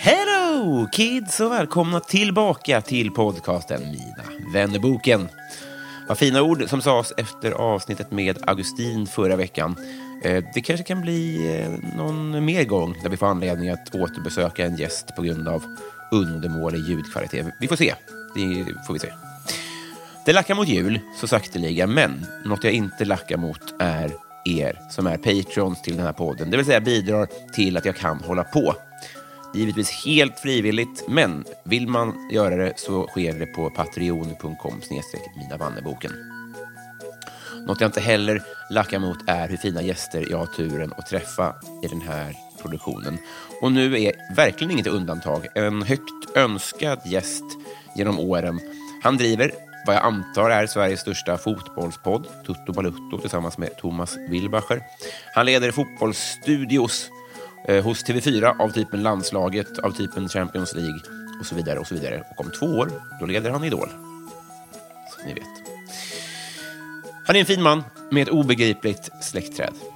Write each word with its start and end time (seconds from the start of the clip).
Hello 0.00 0.88
kids 0.92 1.40
och 1.40 1.52
välkomna 1.52 2.00
tillbaka 2.00 2.80
till 2.80 3.10
podcasten 3.10 3.80
Mina 3.80 4.52
vännerboken. 4.52 5.28
Vad 6.08 6.18
fina 6.18 6.42
ord 6.42 6.68
som 6.68 6.82
sades 6.82 7.12
efter 7.16 7.52
avsnittet 7.52 8.10
med 8.10 8.38
Augustin 8.46 9.06
förra 9.06 9.36
veckan. 9.36 9.76
Eh, 10.22 10.44
det 10.54 10.60
kanske 10.60 10.84
kan 10.84 11.00
bli 11.00 11.50
eh, 11.60 11.96
någon 11.96 12.44
mer 12.44 12.64
gång 12.64 12.94
där 13.02 13.10
vi 13.10 13.16
får 13.16 13.26
anledning 13.26 13.70
att 13.70 13.94
återbesöka 13.94 14.66
en 14.66 14.76
gäst 14.76 15.16
på 15.16 15.22
grund 15.22 15.48
av 15.48 15.62
undermålig 16.12 16.80
ljudkvalitet. 16.80 17.46
Vi 17.60 17.68
får 17.68 17.76
se. 17.76 17.94
Det 18.34 18.74
får 18.86 18.92
vi 18.92 18.98
se. 18.98 19.12
Det 20.26 20.32
lackar 20.32 20.54
mot 20.54 20.68
jul, 20.68 21.00
så 21.20 21.26
sakteliga, 21.26 21.86
men 21.86 22.26
något 22.44 22.64
jag 22.64 22.72
inte 22.72 23.04
lackar 23.04 23.36
mot 23.36 23.74
är 23.78 24.12
er 24.44 24.78
som 24.90 25.06
är 25.06 25.16
patrons 25.16 25.82
till 25.82 25.96
den 25.96 26.06
här 26.06 26.12
podden. 26.12 26.50
Det 26.50 26.56
vill 26.56 26.66
säga 26.66 26.80
bidrar 26.80 27.28
till 27.54 27.76
att 27.76 27.84
jag 27.84 27.96
kan 27.96 28.20
hålla 28.20 28.44
på. 28.44 28.74
Givetvis 29.54 30.04
helt 30.06 30.38
frivilligt, 30.38 31.08
men 31.08 31.44
vill 31.64 31.88
man 31.88 32.28
göra 32.32 32.56
det 32.56 32.72
så 32.76 33.06
sker 33.06 33.32
det 33.38 33.46
på 33.46 33.70
patreon.com 33.70 34.80
minavanneboken. 35.36 36.12
Något 37.66 37.80
jag 37.80 37.88
inte 37.88 38.00
heller 38.00 38.42
lackar 38.70 38.98
mot 38.98 39.18
är 39.26 39.48
hur 39.48 39.56
fina 39.56 39.82
gäster 39.82 40.26
jag 40.30 40.38
har 40.38 40.46
turen 40.46 40.92
att 40.96 41.06
träffa 41.06 41.54
i 41.84 41.86
den 41.86 42.00
här 42.00 42.36
produktionen. 42.62 43.18
Och 43.60 43.72
nu 43.72 44.02
är 44.02 44.34
verkligen 44.36 44.70
inget 44.70 44.86
undantag. 44.86 45.46
En 45.54 45.82
högt 45.82 46.36
önskad 46.36 47.00
gäst 47.04 47.44
genom 47.96 48.18
åren. 48.18 48.60
Han 49.02 49.16
driver 49.16 49.52
vad 49.86 49.96
jag 49.96 50.04
antar 50.04 50.50
är 50.50 50.66
Sveriges 50.66 51.00
största 51.00 51.38
fotbollspodd, 51.38 52.26
Tutto 52.46 52.72
Balutto, 52.72 53.18
tillsammans 53.20 53.58
med 53.58 53.76
Thomas 53.76 54.16
Wilbacher. 54.28 54.82
Han 55.34 55.46
leder 55.46 55.70
fotbollsstudios 55.70 57.10
eh, 57.68 57.84
hos 57.84 58.04
TV4 58.04 58.60
av 58.60 58.70
typen 58.70 59.02
Landslaget, 59.02 59.78
av 59.78 59.90
typen 59.90 60.28
Champions 60.28 60.74
League 60.74 61.00
och 61.40 61.46
så 61.46 61.54
vidare. 61.54 61.78
Och 61.78 61.86
så 61.86 61.94
vidare. 61.94 62.24
Och 62.30 62.40
om 62.40 62.50
två 62.50 62.66
år, 62.66 62.90
då 63.20 63.26
leder 63.26 63.50
han 63.50 63.64
Idol. 63.64 63.88
Så 65.10 65.26
ni 65.26 65.34
vet. 65.34 65.42
Han 67.26 67.36
är 67.36 67.40
en 67.40 67.46
fin 67.46 67.62
man 67.62 67.84
med 68.10 68.22
ett 68.22 68.28
obegripligt 68.28 69.10
släktträd. 69.20 69.91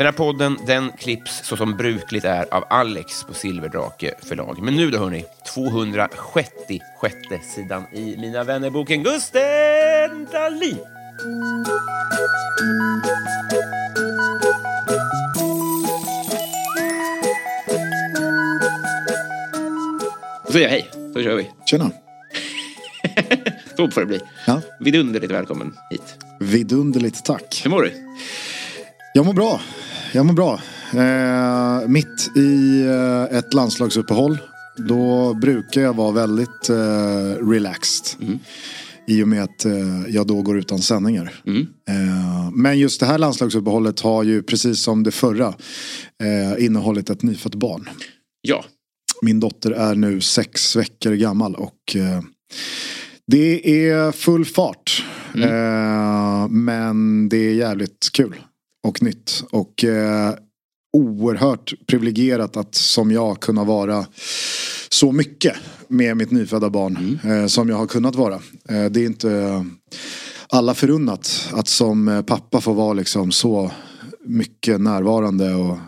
Den 0.00 0.06
här 0.06 0.12
podden 0.12 0.58
den 0.66 0.92
klipps 0.98 1.44
så 1.44 1.56
som 1.56 1.76
brukligt 1.76 2.24
är 2.24 2.54
av 2.54 2.64
Alex 2.70 3.24
på 3.24 3.34
Silverdrake 3.34 4.14
förlag. 4.22 4.62
Men 4.62 4.76
nu 4.76 4.90
då 4.90 4.98
hörni, 4.98 5.24
266 5.54 6.46
sidan 7.54 7.84
i 7.94 8.16
Mina 8.16 8.44
vännerboken 8.44 9.02
Gusten 9.02 10.26
Dahlin. 10.32 10.78
Då 20.46 20.52
säger 20.52 20.68
jag 20.68 20.70
hej, 20.70 20.90
så 21.14 21.22
kör 21.22 21.36
vi. 21.36 21.50
Tjena. 21.66 21.90
Så 23.76 23.90
får 23.90 24.00
det 24.00 24.06
bli. 24.06 24.20
Ja. 24.46 24.60
Vidunderligt 24.80 25.32
välkommen 25.32 25.76
hit. 25.90 26.16
Vidunderligt 26.38 27.24
tack. 27.24 27.60
Hur 27.64 27.70
mår 27.70 27.82
du? 27.82 27.92
Jag 29.14 29.26
mår 29.26 29.32
bra. 29.32 29.60
Jag 30.12 30.26
mår 30.26 30.34
bra. 30.34 30.60
Eh, 30.94 31.88
mitt 31.88 32.30
i 32.36 32.80
eh, 32.86 33.38
ett 33.38 33.54
landslagsuppehåll. 33.54 34.38
Då 34.76 35.34
brukar 35.34 35.80
jag 35.80 35.96
vara 35.96 36.10
väldigt 36.12 36.68
eh, 36.70 37.46
relaxed. 37.50 38.30
I 39.06 39.22
och 39.22 39.28
med 39.28 39.42
att 39.42 39.64
eh, 39.64 39.72
jag 40.08 40.26
då 40.26 40.42
går 40.42 40.58
utan 40.58 40.78
sändningar. 40.78 41.34
Eh, 41.88 42.50
men 42.52 42.78
just 42.78 43.00
det 43.00 43.06
här 43.06 43.18
landslagsuppehållet 43.18 44.00
har 44.00 44.22
ju 44.22 44.42
precis 44.42 44.80
som 44.82 45.02
det 45.02 45.10
förra 45.10 45.48
eh, 46.22 46.64
innehållit 46.64 47.10
ett 47.10 47.22
nyfött 47.22 47.54
barn. 47.54 47.88
Ja. 48.40 48.64
Min 49.22 49.40
dotter 49.40 49.70
är 49.70 49.94
nu 49.94 50.20
sex 50.20 50.76
veckor 50.76 51.12
gammal 51.12 51.54
och 51.54 51.96
det 53.26 53.88
är 53.88 54.12
full 54.12 54.44
fart. 54.44 55.04
Eh, 55.34 56.48
men 56.48 57.28
det 57.28 57.36
är 57.36 57.54
jävligt 57.54 58.08
kul 58.12 58.34
och 58.82 59.02
nytt. 59.02 59.44
Och 59.50 59.84
eh, 59.84 60.34
oerhört 60.92 61.72
privilegierat 61.86 62.56
att 62.56 62.74
som 62.74 63.10
jag 63.10 63.40
kunna 63.40 63.64
vara 63.64 64.06
så 64.88 65.12
mycket 65.12 65.56
med 65.88 66.16
mitt 66.16 66.30
nyfödda 66.30 66.70
barn 66.70 67.18
eh, 67.24 67.46
som 67.46 67.68
jag 67.68 67.76
har 67.76 67.86
kunnat 67.86 68.14
vara. 68.14 68.34
Eh, 68.68 68.84
det 68.84 69.00
är 69.00 69.06
inte 69.06 69.64
alla 70.48 70.74
förunnat 70.74 71.48
att 71.52 71.68
som 71.68 72.08
eh, 72.08 72.22
pappa 72.22 72.60
få 72.60 72.72
vara 72.72 72.92
liksom 72.92 73.32
så 73.32 73.72
mycket 74.24 74.80
närvarande 74.80 75.54
och 75.54 75.78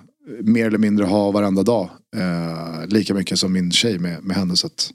mer 0.42 0.66
eller 0.66 0.78
mindre 0.78 1.04
ha 1.04 1.30
varenda 1.30 1.62
dag. 1.62 1.90
Eh, 2.16 2.86
lika 2.88 3.14
mycket 3.14 3.38
som 3.38 3.52
min 3.52 3.72
tjej 3.72 3.98
med, 3.98 4.24
med 4.24 4.36
henne. 4.36 4.56
Så 4.56 4.66
att. 4.66 4.92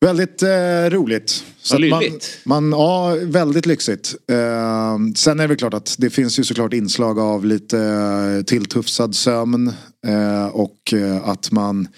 Väldigt 0.00 0.42
eh, 0.42 0.90
roligt. 0.90 1.44
Vad 1.70 1.84
att 1.84 1.90
man, 1.90 2.70
man, 2.70 2.80
ja, 2.80 3.16
väldigt 3.22 3.66
lyxigt. 3.66 4.14
Eh, 4.30 4.98
sen 5.16 5.40
är 5.40 5.42
det 5.44 5.46
väl 5.46 5.56
klart 5.56 5.74
att 5.74 5.96
det 5.98 6.10
finns 6.10 6.38
ju 6.38 6.44
såklart 6.44 6.72
inslag 6.72 7.18
av 7.18 7.44
lite 7.44 7.78
eh, 7.78 8.42
tilltufsad 8.44 9.14
sömn. 9.14 9.72
Eh, 10.06 10.46
och 10.46 10.92
eh, 10.92 11.28
att 11.28 11.50
man 11.50 11.88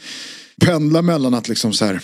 pendlar 0.60 1.02
mellan 1.02 1.34
att 1.34 1.48
liksom 1.48 1.72
så 1.72 1.84
här 1.84 2.00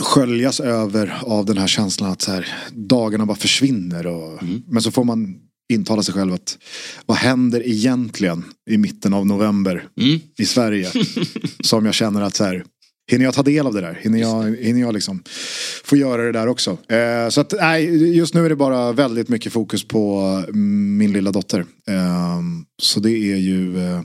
sköljas 0.00 0.60
över 0.60 1.18
av 1.22 1.46
den 1.46 1.58
här 1.58 1.66
känslan 1.66 2.10
att 2.10 2.22
så 2.22 2.32
här, 2.32 2.48
dagarna 2.72 3.26
bara 3.26 3.36
försvinner. 3.36 4.06
Och, 4.06 4.42
Men 4.66 4.82
så 4.82 4.90
får 4.90 5.04
man 5.04 5.36
intala 5.68 6.02
sig 6.02 6.14
själv 6.14 6.34
att 6.34 6.58
vad 7.06 7.16
händer 7.16 7.66
egentligen 7.66 8.44
i 8.70 8.78
mitten 8.78 9.14
av 9.14 9.26
november 9.26 9.88
i 10.38 10.44
Sverige? 10.44 10.90
som 11.60 11.86
jag 11.86 11.94
känner 11.94 12.22
att 12.22 12.34
så 12.34 12.44
här, 12.44 12.64
Hinner 13.10 13.24
jag 13.24 13.34
ta 13.34 13.42
del 13.42 13.66
av 13.66 13.74
det 13.74 13.80
där? 13.80 13.98
Hinner 14.02 14.18
jag, 14.18 14.56
hinner 14.56 14.80
jag 14.80 14.94
liksom 14.94 15.22
få 15.84 15.96
göra 15.96 16.22
det 16.22 16.32
där 16.32 16.46
också? 16.46 16.78
Eh, 16.88 17.28
så 17.28 17.40
att 17.40 17.54
nej, 17.60 18.16
just 18.16 18.34
nu 18.34 18.44
är 18.44 18.48
det 18.48 18.56
bara 18.56 18.92
väldigt 18.92 19.28
mycket 19.28 19.52
fokus 19.52 19.88
på 19.88 20.44
min 20.98 21.12
lilla 21.12 21.32
dotter. 21.32 21.60
Eh, 21.88 22.40
så 22.82 23.00
det 23.00 23.10
är 23.10 23.36
ju 23.36 23.78
eh, 23.78 24.02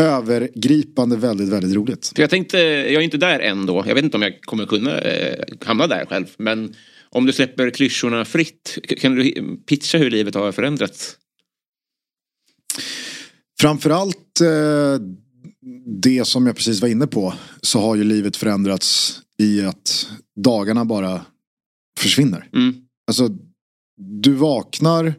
övergripande 0.00 1.16
väldigt, 1.16 1.48
väldigt 1.48 1.76
roligt. 1.76 2.12
För 2.14 2.22
jag 2.22 2.30
tänkte, 2.30 2.58
jag 2.58 2.94
är 2.94 3.00
inte 3.00 3.16
där 3.16 3.40
än 3.40 3.66
då. 3.66 3.84
Jag 3.86 3.94
vet 3.94 4.04
inte 4.04 4.16
om 4.16 4.22
jag 4.22 4.40
kommer 4.40 4.66
kunna 4.66 4.98
eh, 4.98 5.44
hamna 5.64 5.86
där 5.86 6.06
själv. 6.06 6.26
Men 6.38 6.74
om 7.08 7.26
du 7.26 7.32
släpper 7.32 7.70
klyschorna 7.70 8.24
fritt, 8.24 8.78
kan 9.00 9.14
du 9.14 9.32
pitcha 9.66 9.98
hur 9.98 10.10
livet 10.10 10.34
har 10.34 10.52
förändrats? 10.52 11.16
Framförallt 13.60 14.40
eh, 14.40 14.98
det 16.02 16.24
som 16.24 16.46
jag 16.46 16.56
precis 16.56 16.80
var 16.80 16.88
inne 16.88 17.06
på 17.06 17.34
så 17.60 17.80
har 17.80 17.96
ju 17.96 18.04
livet 18.04 18.36
förändrats 18.36 19.20
i 19.38 19.62
att 19.62 20.08
dagarna 20.36 20.84
bara 20.84 21.24
försvinner. 21.98 22.48
Mm. 22.52 22.74
Alltså, 23.06 23.28
du 24.20 24.32
vaknar 24.32 25.14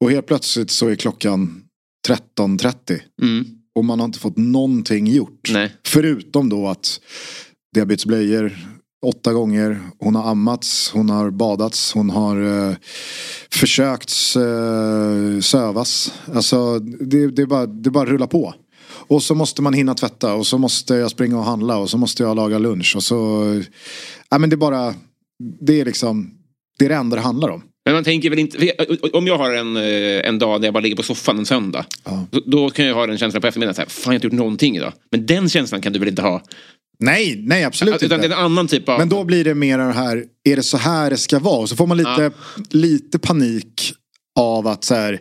och 0.00 0.10
helt 0.10 0.26
plötsligt 0.26 0.70
så 0.70 0.88
är 0.88 0.94
klockan 0.94 1.62
13.30 2.08 3.00
Mm. 3.22 3.44
och 3.74 3.84
man 3.84 3.98
har 3.98 4.06
inte 4.06 4.18
fått 4.18 4.36
någonting 4.36 5.06
gjort. 5.06 5.50
Nej. 5.52 5.76
Förutom 5.86 6.48
då 6.48 6.68
att 6.68 7.00
det 7.74 7.80
har 7.80 7.86
bytts 7.86 8.06
blöjor 8.06 8.58
åtta 9.06 9.32
gånger. 9.32 9.80
Hon 9.98 10.14
har 10.14 10.30
ammats, 10.30 10.90
hon 10.90 11.10
har 11.10 11.30
badats, 11.30 11.92
hon 11.94 12.10
har 12.10 12.68
eh, 12.68 12.76
försökt 13.50 14.12
eh, 14.36 15.40
sövas. 15.40 16.12
Alltså 16.34 16.78
det, 16.78 17.30
det, 17.30 17.42
är 17.42 17.46
bara, 17.46 17.66
det 17.66 17.90
bara 17.90 18.06
rullar 18.10 18.26
på. 18.26 18.54
Och 19.10 19.22
så 19.22 19.34
måste 19.34 19.62
man 19.62 19.74
hinna 19.74 19.94
tvätta 19.94 20.34
och 20.34 20.46
så 20.46 20.58
måste 20.58 20.94
jag 20.94 21.10
springa 21.10 21.38
och 21.38 21.44
handla 21.44 21.76
och 21.76 21.90
så 21.90 21.98
måste 21.98 22.22
jag 22.22 22.36
laga 22.36 22.58
lunch 22.58 22.96
och 22.96 23.02
så... 23.02 23.62
Ja 24.30 24.38
men 24.38 24.50
det 24.50 24.54
är 24.54 24.58
bara... 24.58 24.94
Det 25.60 25.80
är 25.80 25.84
liksom... 25.84 26.30
Det 26.78 26.84
är 26.84 26.88
det 26.88 26.94
enda 26.94 27.16
det 27.16 27.22
handlar 27.22 27.48
om. 27.48 27.62
Men 27.84 27.94
man 27.94 28.04
tänker 28.04 28.30
väl 28.30 28.38
inte... 28.38 28.74
Om 29.12 29.26
jag 29.26 29.38
har 29.38 29.54
en, 29.54 29.76
eh, 29.76 30.28
en 30.28 30.38
dag 30.38 30.60
där 30.60 30.66
jag 30.66 30.74
bara 30.74 30.80
ligger 30.80 30.96
på 30.96 31.02
soffan 31.02 31.38
en 31.38 31.46
söndag. 31.46 31.86
Ja. 32.04 32.26
Då, 32.30 32.40
då 32.46 32.70
kan 32.70 32.86
jag 32.86 32.94
ha 32.94 33.06
den 33.06 33.18
känslan 33.18 33.40
på 33.40 33.46
eftermiddagen. 33.46 33.74
Så 33.74 33.80
här, 33.80 33.88
Fan 33.88 34.02
jag 34.04 34.10
har 34.10 34.14
inte 34.14 34.26
gjort 34.26 34.32
någonting 34.32 34.76
idag. 34.76 34.92
Men 35.10 35.26
den 35.26 35.48
känslan 35.48 35.80
kan 35.80 35.92
du 35.92 35.98
väl 35.98 36.08
inte 36.08 36.22
ha? 36.22 36.42
Nej, 36.98 37.36
nej 37.46 37.64
absolut 37.64 38.02
Utan 38.02 38.08
det 38.08 38.14
är 38.14 38.26
inte. 38.26 38.36
en 38.36 38.44
annan 38.44 38.68
typ 38.68 38.88
av... 38.88 38.98
Men 38.98 39.08
då 39.08 39.24
blir 39.24 39.44
det 39.44 39.54
mer 39.54 39.78
det 39.78 39.84
här, 39.92 40.24
är 40.44 40.56
det 40.56 40.62
så 40.62 40.76
här 40.76 41.10
det 41.10 41.16
ska 41.16 41.38
vara? 41.38 41.58
Och 41.58 41.68
så 41.68 41.76
får 41.76 41.86
man 41.86 41.96
lite, 41.96 42.30
lite 42.70 43.18
panik 43.18 43.92
av 44.38 44.66
att 44.66 44.84
så 44.84 44.94
här, 44.94 45.20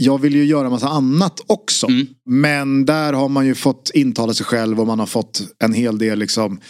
jag 0.00 0.20
vill 0.20 0.34
ju 0.34 0.44
göra 0.44 0.70
massa 0.70 0.88
annat 0.88 1.40
också. 1.46 1.86
Mm. 1.86 2.06
Men 2.26 2.84
där 2.84 3.12
har 3.12 3.28
man 3.28 3.46
ju 3.46 3.54
fått 3.54 3.90
intala 3.94 4.34
sig 4.34 4.46
själv 4.46 4.80
och 4.80 4.86
man 4.86 4.98
har 4.98 5.06
fått 5.06 5.42
en 5.64 5.72
hel 5.72 5.98
del 5.98 6.18
liksom 6.18 6.60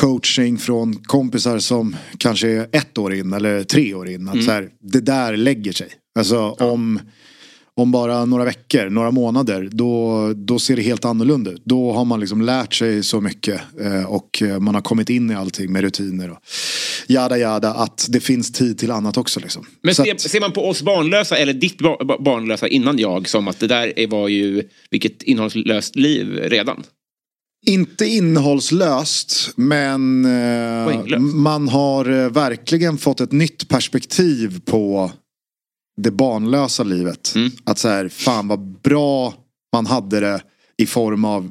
coaching 0.00 0.58
från 0.58 0.94
kompisar 0.94 1.58
som 1.58 1.96
kanske 2.18 2.48
är 2.48 2.68
ett 2.72 2.98
år 2.98 3.14
in 3.14 3.32
eller 3.32 3.64
tre 3.64 3.94
år 3.94 4.08
in. 4.08 4.28
Att 4.28 4.34
Mm. 4.34 4.46
så 4.46 4.52
här, 4.52 4.68
det 4.92 5.00
där 5.00 5.36
lägger 5.36 5.72
sig. 5.72 5.88
Alltså 6.18 6.50
om, 6.50 7.00
om 7.78 7.90
bara 7.92 8.24
några 8.24 8.44
veckor, 8.44 8.90
några 8.90 9.10
månader, 9.10 9.68
då, 9.72 10.32
då 10.36 10.58
ser 10.58 10.76
det 10.76 10.82
helt 10.82 11.04
annorlunda 11.04 11.50
ut. 11.50 11.62
Då 11.64 11.92
har 11.92 12.04
man 12.04 12.20
liksom 12.20 12.42
lärt 12.42 12.74
sig 12.74 13.02
så 13.02 13.20
mycket 13.20 13.60
eh, 13.80 14.04
och 14.04 14.42
eh, 14.42 14.58
man 14.60 14.74
har 14.74 14.82
kommit 14.82 15.10
in 15.10 15.30
i 15.30 15.34
allting 15.34 15.72
med 15.72 15.82
rutiner 15.82 16.30
och 16.30 16.38
jada 17.06 17.38
jada 17.38 17.74
att 17.74 18.06
det 18.08 18.20
finns 18.20 18.52
tid 18.52 18.78
till 18.78 18.90
annat 18.90 19.16
också. 19.16 19.40
Liksom. 19.40 19.66
Men 19.82 19.94
ser, 19.94 20.12
att, 20.12 20.20
ser 20.20 20.40
man 20.40 20.52
på 20.52 20.68
oss 20.68 20.82
barnlösa 20.82 21.36
eller 21.36 21.52
ditt 21.52 21.78
ba- 21.78 22.04
ba- 22.04 22.18
barnlösa 22.22 22.68
innan 22.68 22.98
jag 22.98 23.28
som 23.28 23.48
att 23.48 23.60
det 23.60 23.66
där 23.66 23.98
är- 23.98 24.06
var 24.06 24.28
ju 24.28 24.62
vilket 24.90 25.22
innehållslöst 25.22 25.96
liv 25.96 26.26
redan? 26.44 26.82
inte 27.66 28.06
innehållslöst 28.06 29.50
men 29.56 30.24
eh, 30.24 31.18
man 31.18 31.68
har 31.68 32.10
eh, 32.24 32.30
verkligen 32.30 32.98
fått 32.98 33.20
ett 33.20 33.32
nytt 33.32 33.68
perspektiv 33.68 34.60
på 34.64 35.12
det 35.98 36.10
barnlösa 36.10 36.82
livet. 36.82 37.32
Mm. 37.36 37.50
Att 37.64 37.78
så 37.78 37.88
här, 37.88 38.08
fan 38.08 38.48
vad 38.48 38.60
bra 38.60 39.34
man 39.72 39.86
hade 39.86 40.20
det 40.20 40.40
i 40.76 40.86
form 40.86 41.24
av 41.24 41.50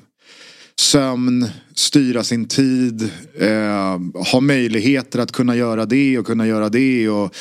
sömn, 0.79 1.47
styra 1.75 2.23
sin 2.23 2.47
tid, 2.47 3.09
eh, 3.39 3.99
ha 4.31 4.39
möjligheter 4.41 5.19
att 5.19 5.31
kunna 5.31 5.55
göra 5.55 5.85
det 5.85 6.19
och 6.19 6.25
kunna 6.25 6.47
göra 6.47 6.69
det 6.69 7.09
och 7.09 7.35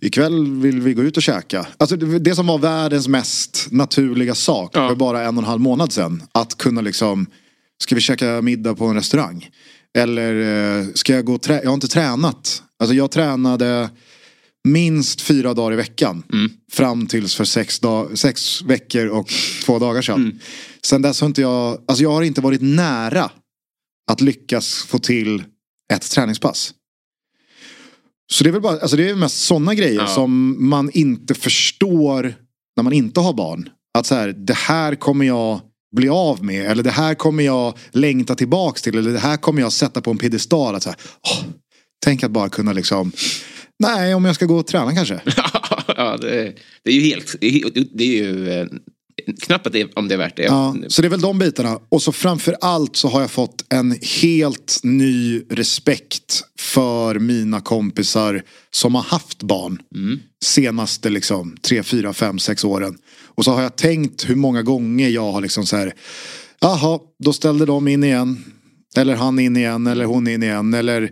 ikväll 0.00 0.56
vill 0.60 0.80
vi 0.80 0.94
gå 0.94 1.02
ut 1.02 1.16
och 1.16 1.22
käka. 1.22 1.66
Alltså 1.76 1.96
det, 1.96 2.18
det 2.18 2.34
som 2.34 2.46
var 2.46 2.58
världens 2.58 3.08
mest 3.08 3.66
naturliga 3.70 4.34
sak 4.34 4.70
Ja. 4.74 4.88
för 4.88 4.94
bara 4.96 5.22
en 5.22 5.36
och 5.38 5.42
en 5.42 5.48
halv 5.48 5.60
månad 5.60 5.92
sedan. 5.92 6.22
Att 6.32 6.58
kunna 6.58 6.80
liksom, 6.80 7.26
ska 7.82 7.94
vi 7.94 8.00
käka 8.00 8.42
middag 8.42 8.74
på 8.74 8.84
en 8.86 8.94
restaurang? 8.94 9.48
Eller 9.98 10.34
eh, 10.80 10.86
ska 10.94 11.14
jag 11.14 11.24
gå 11.24 11.34
och 11.34 11.40
trä- 11.42 11.60
Jag 11.62 11.70
har 11.70 11.74
inte 11.74 11.88
tränat. 11.88 12.62
Alltså 12.78 12.94
jag 12.94 13.10
tränade 13.10 13.90
minst 14.68 15.20
fyra 15.20 15.54
dagar 15.54 15.72
i 15.72 15.76
veckan. 15.76 16.22
Fram 16.72 17.06
tills 17.06 17.34
för 17.34 17.44
sex, 17.44 17.80
dag- 17.80 18.18
sex 18.18 18.62
veckor 18.62 19.06
och 19.06 19.28
två 19.64 19.78
dagar 19.78 20.02
sedan. 20.02 20.40
Sen 20.84 21.02
dess 21.02 21.20
har 21.20 21.28
inte 21.28 21.40
jag, 21.40 21.78
alltså 21.88 22.02
jag 22.02 22.12
har 22.12 22.22
inte 22.22 22.40
varit 22.40 22.62
nära 22.62 23.30
att 24.10 24.20
lyckas 24.20 24.74
få 24.74 24.98
till 24.98 25.42
ett 25.92 26.10
träningspass. 26.10 26.74
Så 28.32 28.44
det 28.44 28.50
är 28.50 28.52
väl 28.52 28.62
bara, 28.62 28.80
alltså 28.80 28.96
det 28.96 29.08
är 29.10 29.14
mest 29.14 29.44
sådana 29.44 29.74
grejer 29.74 30.00
Ja. 30.00 30.06
som 30.06 30.56
man 30.68 30.90
inte 30.90 31.34
förstår 31.34 32.34
när 32.76 32.82
man 32.84 32.92
inte 32.92 33.20
har 33.20 33.32
barn. 33.32 33.68
Att 33.98 34.06
så 34.06 34.14
här, 34.14 34.28
det 34.28 34.54
här 34.56 34.94
kommer 34.94 35.24
jag 35.24 35.60
bli 35.96 36.08
av 36.08 36.44
med. 36.44 36.66
Eller 36.70 36.82
det 36.82 36.90
här 36.90 37.14
kommer 37.14 37.42
jag 37.44 37.78
längta 37.90 38.34
tillbaks 38.34 38.82
till. 38.82 38.98
Eller 38.98 39.12
det 39.12 39.18
här 39.18 39.36
kommer 39.36 39.60
jag 39.60 39.72
sätta 39.72 40.00
på 40.00 40.10
en 40.10 40.18
piedestal. 40.18 40.74
Att 40.74 40.82
så 40.82 40.88
här, 40.88 40.98
åh, 41.22 41.44
tänk 42.04 42.22
att 42.22 42.30
bara 42.30 42.48
kunna 42.48 42.72
liksom, 42.72 43.12
nej 43.82 44.14
om 44.14 44.24
jag 44.24 44.34
ska 44.34 44.46
gå 44.46 44.56
och 44.56 44.66
träna 44.66 44.94
kanske. 44.94 45.20
ja, 45.96 46.16
det, 46.20 46.54
det 46.84 46.90
är 46.90 46.94
ju 46.94 47.00
helt... 47.00 47.36
Det 47.94 48.02
är, 48.04 48.24
ju- 48.24 48.50
eh, 48.50 48.66
knappt 49.42 49.66
att 49.66 49.72
det, 49.72 49.92
om 49.94 50.08
det 50.08 50.14
är 50.14 50.18
värt 50.18 50.36
det. 50.36 50.42
Ja, 50.42 50.76
så 50.88 51.02
det 51.02 51.08
är 51.08 51.10
väl 51.10 51.20
de 51.20 51.38
bitarna. 51.38 51.78
Och 51.88 52.02
så 52.02 52.12
framför 52.12 52.56
allt 52.60 52.96
så 52.96 53.08
har 53.08 53.20
jag 53.20 53.30
fått 53.30 53.64
en 53.68 53.96
helt 54.22 54.80
ny 54.82 55.42
respekt 55.50 56.42
för 56.58 57.18
mina 57.18 57.60
kompisar 57.60 58.42
som 58.70 58.94
har 58.94 59.02
haft 59.02 59.42
barn. 59.42 59.78
Senaste 60.44 61.10
liksom 61.10 61.56
tre, 61.62 61.82
fyra, 61.82 62.12
fem, 62.12 62.38
sex 62.38 62.64
åren. 62.64 62.96
Och 63.34 63.44
så 63.44 63.50
har 63.52 63.62
jag 63.62 63.76
tänkt 63.76 64.30
hur 64.30 64.34
många 64.36 64.62
gånger 64.62 65.08
jag 65.08 65.32
har 65.32 65.40
liksom 65.40 65.66
så 65.66 65.76
här. 65.76 65.92
Jaha, 66.60 66.98
då 67.24 67.32
ställde 67.32 67.66
de 67.66 67.88
in 67.88 68.04
igen. 68.04 68.44
Eller 68.96 69.14
han 69.16 69.38
in 69.38 69.56
igen, 69.56 69.86
eller 69.86 70.04
hon 70.04 70.28
in 70.28 70.42
igen. 70.42 70.74
Eller 70.74 71.10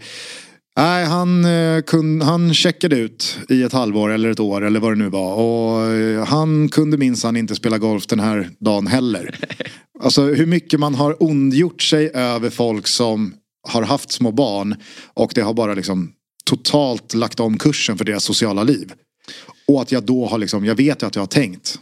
Nej, 0.81 1.05
han, 1.05 1.45
eh, 1.45 1.83
kun, 1.83 2.23
han 2.23 2.55
checkade 2.55 2.97
ut 2.97 3.39
i 3.49 3.63
ett 3.63 3.73
halvår 3.73 4.11
eller 4.11 4.31
ett 4.31 4.41
år 4.41 4.65
eller 4.65 4.81
vad 4.81 4.93
det 4.93 4.99
nu 4.99 5.09
var. 5.09 5.35
Och 5.35 5.93
eh, 5.93 6.25
han 6.25 6.69
kunde 6.69 6.97
minsann 6.97 7.37
inte 7.37 7.55
spela 7.55 7.79
golf 7.79 8.07
den 8.07 8.21
här 8.21 8.51
dagen 8.61 8.87
heller. 8.87 9.39
Alltså 10.03 10.23
hur 10.23 10.47
mycket 10.47 10.81
man 10.81 10.95
har 10.95 11.23
ondgjort 11.23 11.83
sig 11.83 12.11
över 12.15 12.51
folk 12.51 12.87
som 12.87 13.35
har 13.69 13.83
haft 13.83 14.13
små 14.13 14.33
barn. 14.33 14.77
Och 15.15 15.33
det 15.35 15.41
har 15.41 15.55
bara 15.55 15.75
liksom 15.75 16.13
totalt 16.45 17.15
lagt 17.15 17.41
om 17.41 17.59
kursen 17.59 17.99
för 17.99 18.05
deras 18.05 18.25
sociala 18.25 18.63
liv. 18.63 18.93
Och 19.69 19.83
att 19.83 19.93
jag 19.93 20.03
då 20.03 20.27
har 20.27 20.39
liksom, 20.39 20.65
jag 20.65 20.75
vet 20.75 21.03
ju 21.03 21.07
att 21.07 21.15
jag 21.15 21.23
har 21.23 21.27
tänkt. 21.27 21.79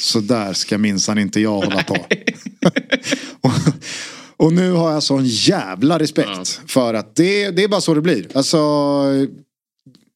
Så 0.00 0.20
där 0.20 0.52
ska 0.52 0.78
minsann 0.78 1.18
inte 1.18 1.40
jag 1.40 1.54
hålla 1.54 1.82
på. 1.82 1.96
och, 4.40 4.52
nu 4.52 4.72
har 4.72 4.92
jag 4.92 5.02
sån 5.02 5.24
jävla 5.24 5.98
respekt 5.98 6.60
för 6.66 6.94
att 6.94 7.16
det, 7.16 7.50
det 7.50 7.64
är 7.64 7.68
bara 7.68 7.80
så 7.80 7.94
det 7.94 8.00
blir. 8.00 8.26
Alltså, 8.34 8.58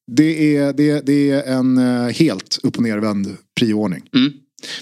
det 0.06 0.56
är, 0.56 0.72
det, 0.72 1.06
det 1.06 1.30
är 1.30 1.42
en 1.42 1.78
eh, 1.78 2.14
helt 2.14 2.58
upp 2.62 2.76
och 2.76 2.82
nervänd 2.82 3.36
prioordning. 3.60 4.02
Mm. 4.14 4.32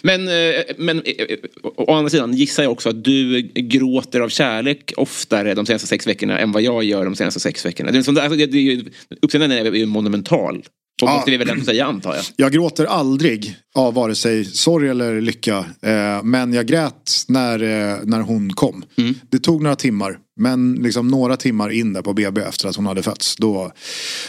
Men, 0.02 0.28
eh, 0.28 0.62
men 0.78 1.02
eh, 1.04 1.37
å 1.62 1.94
andra 1.94 2.11
sidan 2.11 2.34
gissar 2.34 2.62
jag 2.62 2.72
också 2.72 2.88
att 2.88 3.04
du 3.04 3.42
gråter 3.54 4.20
av 4.20 4.28
kärlek 4.28 4.92
oftare 4.96 5.54
de 5.54 5.66
senaste 5.66 5.87
sex 5.88 6.06
veckorna 6.06 6.38
än 6.38 6.52
vad 6.52 6.62
jag 6.62 6.84
gör 6.84 7.04
de 7.04 7.16
senaste 7.16 7.40
sex 7.40 7.66
veckorna. 7.66 7.90
Det 7.90 7.99
är, 7.99 8.02
som, 8.02 8.16
alltså, 8.16 8.37
det 8.37 8.58
är 8.58 8.62
ju, 8.62 8.84
uppseendet 9.20 9.66
är 9.66 9.72
ju 9.72 9.87
monumental. 9.87 10.64
Ja. 11.02 11.14
måste 11.14 11.30
vi 11.30 11.37
väl 11.37 11.50
ändå 11.50 11.64
säga 11.64 11.87
antar 11.87 12.14
jag. 12.14 12.25
Jag 12.37 12.52
gråter 12.52 12.84
aldrig 12.84 13.56
av 13.75 13.94
vare 13.94 14.14
sig 14.14 14.44
sorg 14.44 14.88
eller 14.88 15.20
lycka. 15.20 15.58
Eh, 15.82 16.22
men 16.22 16.52
jag 16.52 16.66
grät 16.66 17.25
när, 17.28 17.62
eh, 17.62 17.99
när 18.04 18.20
hon 18.20 18.52
kom. 18.52 18.84
Det 19.30 19.38
tog 19.38 19.62
några 19.62 19.76
timmar. 19.76 20.18
Men 20.37 20.75
liksom 20.75 21.08
några 21.08 21.37
timmar 21.37 21.70
in 21.70 21.92
där 21.92 22.02
på 22.02 22.12
BB 22.12 22.40
efter 22.40 22.68
att 22.68 22.76
hon 22.76 22.87
hade 22.87 23.02
fötts. 23.02 23.37
Då, 23.37 23.72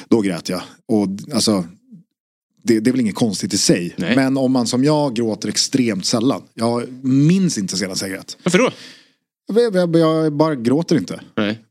då 0.10 0.22
grät 0.22 0.50
jag. 0.50 0.62
Och 0.88 1.08
alltså, 1.34 1.66
det, 2.64 2.80
det 2.80 2.90
är 2.90 2.92
väl 2.92 3.02
inget 3.02 3.16
konstigt 3.16 3.54
i 3.54 3.58
sig. 3.58 3.94
Nej. 3.98 4.16
Men 4.16 4.38
om 4.38 4.52
man 4.52 4.68
som 4.68 4.84
jag 4.84 5.16
gråter 5.16 5.50
extremt 5.50 6.06
sällan. 6.06 6.42
Jag 6.54 7.04
minns 7.04 7.58
inte 7.58 7.78
senast 7.78 8.02
jag 8.02 8.12
grät. 8.12 8.38
Varför 8.44 8.58
då? 8.60 8.70
Jag, 9.48 9.76
jag, 9.76 9.96
jag 9.96 10.34
bara 10.34 10.56
gråter 10.56 10.98
inte. 10.98 11.22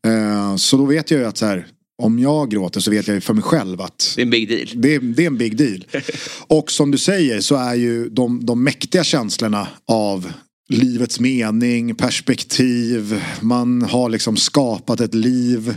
Eh, 0.06 0.56
så 0.56 0.76
då 0.76 0.84
vet 0.84 1.11
jag 1.11 1.20
ju 1.20 1.26
att 1.26 1.37
så 1.37 1.46
här, 1.46 1.66
om 2.02 2.18
jag 2.18 2.50
gråter 2.50 2.80
så 2.80 2.90
vet 2.90 3.06
jag 3.08 3.14
ju 3.14 3.20
för 3.20 3.34
mig 3.34 3.42
själv 3.42 3.80
att 3.80 4.12
det 4.16 4.22
är 4.22 4.25
en 4.25 4.30
big 4.30 4.49
deal. 4.49 4.68
det, 4.75 4.94
är- 4.94 5.00
det 5.00 5.22
är 5.22 5.26
en 5.26 5.38
big 5.38 5.56
deal. 5.56 5.84
Och 6.46 6.70
som 6.70 6.90
du 6.90 6.99
säger 6.99 7.40
så 7.40 7.56
är 7.56 7.75
ju 7.75 8.08
de, 8.08 8.46
de 8.46 8.64
mäktiga 8.64 9.04
känslorna 9.04 9.68
av 9.88 10.32
livets 10.68 11.20
mening, 11.20 11.94
perspektiv, 11.94 13.22
man 13.40 13.82
har 13.82 14.08
liksom 14.08 14.37
skapat 14.37 15.00
ett 15.00 15.14
liv. 15.14 15.76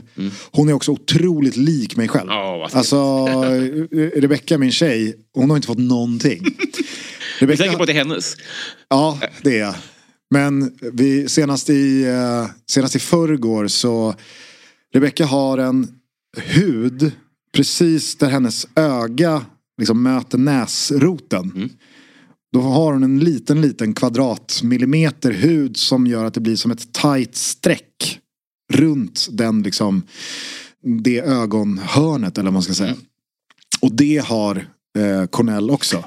Hon 0.51 0.69
är 0.69 0.74
också 0.74 0.91
otroligt 0.91 1.55
lik 1.57 1.95
mig 1.95 2.07
själv. 2.07 2.29
Fint. 2.29 2.75
alltså, 2.75 3.25
Rebecka 4.15 4.57
min 4.57 4.72
tjej, 4.72 5.15
hon 5.34 5.50
har 5.50 5.57
inte 5.57 5.67
fått 5.67 5.77
någonting. 5.77 6.43
Jag 7.39 7.41
är 7.41 7.48
Rebecca, 7.48 7.63
säker 7.63 7.77
på 7.77 7.84
att 7.84 7.88
det 7.88 7.93
är 7.93 7.98
hennes. 7.98 8.36
Ja, 8.89 9.19
det 9.43 9.55
är 9.57 9.60
jag. 9.60 9.75
Men 10.29 10.72
vi, 10.93 11.29
senast, 11.29 11.69
i, 11.69 12.03
eh, 12.03 12.45
senast 12.69 12.95
i 12.95 13.00
förrgår 13.00 13.67
så 13.67 14.15
Rebecka 14.93 15.25
har 15.25 15.57
en 15.57 15.88
hud 16.39 17.12
precis 17.54 18.15
där 18.15 18.30
hennes 18.30 18.68
öga 18.75 19.46
liksom 19.77 20.04
möter 20.04 20.38
näsroten. 20.38 21.70
Då 22.54 22.62
har 22.62 22.94
hon 22.94 23.04
en 23.04 23.20
liten, 23.20 23.62
liten 23.62 23.94
kvadratmillimeter 23.94 25.32
hud 25.32 25.77
som 25.77 26.08
gör 26.08 26.25
att 26.25 26.34
det 26.34 26.42
blir 26.42 26.56
som 26.56 26.72
ett 26.72 26.94
tight 26.94 27.36
streck 27.36 28.20
runt 28.74 29.27
den 29.32 29.63
liksom 29.63 30.04
det 31.04 31.20
ögonhörnet 31.20 32.38
eller 32.38 32.48
vad 32.48 32.54
man 32.54 32.63
ska 32.63 32.74
säga. 32.74 32.96
Och 33.82 33.96
det 33.96 34.18
har 34.25 34.68
eh, 34.98 35.25
Cornell 35.25 35.70
också. 35.70 36.04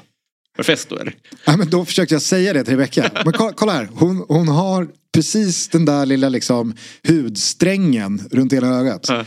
Då 0.89 0.95
eller? 0.95 1.15
Ja, 1.45 1.57
men 1.57 1.69
då 1.69 1.85
försökte 1.85 2.15
jag 2.15 2.21
säga 2.21 2.53
det 2.53 2.63
till 2.63 2.73
Rebecka. 2.73 3.11
Men 3.25 3.33
kolla, 3.33 3.53
kolla 3.53 3.73
här, 3.73 3.89
hon, 3.93 4.25
hon 4.27 4.47
har 4.47 4.87
precis 5.13 5.67
den 5.67 5.85
där 5.85 6.05
lilla 6.05 6.29
liksom 6.29 6.73
hudsträngen 7.07 8.21
runt 8.31 8.53
hela 8.53 8.67
ögat. 8.67 9.05
Ja. 9.09 9.25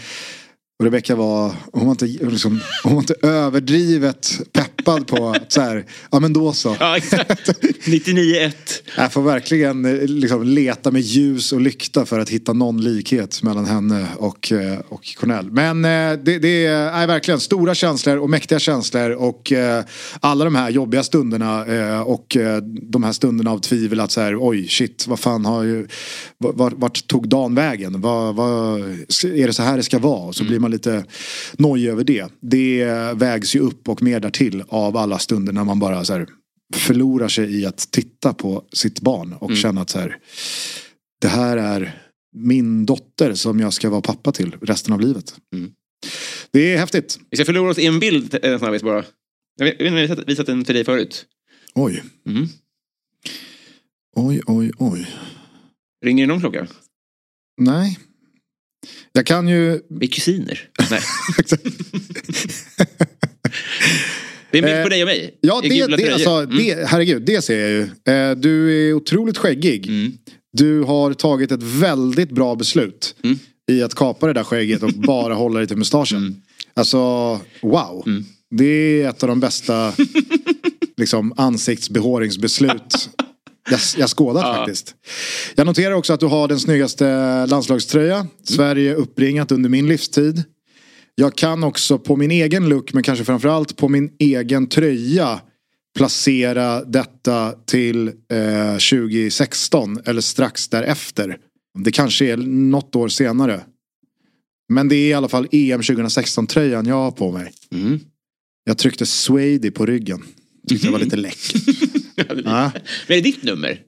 Och 0.83 0.87
Rebecka 0.87 1.17
var, 1.17 1.55
hon 1.73 1.85
var, 1.85 1.91
inte, 1.91 2.07
liksom, 2.07 2.61
hon 2.83 2.93
var 2.93 3.01
inte 3.01 3.15
överdrivet 3.23 4.41
peppad 4.53 5.07
på 5.07 5.29
att 5.29 5.53
så 5.53 5.61
här, 5.61 5.85
ja 6.11 6.21
men 6.21 6.33
då 6.33 6.53
så. 6.53 6.77
Ja, 6.81 6.97
exakt. 6.97 7.49
99-1. 7.87 8.53
Jag 8.97 9.13
får 9.13 9.23
verkligen 9.23 9.83
liksom, 10.07 10.43
leta 10.43 10.91
med 10.91 11.01
ljus 11.01 11.53
och 11.53 11.61
lykta 11.61 12.07
för 12.07 12.19
att 12.19 12.29
hitta 12.29 12.53
någon 12.53 12.81
likhet 12.81 13.43
mellan 13.43 13.67
henne 13.67 14.07
och, 14.17 14.53
eh, 14.53 14.79
och 14.89 15.15
Cornell. 15.17 15.51
Men 15.51 15.85
eh, 15.85 16.19
det, 16.25 16.39
det 16.39 16.67
är 16.67 17.07
verkligen 17.07 17.41
stora 17.41 17.75
känslor 17.75 18.17
och 18.17 18.31
mäktiga 18.31 18.59
känslor 18.59 19.11
och 19.11 19.53
eh, 19.53 19.85
alla 20.21 20.45
de 20.45 20.55
här 20.55 20.71
jobbiga 20.71 21.03
stunderna 21.03 21.65
och 22.05 22.37
de 22.83 23.03
här 23.03 23.13
stunderna 23.13 23.51
av 23.51 23.59
tvivel 23.59 24.01
att 24.01 24.11
så 24.11 24.21
här, 24.21 24.37
oj 24.41 24.69
shit, 24.69 25.07
vad 25.09 25.19
fan 25.19 25.45
har 25.45 25.63
ju, 25.63 25.87
vart, 26.39 26.73
vart 26.77 27.07
tog 27.07 27.29
dagen 27.29 27.55
vägen? 27.55 28.01
Vad, 28.01 28.35
vad, 28.35 28.81
är 29.25 29.47
det 29.47 29.53
så 29.53 29.63
här 29.63 29.77
det 29.77 29.83
ska 29.83 29.99
vara? 29.99 30.29
Och 30.29 30.35
så 30.35 30.45
blir 30.45 30.59
man 30.59 30.72
lite 30.73 31.05
nojig 31.59 31.89
över 31.91 32.05
det. 32.05 32.33
Det 32.41 32.85
vägs 33.15 33.57
ju 33.57 33.61
upp 33.61 33.89
och 33.89 34.03
mer 34.03 34.21
därtill 34.21 34.65
av 34.69 34.97
alla 34.97 35.19
stunder 35.19 35.53
när 35.53 35.65
man 35.65 35.79
bara 35.79 36.05
så 36.05 36.13
här, 36.13 36.27
förlorar 36.75 37.29
sig 37.29 37.61
i 37.61 37.67
att 37.67 37.89
titta 37.91 38.35
på 38.35 38.65
sitt 38.73 39.01
barn 39.01 39.33
och 39.33 39.57
känna 39.57 39.81
att 39.81 39.91
så 39.91 39.99
här, 39.99 40.19
det 41.21 41.29
här 41.29 41.57
är 41.57 41.99
min 42.37 42.87
dotter 42.87 43.35
som 43.35 43.61
jag 43.61 43.73
ska 43.73 43.91
vara 43.91 44.01
pappa 44.01 44.33
till 44.33 44.57
resten 44.61 44.93
av 44.93 45.01
livet. 45.01 45.35
Mm. 45.55 45.73
Det 46.51 46.73
är 46.75 46.79
häftigt. 46.79 47.19
Vi 47.31 47.37
ska 47.37 47.45
förlora 47.45 47.71
oss 47.71 47.79
i 47.79 47.87
en 47.87 47.99
bild 48.01 48.39
en 48.43 48.59
snabbis 48.59 48.83
bara. 48.83 49.05
Jag 49.57 49.65
vet 49.65 49.81
inte 49.81 49.89
om 49.89 49.97
jag 49.97 50.09
har 50.09 50.25
visat 50.27 50.47
den 50.47 50.65
för 50.65 50.75
dig 50.75 50.85
förut. 50.85 51.27
Oj, 51.75 52.03
Mm. 52.27 52.49
oj, 54.17 54.41
oj, 54.47 54.71
oj. 54.79 55.07
Ringer 56.05 56.27
det 56.27 56.33
någon 56.33 56.41
klocka? 56.41 56.67
Nej. 57.61 57.99
Jag 59.13 59.27
kan 59.27 59.49
ju... 59.49 59.81
Vi 59.91 60.07
är 60.07 60.11
kusiner. 60.11 60.69
Nej. 60.91 61.01
Det 64.51 64.59
är 64.59 64.63
en 64.63 64.69
bild 64.71 64.83
på 64.83 64.89
dig 64.89 65.03
och 65.03 65.07
mig. 65.07 65.25
Eh, 65.25 65.31
Ja, 65.41 65.61
det, 65.63 65.69
det, 65.69 65.97
tröjor. 65.97 66.13
alltså, 66.13 66.31
Mm. 66.31 66.57
det, 66.57 66.89
herregud, 66.89 67.23
det 67.23 67.43
ser 67.43 67.59
jag 67.59 67.71
ju. 67.71 67.81
Eh, 68.15 68.37
Du 68.37 68.89
är 68.89 68.93
otroligt 68.95 69.39
skäggig. 69.39 69.87
Mm. 69.87 70.13
Du 70.53 70.83
har 70.83 71.13
tagit 71.15 71.53
ett 71.53 71.63
väldigt 71.63 72.31
bra 72.31 72.55
beslut 72.55 73.15
Mm. 73.25 73.39
i 73.71 73.83
att 73.83 73.95
kapa 73.95 74.27
det 74.27 74.33
där 74.33 74.45
skägget 74.45 74.83
och 74.83 74.91
bara 74.95 75.35
hålla 75.35 75.59
dig 75.59 75.69
till 75.69 75.77
mustaschen. 75.77 76.19
Mm. 76.19 76.35
Alltså, 76.75 76.99
wow. 77.63 78.05
Det 78.51 78.65
är 79.03 79.09
ett 79.09 79.23
av 79.23 79.29
de 79.29 79.41
bästa 79.41 79.93
liksom, 80.97 81.33
ansiktsbehåringsbeslut 81.37 83.09
jag, 83.71 83.81
jag 83.99 84.11
skådat 84.11 84.43
Ja. 84.47 84.55
faktiskt. 84.55 84.95
Jag 85.55 85.67
noterar 85.67 85.95
också 85.95 86.13
att 86.13 86.21
du 86.21 86.27
har 86.27 86.49
den 86.49 86.61
snyggaste 86.61 87.47
landslagströja. 87.47 88.27
Sverige 88.45 88.95
uppringat 88.95 89.53
under 89.53 89.71
min 89.71 89.89
livstid. 89.89 90.43
Jag 91.15 91.35
kan 91.37 91.65
också 91.65 91.99
på 91.99 92.17
min 92.17 92.31
egen 92.31 92.69
look, 92.69 92.93
men 92.93 93.03
kanske 93.03 93.25
framförallt 93.25 93.77
på 93.77 93.89
min 93.89 94.11
egen 94.19 94.67
tröja 94.67 95.41
placera 95.97 96.85
detta 96.85 97.53
till 97.67 98.09
eh, 98.09 98.73
2016 98.73 99.99
eller 100.05 100.21
strax 100.21 100.69
därefter. 100.69 101.37
Det 101.85 101.91
kanske 101.93 102.27
är 102.33 102.37
något 102.37 102.97
år 102.97 103.09
senare. 103.09 103.61
Men 104.73 104.89
det 104.89 104.97
är 104.97 105.09
i 105.09 105.13
alla 105.15 105.29
fall 105.29 105.49
EM 105.53 105.81
2016-tröjan 105.81 106.87
jag 106.87 106.95
har 106.95 107.11
på 107.11 107.33
mig. 107.33 107.53
Mm. 107.73 108.01
Jag 108.65 108.79
tryckte 108.79 109.07
Swady 109.07 109.71
på 109.71 109.87
ryggen. 109.87 110.23
Tyckte 110.69 110.87
det 110.87 110.93
var 110.93 110.99
lite 110.99 111.17
läckert. 111.17 111.63
Men 112.17 112.47
är 112.47 112.73
det 113.07 113.21
ditt 113.21 113.43
nummer? 113.43 113.79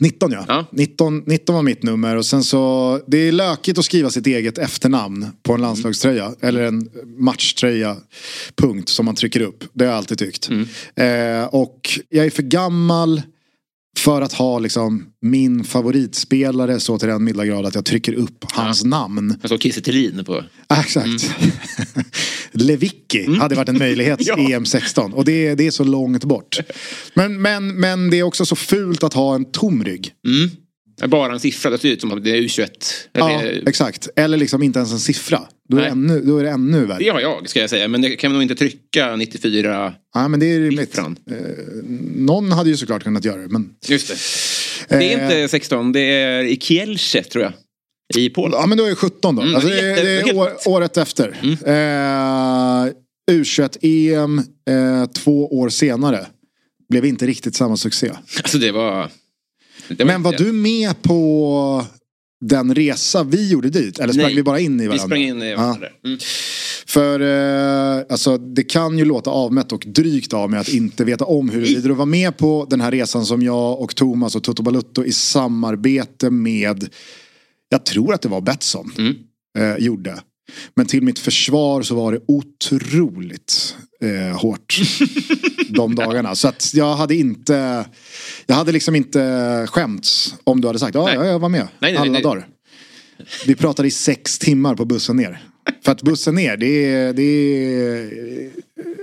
19 0.00 0.32
ja. 0.32 0.44
Ja. 0.48 0.66
19, 0.72 1.22
19 1.26 1.54
var 1.54 1.62
mitt 1.62 1.82
nummer 1.82 2.16
och 2.16 2.26
sen 2.26 2.44
så 2.44 3.00
Det 3.06 3.18
är 3.18 3.32
lökigt 3.32 3.78
att 3.78 3.84
skriva 3.84 4.10
sitt 4.10 4.26
eget 4.26 4.58
efternamn 4.58 5.26
på 5.42 5.52
en 5.52 5.60
landslagströja. 5.60 6.34
Eller 6.40 6.62
en 6.62 6.90
matchtröja. 7.18 7.96
Punkt 8.56 8.88
som 8.88 9.06
man 9.06 9.14
trycker 9.14 9.40
upp. 9.40 9.64
Det 9.72 9.84
har 9.84 9.92
jag 9.92 9.98
alltid 9.98 10.18
tyckt. 10.18 10.50
Eh, 10.96 11.44
och 11.44 12.00
jag 12.08 12.26
är 12.26 12.30
för 12.30 12.42
gammal 12.42 13.22
för 14.04 14.22
att 14.22 14.32
ha 14.32 14.58
liksom 14.58 15.06
min 15.22 15.64
favoritspelare 15.64 16.80
så 16.80 16.98
till 16.98 17.08
den 17.08 17.24
milda 17.24 17.44
grad 17.46 17.66
att 17.66 17.74
jag 17.74 17.84
trycker 17.84 18.12
upp 18.12 18.44
hans 18.52 18.84
namn. 18.84 19.38
Jag 19.42 19.48
såg 19.48 19.62
Kiese 19.62 19.80
Thelin 19.80 20.24
på... 20.24 20.44
Exakt. 20.80 21.30
Lewicki 22.52 23.36
hade 23.36 23.54
varit 23.54 23.68
en 23.68 23.78
möjlighet 23.78 24.28
Mm. 24.28 24.46
Ja. 24.50 24.56
EM 24.56 24.64
16 24.66 25.12
och 25.12 25.24
det, 25.24 25.54
det 25.54 25.66
är 25.66 25.70
så 25.70 25.84
långt 25.84 26.24
bort. 26.24 26.58
Men, 27.14 27.42
men, 27.42 27.80
men 27.80 28.10
det 28.10 28.18
är 28.18 28.22
också 28.22 28.46
så 28.46 28.56
fult 28.56 29.02
att 29.02 29.14
ha 29.14 29.34
en 29.34 29.44
tom 29.44 29.84
rygg. 29.84 30.10
Mm. 30.26 30.50
Bara 31.06 31.32
en 31.32 31.40
siffra, 31.40 31.70
det 31.70 31.78
ser 31.78 31.88
ut 31.88 32.00
som 32.00 32.12
att 32.12 32.24
det 32.24 32.30
är 32.30 32.36
U21. 32.42 32.68
Ja, 33.12 33.42
exakt. 33.66 34.08
Eller 34.16 34.36
liksom 34.38 34.62
inte 34.62 34.78
ens 34.78 34.92
en 34.92 34.98
siffra. 34.98 35.40
Då 35.68 35.76
är, 35.76 35.80
det 35.82 35.88
ännu, 35.88 36.20
då 36.20 36.38
är 36.38 36.44
det 36.44 36.50
ännu 36.50 36.84
värre. 36.86 36.98
det 36.98 37.08
har 37.08 37.20
jag, 37.20 37.48
ska 37.48 37.60
jag 37.60 37.70
säga. 37.70 37.88
Men 37.88 38.02
det 38.02 38.16
kan 38.16 38.30
man 38.30 38.34
nog 38.34 38.42
inte 38.42 38.54
trycka 38.54 39.16
94 39.16 39.94
Ja, 40.14 40.28
men 40.28 40.40
det 40.40 40.46
är 40.46 40.60
rimligt. 40.60 40.88
siffran. 40.90 41.16
Någon 42.16 42.52
hade 42.52 42.70
ju 42.70 42.76
såklart 42.76 43.02
kunnat 43.04 43.24
göra 43.24 43.40
det. 43.40 43.48
Men, 43.48 43.70
Just 43.88 44.08
det. 44.08 44.16
Det 44.98 45.12
är 45.12 45.18
Eh. 45.18 45.22
inte 45.24 45.48
16, 45.48 45.92
det 45.92 46.00
är 46.00 46.42
i 46.44 46.56
Kielce 46.60 47.22
tror 47.22 47.44
jag. 47.44 47.52
I 48.16 48.30
Polen. 48.30 48.60
ja 48.60 48.66
men 48.66 48.78
då 48.78 48.84
är 48.84 48.88
det 48.90 48.96
17 48.96 49.36
då. 49.36 49.42
Mm, 49.42 49.54
alltså, 49.54 49.68
det, 49.70 49.80
är- 49.80 50.04
det 50.04 50.20
är 50.30 50.36
år, 50.36 50.50
året 50.66 50.96
efter. 50.96 51.36
Eh, 51.66 52.92
U21-EM 53.30 54.38
eh, 54.70 55.06
två 55.12 55.58
år 55.58 55.68
senare. 55.68 56.26
Blev 56.88 57.04
inte 57.04 57.26
riktigt 57.26 57.56
samma 57.56 57.76
succé. 57.76 58.10
Alltså 58.36 58.58
det 58.58 58.72
var... 58.72 59.10
Det 59.88 60.04
Men 60.04 60.22
var 60.22 60.32
du 60.32 60.52
med 60.52 61.02
på 61.02 61.84
den 62.44 62.74
resa 62.74 63.22
vi 63.22 63.48
gjorde 63.50 63.68
dit? 63.70 63.98
Eller 63.98 64.12
sprang 64.12 64.26
Nej. 64.26 64.34
vi 64.36 64.42
bara 64.42 64.60
in 64.60 64.80
i 64.80 64.82
Vi 64.82 64.86
varandra? 64.88 65.06
sprang 65.06 65.22
in 65.22 65.42
i 65.42 65.50
Ja. 65.50 65.56
varandra. 65.56 65.88
Mm. 66.04 66.18
För 66.86 67.20
eh, 67.20 68.04
alltså, 68.10 68.38
det 68.38 68.62
kan 68.62 68.98
ju 68.98 69.04
låta 69.04 69.30
avmätt 69.30 69.72
och 69.72 69.84
drygt 69.86 70.32
av 70.32 70.50
mig 70.50 70.60
att 70.60 70.68
inte 70.68 71.04
veta 71.04 71.24
om 71.24 71.48
huruvida 71.50 71.88
du 71.88 71.94
var 71.94 72.06
med 72.06 72.36
på 72.36 72.66
den 72.70 72.80
här 72.80 72.90
resan 72.90 73.26
som 73.26 73.42
jag 73.42 73.80
och 73.80 73.94
Thomas 73.96 74.36
och 74.36 74.42
Toto 74.42 74.62
Balutto 74.62 75.04
i 75.04 75.12
samarbete 75.12 76.30
med, 76.30 76.88
jag 77.68 77.84
tror 77.84 78.14
att 78.14 78.22
det 78.22 78.28
var 78.28 78.40
Betsson, 78.40 78.92
Mm. 78.98 79.14
eh, 79.58 79.84
gjorde. 79.84 80.20
Men 80.74 80.86
till 80.86 81.02
mitt 81.02 81.18
försvar 81.18 81.82
så 81.82 81.94
var 81.94 82.12
det 82.12 82.20
otroligt 82.28 83.76
eh, 84.04 84.40
hårt 84.40 84.80
de 85.68 85.94
dagarna. 85.94 86.34
Så 86.34 86.48
att 86.48 86.74
jag 86.74 86.96
hade 86.96 87.14
inte, 87.14 87.84
jag 88.46 88.54
hade 88.54 88.72
liksom 88.72 88.94
inte 88.94 89.66
skämts 89.70 90.34
om 90.44 90.60
du 90.60 90.66
hade 90.66 90.78
sagt 90.78 90.94
ja, 90.94 91.24
jag 91.24 91.38
var 91.38 91.48
med 91.48 91.60
Nej, 91.78 91.92
nej, 91.92 91.96
alla 91.96 92.12
nej. 92.12 92.22
dagar. 92.22 92.46
Vi 93.46 93.54
pratade 93.54 93.88
i 93.88 93.90
sex 93.90 94.38
timmar 94.38 94.74
på 94.74 94.84
bussen 94.84 95.16
ner. 95.16 95.42
För 95.84 95.92
att 95.92 96.02
bussen 96.02 96.34
ner, 96.34 96.56
det 96.56 96.66
är, 96.66 97.12
det 97.12 97.22
är... 97.22 98.10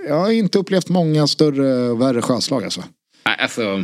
Jag 0.07 0.19
har 0.19 0.31
inte 0.31 0.59
upplevt 0.59 0.89
många 0.89 1.27
större 1.27 1.89
och 1.89 2.01
värre 2.01 2.21
sjöslag 2.21 2.63
alltså. 2.63 2.83
Nej, 3.25 3.35
Alltså, 3.39 3.83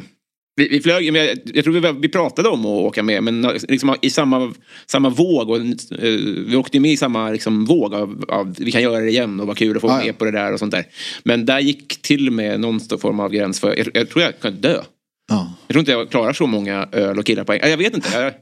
vi, 0.57 0.67
vi 0.67 0.81
flög, 0.81 1.13
men 1.13 1.25
jag, 1.25 1.37
jag 1.53 1.63
tror 1.63 1.73
vi, 1.73 1.99
vi 2.01 2.09
pratade 2.09 2.49
om 2.49 2.59
att 2.59 2.65
åka 2.65 3.03
med 3.03 3.23
men 3.23 3.41
liksom 3.41 3.95
i 4.01 4.09
samma, 4.09 4.53
samma 4.85 5.09
våg. 5.09 5.49
Och, 5.49 5.57
eh, 5.57 6.19
vi 6.47 6.55
åkte 6.55 6.79
med 6.79 6.91
i 6.91 6.97
samma 6.97 7.29
liksom, 7.29 7.65
våg 7.65 7.93
av, 7.93 8.25
av 8.27 8.55
vi 8.59 8.71
kan 8.71 8.81
göra 8.81 8.99
det 8.99 9.09
igen 9.09 9.39
och 9.39 9.47
vad 9.47 9.57
kul 9.57 9.75
att 9.75 9.81
få 9.81 9.87
vara 9.87 9.99
ja. 9.99 10.05
med 10.05 10.17
på 10.17 10.25
det 10.25 10.31
där 10.31 10.53
och 10.53 10.59
sånt 10.59 10.71
där. 10.71 10.85
Men 11.23 11.45
där 11.45 11.59
gick 11.59 12.01
till 12.01 12.31
med 12.31 12.59
någon 12.59 12.79
form 12.79 13.19
av 13.19 13.31
gräns 13.31 13.59
för, 13.59 13.75
jag, 13.77 13.87
jag 13.93 14.09
tror 14.09 14.23
jag 14.23 14.39
kan 14.39 14.53
dö. 14.53 14.81
Ja. 15.29 15.53
Jag 15.67 15.73
tror 15.73 15.79
inte 15.79 15.91
jag 15.91 16.09
klarar 16.09 16.33
så 16.33 16.47
många 16.47 16.89
öl 16.91 17.19
och 17.19 17.25
killar 17.25 17.43
på 17.43 17.53
en 17.53 17.69
Jag 17.69 17.77
vet 17.77 17.95
inte. 17.95 18.09
Jag, 18.13 18.33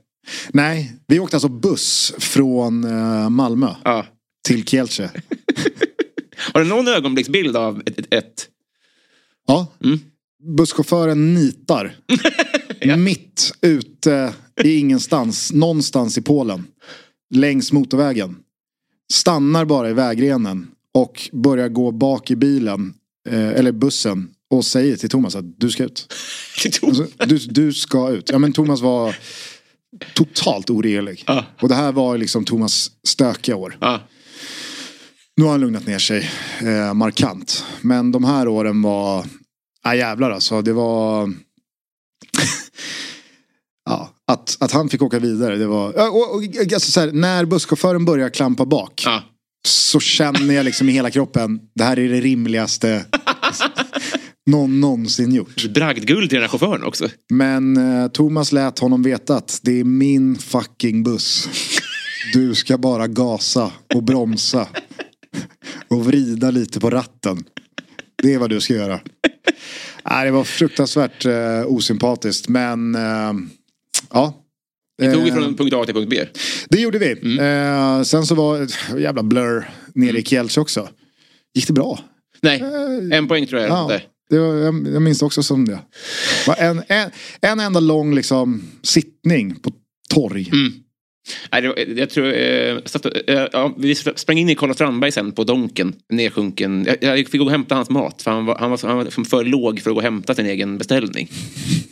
Nej, 0.50 0.94
vi 1.08 1.20
åkte 1.20 1.36
alltså 1.36 1.50
buss 1.50 2.14
från 2.20 2.84
eh, 2.84 3.30
Malmö 3.30 3.70
ja. 3.84 4.06
till 4.48 4.66
Kielce. 4.66 5.10
Har 6.54 6.62
du 6.62 6.68
någon 6.68 6.88
ögonblicksbild 6.88 7.58
av 7.58 7.82
ett, 7.86 8.00
ett, 8.00 8.14
ett 8.14 8.48
Ja. 9.48 9.68
Mm. 9.84 10.00
Busschauffören 10.58 11.34
nitar. 11.34 11.96
Mitt 12.98 13.54
ute 13.62 14.34
i 14.64 14.76
ingenstans, 14.76 15.54
någonstans 15.54 16.18
i 16.18 16.22
Polen. 16.22 16.68
Längs 17.34 17.72
motorvägen. 17.72 18.36
Stannar 19.14 19.66
bara 19.66 19.90
i 19.90 19.94
vägrenen 19.94 20.68
och 20.94 21.30
börjar 21.32 21.70
gå 21.70 21.92
bak 21.92 22.32
i 22.32 22.36
bilen, 22.36 22.94
eh, 23.30 23.50
eller 23.50 23.72
bussen 23.72 24.30
och 24.50 24.66
säger 24.66 24.96
till 24.96 25.10
Thomas 25.10 25.36
att 25.36 25.60
du 25.60 25.70
ska 25.70 25.84
ut. 25.84 26.14
Alltså, 26.82 27.08
du, 27.26 27.38
du 27.38 27.74
ska 27.74 28.10
ut. 28.10 28.30
Ja 28.30 28.40
men 28.40 28.54
Thomas 28.54 28.82
var 28.82 29.16
totalt 30.14 30.70
oregelig. 30.70 31.24
Ja. 31.28 31.46
Och 31.62 31.70
det 31.70 31.76
här 31.76 31.92
var 31.92 32.18
liksom 32.18 32.46
Thomas 32.46 32.92
stökiga 33.08 33.56
år. 33.56 33.78
Ja. 33.82 34.02
Nu 35.38 35.44
har 35.44 35.52
han 35.52 35.62
lugnat 35.62 35.88
ner 35.88 36.00
sig 36.00 36.30
eh, 36.62 36.94
markant. 36.94 37.66
Men 37.82 38.12
de 38.12 38.24
här 38.24 38.48
åren 38.48 38.82
var... 38.82 39.26
Ja 39.86 39.96
jävlar 39.96 40.32
alltså. 40.32 40.62
Det 40.62 40.74
var... 40.74 41.24
ja, 43.86 44.10
att, 44.28 44.58
att 44.60 44.72
han 44.72 44.90
fick 44.90 45.02
åka 45.02 45.20
vidare, 45.20 45.56
det 45.56 45.68
var... 45.68 46.10
Och, 46.10 46.36
och, 46.36 46.44
alltså 46.74 46.92
så 46.92 47.00
här, 47.00 47.12
när 47.12 47.46
busschauffören 47.46 48.06
börjar 48.06 48.30
klampa 48.30 48.66
bak 48.66 49.04
Ja. 49.06 49.24
så 49.68 50.00
känner 50.00 50.54
jag 50.54 50.64
liksom 50.64 50.90
i 50.90 50.92
hela 50.92 51.12
kroppen, 51.12 51.60
det 51.76 51.84
här 51.84 52.00
är 52.00 52.10
det 52.10 52.22
rimligaste 52.22 53.06
någon 54.46 54.80
någonsin 54.80 55.34
gjort. 55.34 55.66
Bragdguld 55.74 56.30
till 56.30 56.36
den 56.40 56.50
här 56.50 56.58
chauffören 56.58 56.84
också. 56.84 57.10
Men 57.34 57.78
eh, 57.78 58.08
Thomas 58.08 58.52
lät 58.52 58.80
honom 58.80 59.04
veta 59.04 59.36
att 59.38 59.60
det 59.64 59.80
är 59.80 59.84
min 59.84 60.38
fucking 60.38 61.04
buss. 61.04 61.50
Du 62.34 62.56
ska 62.56 62.78
bara 62.78 63.08
gasa 63.08 63.72
och 63.96 64.04
bromsa. 64.04 64.68
Och 65.88 66.06
vrida 66.06 66.52
lite 66.52 66.80
på 66.80 66.90
ratten. 66.90 67.44
Det 68.24 68.34
är 68.34 68.38
vad 68.38 68.50
du 68.50 68.62
ska 68.62 68.74
göra. 68.74 69.00
Nej, 70.10 70.26
det 70.26 70.32
var 70.32 70.44
fruktansvärt 70.44 71.26
eh, 71.26 71.66
osympatiskt 71.68 72.48
men 72.50 72.96
eh, 72.96 73.34
ja. 74.14 74.42
Vi 74.98 75.12
tog 75.12 75.22
Eh, 75.22 75.28
ifrån 75.28 75.56
punkt 75.56 75.74
A 75.74 75.86
till 75.86 75.94
punkt 75.94 76.10
B. 76.10 76.26
det 76.70 76.80
gjorde 76.82 77.00
vi. 77.00 77.38
Eh, 77.40 78.02
sen 78.04 78.26
så 78.26 78.36
var 78.36 78.68
jävla 79.00 79.24
blur 79.24 79.70
nere 79.94 80.18
i 80.20 80.24
Kielce 80.24 80.60
också. 80.62 80.90
Gick 81.54 81.68
det 81.68 81.74
bra? 81.74 82.00
Nej, 82.42 82.64
en 83.12 83.28
poäng 83.28 83.48
tror 83.48 83.62
jag. 83.62 83.70
Ja, 83.70 83.88
Där. 83.90 84.04
det 84.30 84.40
var, 84.40 84.56
jag, 84.56 84.88
jag 84.94 85.02
minns 85.02 85.20
det 85.20 85.26
också 85.26 85.44
som 85.44 85.66
det. 85.66 85.80
en, 86.58 86.84
en, 86.88 87.10
en 87.42 87.60
enda 87.60 87.80
lång 87.80 88.16
liksom, 88.16 88.64
sittning 88.84 89.56
på 89.56 89.72
torg. 90.10 90.52
Nej, 91.52 91.94
jag 91.98 92.10
tror, 92.10 92.34
eh, 92.34 92.78
satt, 92.86 93.06
eh, 93.06 93.48
ja, 93.52 93.76
vi 93.78 93.96
sprang 93.96 94.38
in 94.38 94.50
i 94.50 94.56
Karl 94.56 94.74
Strandberg 94.74 95.12
sen 95.12 95.32
på 95.32 95.44
Donken, 95.44 95.94
nedsjunken. 96.10 96.86
Jag, 96.86 97.18
jag 97.20 97.28
fick 97.28 97.40
gå 97.40 97.46
och 97.46 97.52
hämta 97.52 97.76
hans 97.76 97.90
mat 97.90 98.22
för 98.22 98.32
han 98.32 98.46
var, 98.46 98.58
han 98.58 98.72
var, 98.72 98.80
han 98.88 98.98
var 98.98 99.26
för 99.26 99.44
låg 99.44 99.80
för 99.80 99.90
att 99.90 99.94
gå 99.94 100.00
och 100.00 100.04
hämta 100.04 100.36
sin 100.36 100.46
egen 100.46 100.78
beställning. 100.78 101.32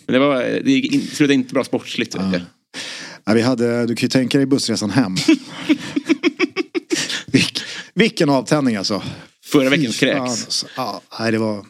Men 0.05 0.13
det, 0.13 0.19
var, 0.19 0.43
det 0.63 0.71
in, 0.71 1.01
slutade 1.01 1.33
inte 1.33 1.53
bra 1.53 1.63
sportsligt. 1.63 2.15
jag. 2.15 2.41
Ja, 3.25 3.33
vi 3.33 3.41
hade, 3.41 3.85
du 3.85 3.95
kan 3.95 4.05
ju 4.05 4.09
tänka 4.09 4.37
dig 4.37 4.47
bussresan 4.47 4.89
hem. 4.89 5.15
Vilk, 7.25 7.59
vilken 7.93 8.29
avtändning 8.29 8.75
alltså. 8.75 9.03
Förra 9.45 9.69
veckans 9.69 9.99
kräks. 9.99 10.19
alltså. 10.19 10.67
Ja, 10.75 11.01
nej, 11.19 11.31
det 11.31 11.37
var 11.37 11.65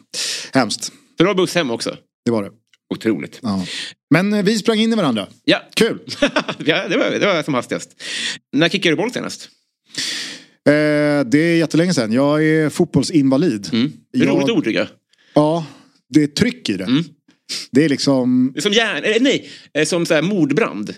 hemskt. 0.52 0.92
Bra 1.18 1.34
buss 1.34 1.54
hem 1.54 1.70
också. 1.70 1.96
Det 2.24 2.30
var 2.30 2.42
det. 2.42 2.50
Otroligt. 2.94 3.38
Ja. 3.42 3.66
Men 4.14 4.32
eh, 4.32 4.42
vi 4.42 4.58
sprang 4.58 4.78
in 4.78 4.92
i 4.92 4.96
varandra. 4.96 5.26
Ja, 5.44 5.62
Kul! 5.74 5.98
ja 6.58 6.88
det, 6.88 6.96
var, 6.96 7.10
det 7.10 7.26
var 7.26 7.42
som 7.42 7.54
hastigast. 7.54 8.02
När 8.52 8.68
kickade 8.68 8.92
du 8.92 8.96
boll 8.96 9.12
senast? 9.12 9.48
Eh, 10.68 10.72
det 11.26 11.38
är 11.38 11.56
jättelänge 11.56 11.94
sedan. 11.94 12.12
Jag 12.12 12.44
är 12.44 12.68
fotbollsinvalid. 12.68 13.68
Mm. 13.72 13.92
Det 14.12 14.18
är 14.18 14.24
Jag- 14.24 14.36
roligt 14.36 14.50
ord 14.50 14.64
tycker 14.64 14.78
jag. 14.78 14.88
Ja, 15.34 15.66
det 16.08 16.22
är 16.22 16.26
tryck 16.26 16.68
i 16.68 16.76
det. 16.76 16.84
Mm. 16.84 17.04
Det 17.70 17.84
är 17.84 17.88
liksom, 17.88 18.50
Det 18.54 18.58
är 18.60 18.62
som 18.62 18.72
järn, 18.72 19.22
nej, 19.22 19.50
eh, 19.74 19.84
som 19.84 20.06
så 20.06 20.14
här 20.14 20.22
mordbrand. 20.22 20.94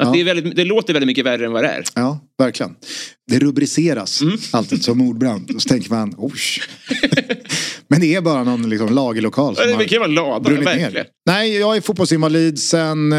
Att 0.00 0.06
Ja. 0.06 0.12
det, 0.12 0.22
väldigt, 0.22 0.56
det 0.56 0.64
låter 0.64 0.92
väldigt 0.92 1.06
mycket 1.06 1.24
värre 1.26 1.46
än 1.46 1.52
vad 1.52 1.64
det 1.64 1.68
är. 1.68 1.84
ja 1.94 2.20
verkligen. 2.38 2.74
Det 3.30 3.38
rubriceras 3.38 4.22
Mm. 4.22 4.36
alltid 4.50 4.84
som 4.84 4.98
mordbrand. 4.98 5.50
Och 5.54 5.62
så 5.62 5.68
tänker 5.68 5.90
man, 5.90 6.14
oj. 6.18 6.32
Men 7.88 8.00
det 8.00 8.14
är 8.14 8.20
bara 8.20 8.44
någon 8.44 8.70
liksom, 8.70 8.94
lagerlokal 8.94 9.56
som 9.56 9.66
Det 9.66 9.74
har 9.74 9.84
kan 9.84 9.98
vara 9.98 10.10
lada, 10.10 10.40
brunnit 10.40 10.66
verkligen. 10.66 10.92
ner. 10.92 11.06
Nej, 11.26 11.56
jag 11.56 11.76
är 11.76 11.80
fotbollsinvalid 11.80 12.58
sen, 12.58 13.12
eh, 13.12 13.18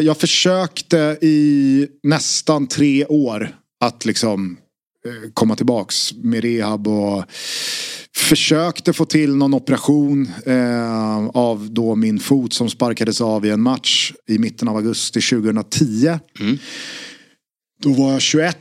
jag 0.00 0.16
försökte 0.16 1.18
i 1.22 1.86
nästan 2.02 2.66
tre 2.66 3.04
år 3.06 3.50
att 3.84 4.04
liksom 4.04 4.56
komma 5.34 5.56
tillbaks 5.56 6.14
med 6.14 6.44
rehab 6.44 6.88
och 6.88 7.24
försökte 8.16 8.92
få 8.92 9.04
till 9.04 9.36
någon 9.36 9.54
operation 9.54 10.30
eh, 10.46 11.26
av 11.26 11.70
då 11.70 11.94
min 11.94 12.18
fot 12.20 12.52
som 12.52 12.70
sparkades 12.70 13.20
av 13.20 13.46
i 13.46 13.50
en 13.50 13.62
match 13.62 14.12
i 14.28 14.38
mitten 14.38 14.68
av 14.68 14.76
augusti 14.76 15.20
2010. 15.20 16.18
Mm. 16.40 16.58
Då 17.82 17.92
var 17.92 18.12
jag 18.12 18.20
21. 18.20 18.56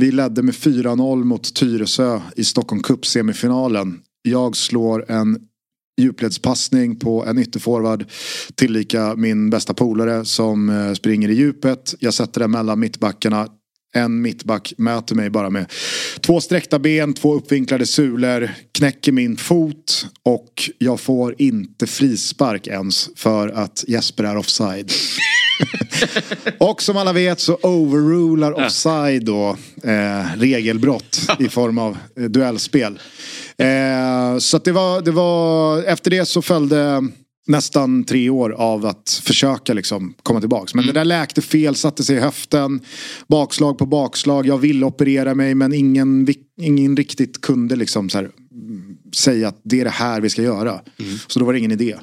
Vi 0.00 0.10
ledde 0.10 0.42
med 0.42 0.54
4-0 0.54 1.24
mot 1.24 1.54
Tyresö 1.54 2.20
i 2.36 2.44
Stockholm 2.44 2.82
Cup 2.82 3.06
semifinalen. 3.06 4.00
Jag 4.22 4.56
slår 4.56 5.10
en 5.10 5.38
djupledspassning 6.00 6.96
på 6.96 7.24
en 7.26 7.38
ytterforward. 7.38 8.04
Tillika 8.54 9.14
min 9.16 9.50
bästa 9.50 9.74
polare 9.74 10.24
som 10.24 10.68
eh, 10.68 10.92
springer 10.92 11.28
i 11.28 11.34
djupet. 11.34 11.94
Jag 11.98 12.14
sätter 12.14 12.40
den 12.40 12.50
mellan 12.50 12.80
mittbackarna. 12.80 13.48
En 13.94 14.22
mittback 14.22 14.72
möter 14.76 15.14
mig 15.14 15.30
bara 15.30 15.50
med 15.50 15.72
två 16.20 16.40
sträckta 16.40 16.78
ben, 16.78 17.14
två 17.14 17.34
uppvinklade 17.34 17.86
sulor, 17.86 18.50
knäcker 18.72 19.12
min 19.12 19.36
fot 19.36 20.06
och 20.22 20.70
jag 20.78 21.00
får 21.00 21.34
inte 21.38 21.86
frispark 21.86 22.66
ens 22.66 23.08
för 23.16 23.48
att 23.48 23.84
Jesper 23.88 24.24
är 24.24 24.36
offside. 24.36 24.92
och 26.58 26.82
som 26.82 26.96
alla 26.96 27.12
vet 27.12 27.40
så 27.40 27.58
overrular 27.62 28.52
offside 28.52 29.24
då 29.24 29.56
eh, 29.84 30.36
regelbrott 30.36 31.18
i 31.38 31.48
form 31.48 31.78
av 31.78 31.98
eh, 32.16 32.24
duellspel. 32.24 32.98
Eh, 33.56 34.38
så 34.38 34.58
det 34.58 34.72
var, 34.72 35.02
det 35.02 35.10
var, 35.10 35.82
efter 35.82 36.10
det 36.10 36.26
så 36.26 36.42
följde 36.42 37.02
nästan 37.46 38.04
tre 38.04 38.30
år 38.30 38.50
av 38.50 38.86
att 38.86 39.20
försöka 39.24 39.74
liksom 39.74 40.14
komma 40.22 40.40
tillbaks. 40.40 40.74
Men 40.74 40.86
det 40.86 40.92
där 40.92 41.04
läkte 41.04 41.42
fel, 41.42 41.74
satte 41.74 42.04
sig 42.04 42.16
i 42.16 42.20
höften. 42.20 42.80
Bakslag 43.26 43.78
på 43.78 43.86
bakslag. 43.86 44.46
Jag 44.46 44.58
ville 44.58 44.86
operera 44.86 45.34
mig 45.34 45.54
men 45.54 45.72
ingen, 45.72 46.28
ingen 46.60 46.96
riktigt 46.96 47.40
kunde 47.40 47.76
liksom 47.76 48.08
här, 48.14 48.22
mm, 48.22 48.96
säga 49.16 49.48
att 49.48 49.60
det 49.64 49.80
är 49.80 49.84
det 49.84 49.90
här 49.90 50.20
vi 50.20 50.30
ska 50.30 50.42
göra. 50.42 50.80
Så 51.26 51.38
då 51.38 51.44
var 51.44 51.52
det 51.52 51.58
ingen 51.58 51.72
idé. 51.72 51.96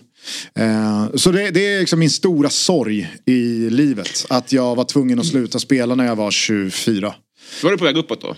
Eh, 0.55 1.07
så 1.15 1.31
det, 1.31 1.51
det 1.51 1.73
är 1.73 1.79
liksom 1.79 1.99
min 1.99 2.09
stora 2.09 2.49
sorg 2.49 3.13
i 3.25 3.69
livet. 3.69 4.25
Att 4.29 4.53
jag 4.53 4.75
var 4.75 4.83
tvungen 4.83 5.19
att 5.19 5.25
sluta 5.25 5.59
spela 5.59 5.95
när 5.95 6.05
jag 6.05 6.15
var 6.15 6.31
24. 6.31 7.15
Var 7.63 7.71
du 7.71 7.77
på 7.77 7.83
väg 7.83 7.97
uppåt 7.97 8.21
då? 8.21 8.35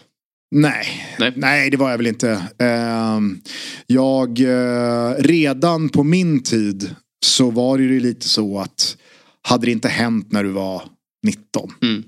Nej. 0.52 0.86
Nej. 1.20 1.34
Nej, 1.36 1.70
det 1.70 1.78
var 1.78 1.90
jag 1.92 1.98
väl 1.98 2.08
inte. 2.08 2.48
Ehm, 2.60 3.42
jag, 3.88 4.40
eh, 4.40 5.14
redan 5.20 5.90
på 5.90 6.04
min 6.04 6.44
tid 6.44 6.96
så 7.26 7.52
var 7.52 7.78
det 7.78 7.84
ju 7.84 8.00
lite 8.00 8.30
så 8.30 8.60
att 8.60 8.98
hade 9.42 9.66
det 9.66 9.72
inte 9.72 9.88
hänt 9.88 10.32
när 10.32 10.44
du 10.44 10.50
var 10.50 10.84
19 11.24 11.72
Mm. 11.82 12.04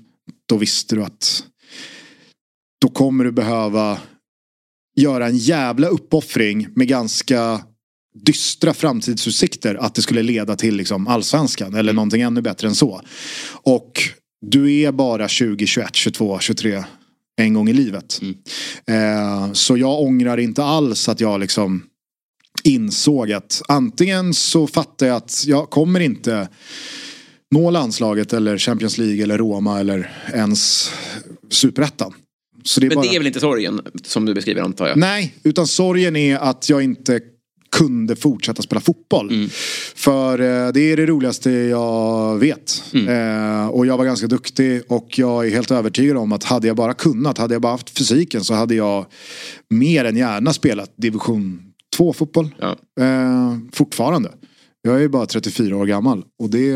då 0.48 0.56
visste 0.56 0.94
du 0.96 1.02
att 1.04 1.44
då 2.80 2.88
kommer 2.88 3.24
du 3.24 3.32
behöva 3.32 3.98
göra 4.96 5.26
en 5.26 5.36
jävla 5.36 5.86
uppoffring 5.86 6.68
med 6.74 6.88
ganska 6.88 7.60
dystra 8.26 8.74
framtidsutsikter 8.74 9.74
att 9.74 9.94
det 9.94 10.02
skulle 10.02 10.22
leda 10.22 10.56
till 10.56 10.76
liksom 10.76 11.06
allsvenskan 11.06 11.74
eller 11.74 11.92
någonting 11.92 12.22
ännu 12.22 12.40
bättre 12.42 12.68
än 12.68 12.74
så. 12.74 13.00
Och 13.52 14.02
du 14.46 14.72
är 14.72 14.92
bara 14.92 15.28
20, 15.28 15.66
21, 15.66 15.94
22, 15.96 16.38
23 16.38 16.84
en 17.36 17.54
gång 17.54 17.68
i 17.68 17.72
livet. 17.72 18.20
Eh, 18.86 19.52
så 19.52 19.76
jag 19.76 20.00
ångrar 20.00 20.38
inte 20.38 20.64
alls 20.64 21.08
att 21.08 21.20
jag 21.20 21.40
liksom 21.40 21.82
insåg 22.62 23.32
att 23.32 23.62
antingen 23.68 24.34
så 24.34 24.66
fattar 24.66 25.06
jag 25.06 25.16
att 25.16 25.44
jag 25.46 25.70
kommer 25.70 26.00
inte 26.00 26.48
nå 27.50 27.70
landslaget 27.70 28.32
eller 28.32 28.58
Champions 28.58 28.98
League 28.98 29.22
eller 29.22 29.38
Roma 29.38 29.80
eller 29.80 30.12
ens 30.34 30.90
superettan. 31.50 32.14
Men 32.80 32.88
bara... 32.88 33.02
det 33.02 33.14
är 33.14 33.18
väl 33.18 33.26
inte 33.26 33.40
sorgen 33.40 33.80
som 34.02 34.24
du 34.24 34.34
beskriver 34.34 34.62
antar 34.62 34.88
jag? 34.88 34.96
Nej, 34.96 35.34
utan 35.42 35.66
sorgen 35.66 36.16
är 36.16 36.36
att 36.36 36.68
jag 36.68 36.82
inte 36.82 37.20
kunde 37.78 38.16
fortsätta 38.16 38.62
spela 38.62 38.80
fotboll. 38.80 39.30
Mm. 39.30 39.48
För 39.94 40.38
eh, 40.38 40.72
det 40.72 40.80
är 40.80 40.96
det 40.96 41.06
roligaste 41.06 41.50
jag 41.50 42.38
vet. 42.38 42.84
Mm. 42.94 43.08
Eh, 43.08 43.66
och 43.68 43.86
jag 43.86 43.96
var 43.98 44.04
ganska 44.04 44.26
duktig 44.26 44.82
och 44.88 45.18
jag 45.18 45.46
är 45.46 45.50
helt 45.50 45.70
övertygad 45.70 46.16
om 46.16 46.32
att 46.32 46.44
hade 46.44 46.66
jag 46.66 46.76
bara 46.76 46.94
kunnat, 46.94 47.38
hade 47.38 47.54
jag 47.54 47.62
bara 47.62 47.72
haft 47.72 47.98
fysiken 47.98 48.44
så 48.44 48.54
hade 48.54 48.74
jag 48.74 49.06
mer 49.70 50.04
än 50.04 50.16
gärna 50.16 50.52
spelat 50.52 50.92
division 50.96 51.62
2 51.96 52.12
fotboll. 52.12 52.54
Ja. 52.60 52.76
Eh, 53.00 53.56
fortfarande. 53.72 54.32
Jag 54.82 55.02
är 55.02 55.08
bara 55.08 55.26
34 55.26 55.76
år 55.76 55.86
gammal 55.86 56.24
och 56.42 56.50
det, 56.50 56.72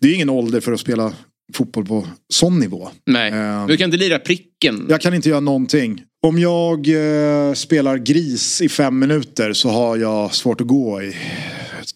det 0.00 0.08
är 0.08 0.14
ingen 0.14 0.30
ålder 0.30 0.60
för 0.60 0.72
att 0.72 0.80
spela 0.80 1.12
fotboll 1.54 1.86
på 1.86 2.06
sån 2.32 2.58
nivå. 2.58 2.88
Nej, 3.06 3.32
Eh, 3.32 3.66
du 3.66 3.76
kan 3.76 3.84
inte 3.84 3.96
lira 3.96 4.18
pricken. 4.18 4.86
jag 4.88 5.00
kan 5.00 5.14
inte 5.14 5.28
göra 5.28 5.40
någonting. 5.40 6.02
Om 6.22 6.38
jag 6.38 6.88
eh, 6.88 7.52
spelar 7.54 7.98
gris 7.98 8.62
i 8.62 8.68
fem 8.68 8.98
minuter 8.98 9.52
så 9.52 9.68
har 9.68 9.96
jag 9.96 10.34
svårt 10.34 10.60
att 10.60 10.66
gå 10.66 11.02
i 11.02 11.16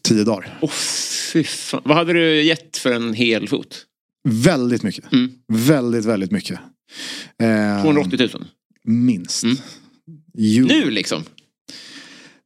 tio 0.03 0.25
dagar. 0.25 0.59
Åh, 0.63 0.71
fy 1.33 1.45
fan. 1.45 1.83
Vad 1.85 1.97
hade 1.97 2.13
du 2.13 2.43
gett 2.43 2.77
för 2.77 2.93
en 2.93 3.15
hel 3.15 3.49
fot? 3.49 3.87
Väldigt 4.29 4.83
mycket. 4.83 5.13
Mm. 5.13 5.33
Väldigt, 5.53 6.05
väldigt 6.05 6.31
mycket. 6.31 6.59
Eh, 7.43 7.83
280 7.83 8.29
000? 8.35 8.45
Minst. 8.85 9.45
Mm. 9.45 9.57
Nu 10.35 10.91
liksom? 10.91 11.25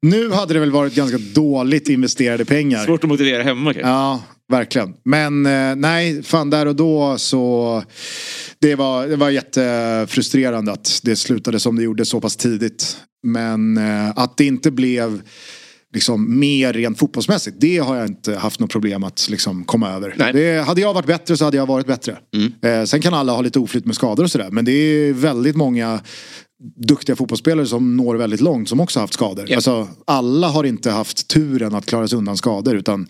nu 0.02 0.30
hade 0.30 0.54
det 0.54 0.60
väl 0.60 0.70
varit 0.70 0.94
ganska 0.94 1.18
dåligt 1.18 1.88
investerade 1.88 2.44
pengar. 2.44 2.84
Svårt 2.84 3.04
att 3.04 3.10
motivera 3.10 3.42
hemma 3.42 3.74
kanske? 3.74 3.90
Ja, 3.90 4.22
verkligen. 4.48 4.94
Men 5.04 5.46
eh, 5.46 5.76
nej, 5.76 6.22
fan 6.22 6.50
där 6.50 6.66
och 6.66 6.76
då 6.76 7.18
så 7.18 7.82
det 8.58 8.74
var, 8.74 9.06
det 9.06 9.16
var 9.16 9.30
jättefrustrerande 9.30 10.72
att 10.72 11.00
det 11.02 11.16
slutade 11.16 11.60
som 11.60 11.76
det 11.76 11.82
gjorde 11.82 12.04
så 12.04 12.20
pass 12.20 12.36
tidigt. 12.36 12.96
Men 13.22 13.76
eh, 13.76 14.10
att 14.16 14.36
det 14.36 14.44
inte 14.44 14.70
blev 14.70 15.22
liksom, 15.94 16.38
mer 16.38 16.72
rent 16.72 16.98
fotbollsmässigt. 16.98 17.56
Det 17.60 17.78
har 17.78 17.96
jag 17.96 18.06
inte 18.06 18.34
haft 18.34 18.60
något 18.60 18.72
problem 18.72 19.04
att 19.04 19.28
liksom, 19.30 19.64
komma 19.64 19.90
över. 19.90 20.14
Nej. 20.18 20.32
Det, 20.32 20.66
hade 20.66 20.80
jag 20.80 20.94
varit 20.94 21.06
bättre 21.06 21.36
så 21.36 21.44
hade 21.44 21.56
jag 21.56 21.66
varit 21.66 21.86
bättre. 21.86 22.18
Eh, 22.62 22.84
sen 22.84 23.00
kan 23.00 23.14
alla 23.14 23.32
ha 23.32 23.40
lite 23.40 23.58
oflyt 23.58 23.86
med 23.86 23.94
skador 23.94 24.24
och 24.24 24.30
sådär. 24.30 24.50
Men 24.50 24.64
det 24.64 24.72
är 24.72 25.12
väldigt 25.12 25.56
många 25.56 26.00
duktiga 26.60 27.16
fotbollsspelare 27.16 27.66
som 27.66 27.96
når 27.96 28.14
väldigt 28.14 28.40
långt 28.40 28.68
som 28.68 28.80
också 28.80 29.00
haft 29.00 29.12
skador. 29.12 29.44
Ja. 29.48 29.56
Alltså, 29.56 29.88
alla 30.04 30.48
har 30.48 30.64
inte 30.64 30.90
haft 30.90 31.28
turen 31.28 31.74
att 31.74 31.86
klara 31.86 32.08
sig 32.08 32.18
undan 32.18 32.36
skador. 32.36 32.76
Utan 32.76 33.08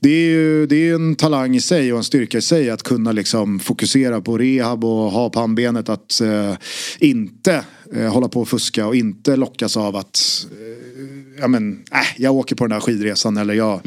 det 0.00 0.10
är 0.10 0.26
ju 0.26 0.66
det 0.66 0.88
är 0.88 0.94
en 0.94 1.14
talang 1.14 1.56
i 1.56 1.60
sig 1.60 1.92
och 1.92 1.98
en 1.98 2.04
styrka 2.04 2.38
i 2.38 2.42
sig 2.42 2.70
att 2.70 2.82
kunna 2.82 3.12
liksom 3.12 3.60
fokusera 3.60 4.20
på 4.20 4.38
rehab 4.38 4.84
och 4.84 5.10
ha 5.10 5.30
pannbenet 5.30 5.88
att 5.88 6.20
eh, 6.20 6.54
inte 6.98 7.64
eh, 7.94 8.12
hålla 8.12 8.28
på 8.28 8.40
och 8.40 8.48
fuska 8.48 8.86
och 8.86 8.96
inte 8.96 9.36
lockas 9.36 9.76
av 9.76 9.96
att 9.96 10.46
eh, 10.50 11.40
ja, 11.40 11.48
men, 11.48 11.72
äh, 11.72 12.22
jag 12.22 12.34
åker 12.34 12.56
på 12.56 12.64
den 12.64 12.72
här 12.72 12.80
skidresan 12.80 13.36
eller 13.36 13.54
jag 13.54 13.80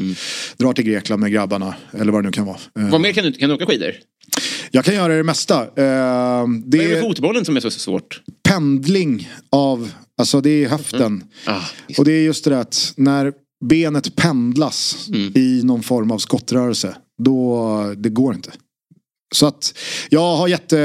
drar 0.56 0.72
till 0.72 0.84
Grekland 0.84 1.20
med 1.20 1.32
grabbarna 1.32 1.74
eller 1.92 2.12
vad 2.12 2.22
det 2.22 2.26
nu 2.28 2.32
kan 2.32 2.46
vara. 2.46 2.58
Vad 2.72 3.00
mer 3.00 3.12
kan 3.12 3.24
du, 3.24 3.32
kan 3.32 3.48
du 3.48 3.54
åka 3.54 3.66
skidor? 3.66 3.92
Jag 4.74 4.84
kan 4.84 4.94
göra 4.94 5.16
det 5.16 5.22
mesta. 5.22 5.62
Eh, 5.62 5.66
Vad 5.76 6.74
är 6.74 6.78
det 6.88 6.94
det 6.94 7.00
fotbollen 7.00 7.44
som 7.44 7.56
är 7.56 7.60
så 7.60 7.70
svårt? 7.70 8.22
pendling 8.48 9.30
av, 9.50 9.92
alltså 10.18 10.40
det 10.40 10.64
är 10.64 10.68
höften. 10.68 11.24
Ah, 11.46 11.60
Och 11.98 12.04
det 12.04 12.12
är 12.12 12.22
just 12.22 12.44
det 12.44 12.50
där 12.50 12.58
att 12.60 12.92
när 12.96 13.32
benet 13.64 14.16
pendlas 14.16 15.08
Mm. 15.08 15.32
i 15.36 15.60
någon 15.64 15.82
form 15.82 16.10
av 16.10 16.18
skottrörelse. 16.18 16.96
Då, 17.22 17.94
det 17.96 18.08
går 18.08 18.34
inte. 18.34 18.50
Så 19.34 19.46
att 19.46 19.78
jag 20.10 20.36
har 20.36 20.48
jätte, 20.48 20.76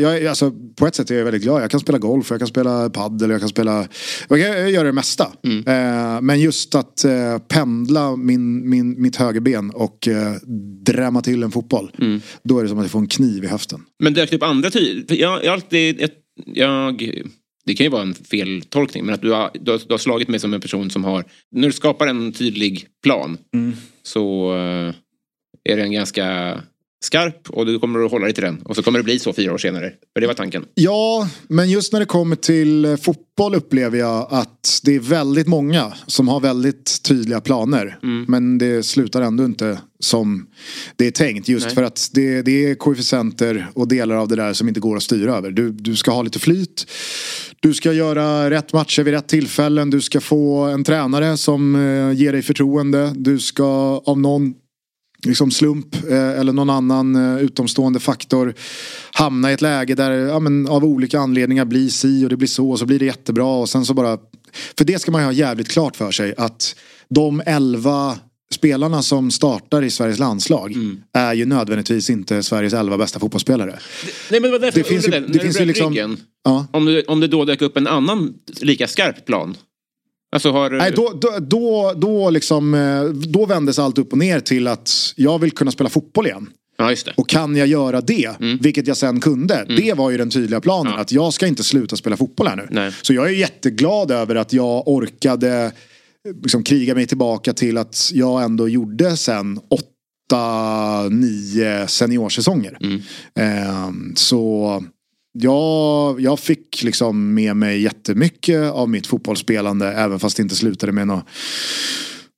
jag, 0.00 0.26
alltså, 0.26 0.52
på 0.76 0.86
ett 0.86 0.94
sätt 0.94 1.10
är 1.10 1.14
jag 1.14 1.24
väldigt 1.24 1.42
glad. 1.42 1.62
Jag 1.62 1.70
kan 1.70 1.80
spela 1.80 1.98
golf, 1.98 2.30
jag 2.30 2.38
kan 2.38 2.48
spela 2.48 2.90
paddel, 2.90 3.30
jag 3.30 3.40
kan 3.40 3.48
spela, 3.48 3.88
jag 4.28 4.40
kan 4.40 4.72
göra 4.72 4.86
det 4.86 4.92
mesta. 4.92 5.32
Mm. 5.44 5.58
Eh, 5.58 6.20
men 6.20 6.40
just 6.40 6.74
att 6.74 7.04
eh, 7.04 7.38
pendla 7.38 8.16
min, 8.16 8.70
min, 8.70 9.02
mitt 9.02 9.16
högerben 9.16 9.70
och 9.70 10.08
eh, 10.08 10.34
drämma 10.84 11.22
till 11.22 11.42
en 11.42 11.50
fotboll. 11.50 11.90
Mm. 11.98 12.20
Då 12.42 12.58
är 12.58 12.62
det 12.62 12.68
som 12.68 12.78
att 12.78 12.84
jag 12.84 12.90
får 12.90 12.98
en 12.98 13.06
kniv 13.06 13.44
i 13.44 13.46
höften. 13.46 13.80
Men 14.02 14.14
dök 14.14 14.30
det 14.30 14.36
upp 14.36 14.42
andra 14.42 14.70
typer? 14.70 15.14
Jag, 15.14 15.44
jag, 15.44 15.62
jag, 15.70 16.10
jag, 16.46 17.22
det 17.66 17.74
kan 17.74 17.84
ju 17.84 17.90
vara 17.90 18.02
en 18.02 18.14
feltolkning, 18.14 19.04
men 19.04 19.14
att 19.14 19.22
du 19.22 19.30
har, 19.30 19.50
du, 19.60 19.70
har, 19.70 19.80
du 19.86 19.92
har 19.94 19.98
slagit 19.98 20.28
mig 20.28 20.40
som 20.40 20.54
en 20.54 20.60
person 20.60 20.90
som 20.90 21.04
har... 21.04 21.24
När 21.50 21.68
du 21.68 21.72
skapar 21.72 22.06
en 22.06 22.32
tydlig 22.32 22.86
plan 23.02 23.38
så 24.02 24.56
eh, 24.56 24.94
är 25.64 25.76
den 25.76 25.92
ganska 25.92 26.58
skarp 27.00 27.50
och 27.50 27.66
du 27.66 27.78
kommer 27.78 28.04
att 28.04 28.10
hålla 28.10 28.24
dig 28.24 28.34
till 28.34 28.44
den. 28.44 28.62
Och 28.62 28.76
så 28.76 28.82
kommer 28.82 28.98
det 28.98 29.02
bli 29.02 29.18
så 29.18 29.32
fyra 29.32 29.54
år 29.54 29.58
senare. 29.58 29.92
För 30.14 30.20
det 30.20 30.26
var 30.26 30.34
tanken. 30.34 30.64
Ja, 30.74 31.28
men 31.48 31.70
just 31.70 31.92
när 31.92 32.00
det 32.00 32.06
kommer 32.06 32.36
till 32.36 32.84
eh, 32.84 32.96
fotboll 32.96 33.54
upplever 33.54 33.98
jag 33.98 34.26
att 34.30 34.80
det 34.82 34.94
är 34.94 35.00
väldigt 35.00 35.46
många 35.46 35.92
som 36.06 36.28
har 36.28 36.40
väldigt 36.40 37.02
tydliga 37.02 37.40
planer. 37.40 37.98
Men 38.28 38.58
det 38.58 38.82
slutar 38.82 39.22
ändå 39.22 39.44
inte 39.44 39.78
som 40.00 40.46
det 40.96 41.06
är 41.06 41.10
tänkt. 41.10 41.48
Just 41.48 41.66
Nej. 41.66 41.74
för 41.74 41.82
att 41.82 42.10
det, 42.12 42.42
det 42.42 42.70
är 42.70 42.74
koefficienter 42.74 43.66
och 43.74 43.88
delar 43.88 44.16
av 44.16 44.28
det 44.28 44.36
där 44.36 44.52
som 44.52 44.68
inte 44.68 44.80
går 44.80 44.96
att 44.96 45.02
styra 45.02 45.36
över. 45.36 45.50
Du, 45.50 45.70
du 45.70 45.96
ska 45.96 46.10
ha 46.10 46.22
lite 46.22 46.38
flyt. 46.38 46.86
Du 47.60 47.74
ska 47.74 47.92
göra 47.92 48.50
rätt 48.50 48.72
matcher 48.72 49.02
vid 49.02 49.14
rätt 49.14 49.28
tillfällen. 49.28 49.90
Du 49.90 50.00
ska 50.00 50.20
få 50.20 50.60
en 50.60 50.84
tränare 50.84 51.36
som 51.36 51.74
eh, 51.74 52.12
ger 52.12 52.32
dig 52.32 52.42
förtroende. 52.42 53.12
Du 53.16 53.38
ska 53.38 54.02
av 54.06 54.20
någon 54.20 54.54
liksom 55.26 55.50
slump 55.50 55.94
eh, 56.10 56.28
eller 56.40 56.52
någon 56.52 56.70
annan 56.70 57.16
eh, 57.36 57.42
utomstående 57.44 58.00
faktor 58.00 58.54
hamna 59.12 59.50
i 59.50 59.54
ett 59.54 59.62
läge 59.62 59.94
där 59.94 60.10
ja, 60.10 60.38
men, 60.38 60.66
av 60.68 60.84
olika 60.84 61.18
anledningar 61.20 61.64
blir 61.64 61.88
si 61.88 62.24
och 62.24 62.28
det 62.28 62.36
blir 62.36 62.48
så 62.48 62.70
och 62.70 62.78
så 62.78 62.86
blir 62.86 62.98
det 62.98 63.04
jättebra 63.04 63.46
och 63.46 63.68
sen 63.68 63.84
så 63.84 63.94
bara 63.94 64.18
för 64.78 64.84
det 64.84 64.98
ska 64.98 65.10
man 65.10 65.20
ju 65.20 65.24
ha 65.24 65.32
jävligt 65.32 65.68
klart 65.68 65.96
för 65.96 66.10
sig 66.10 66.34
att 66.38 66.76
de 67.10 67.42
elva 67.46 68.18
spelarna 68.54 69.02
som 69.02 69.30
startar 69.30 69.82
i 69.82 69.90
Sveriges 69.90 70.18
landslag 70.18 70.74
är 71.14 71.34
ju 71.34 71.46
nödvändigtvis 71.46 72.10
inte 72.10 72.42
Sveriges 72.42 72.72
elva 72.72 72.98
bästa 72.98 73.18
fotbollsspelare. 73.20 73.78
Nej, 74.30 74.40
men 74.40 74.50
det 74.50 74.58
Det 74.58 74.84
finns 74.84 75.06
ju- 75.06 75.10
det 75.10 75.20
när 75.20 75.38
finns 75.38 75.60
ju 75.60 75.64
liksom- 75.64 76.16
Ja. 76.44 76.66
om, 76.72 76.84
du, 76.84 77.02
om 77.02 77.20
det 77.20 77.26
då 77.28 77.44
dök 77.44 77.62
upp 77.62 77.76
en 77.76 77.86
annan 77.86 78.34
lika 78.60 78.88
skarp 78.88 79.26
plan. 79.26 79.54
Alltså 80.32 80.50
har... 80.50 80.70
Nej, 80.70 80.92
då, 80.96 81.12
då, 81.20 81.38
då, 81.40 81.92
då, 81.96 82.30
liksom, 82.30 82.74
eh, 82.74 83.04
då 83.04 83.46
vändes 83.46 83.78
allt 83.78 83.98
upp 83.98 84.12
och 84.12 84.18
ner 84.18 84.40
till 84.40 84.66
att 84.66 84.90
jag 85.16 85.38
vill 85.38 85.50
kunna 85.50 85.70
spela 85.70 85.90
fotboll 85.90 86.26
igen. 86.26 86.50
Ja. 86.76 86.94
Och 87.16 87.28
kan 87.28 87.56
jag 87.56 87.66
göra 87.66 88.00
det, 88.00 88.30
vilket 88.60 88.86
jag 88.86 88.96
sen 88.96 89.20
kunde. 89.20 89.64
Det 89.76 89.92
var 89.92 90.10
ju 90.10 90.16
den 90.16 90.30
tydliga 90.30 90.60
planen. 90.60 90.86
Mm. 90.86 90.96
Ja. 90.96 91.00
Att 91.00 91.12
jag 91.12 91.32
ska 91.32 91.46
inte 91.46 91.64
sluta 91.64 91.96
spela 91.96 92.16
fotboll 92.16 92.46
här 92.46 92.56
nu. 92.56 92.66
Nej. 92.70 92.92
Så 93.02 93.14
jag 93.14 93.26
är 93.26 93.32
jätteglad 93.32 94.10
över 94.10 94.34
att 94.34 94.52
jag 94.52 94.88
orkade 94.88 95.72
liksom, 96.42 96.62
kriga 96.62 96.94
mig 96.94 97.06
tillbaka 97.06 97.52
till 97.52 97.78
att 97.78 98.10
jag 98.12 98.42
ändå 98.42 98.68
gjorde 98.68 99.16
sen 99.16 99.60
åtta, 99.70 101.08
nio 101.08 101.86
seniorsäsonger. 101.86 102.78
Mm. 102.80 103.00
Ehm, 103.34 104.12
så 104.16 104.84
jag, 105.42 106.20
jag 106.20 106.38
fick 106.38 106.82
liksom 106.82 107.34
med 107.34 107.56
mig 107.56 107.80
jättemycket 107.80 108.72
av 108.72 108.88
mitt 108.88 109.06
fotbollsspelande. 109.06 109.92
Även 109.92 110.20
fast 110.20 110.36
det 110.36 110.42
inte 110.42 110.54
slutade 110.54 110.92
med 110.92 111.06
någon, 111.06 111.22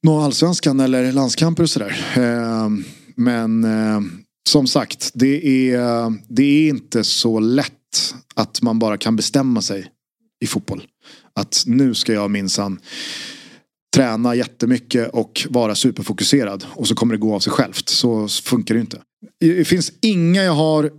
nå 0.02 0.20
allsvenskan 0.20 0.80
eller 0.80 1.12
landskamper 1.12 1.62
och 1.62 1.70
sådär. 1.70 2.06
Ehm, 2.14 2.84
men 3.16 3.64
ehm, 3.64 4.10
som 4.48 4.66
sagt, 4.66 5.10
det 5.14 5.70
är, 5.70 6.12
det 6.28 6.42
är 6.42 6.68
inte 6.68 7.04
så 7.04 7.40
lätt 7.40 8.14
att 8.34 8.62
man 8.62 8.78
bara 8.78 8.96
kan 8.96 9.16
bestämma 9.16 9.62
sig 9.62 9.86
i 10.44 10.46
fotboll. 10.46 10.82
Att 11.34 11.62
nu 11.66 11.94
ska 11.94 12.12
jag 12.12 12.30
minsann 12.30 12.78
träna 13.94 14.34
jättemycket 14.34 15.08
och 15.08 15.46
vara 15.50 15.74
superfokuserad 15.74 16.64
och 16.68 16.88
så 16.88 16.94
kommer 16.94 17.14
det 17.14 17.20
gå 17.20 17.34
av 17.34 17.40
sig 17.40 17.52
självt. 17.52 17.88
Så 17.88 18.28
funkar 18.28 18.74
det 18.74 18.78
ju 18.78 18.82
inte. 18.82 19.00
Det 19.40 19.64
finns 19.64 19.92
inga 20.00 20.42
jag 20.42 20.52
har 20.52 20.90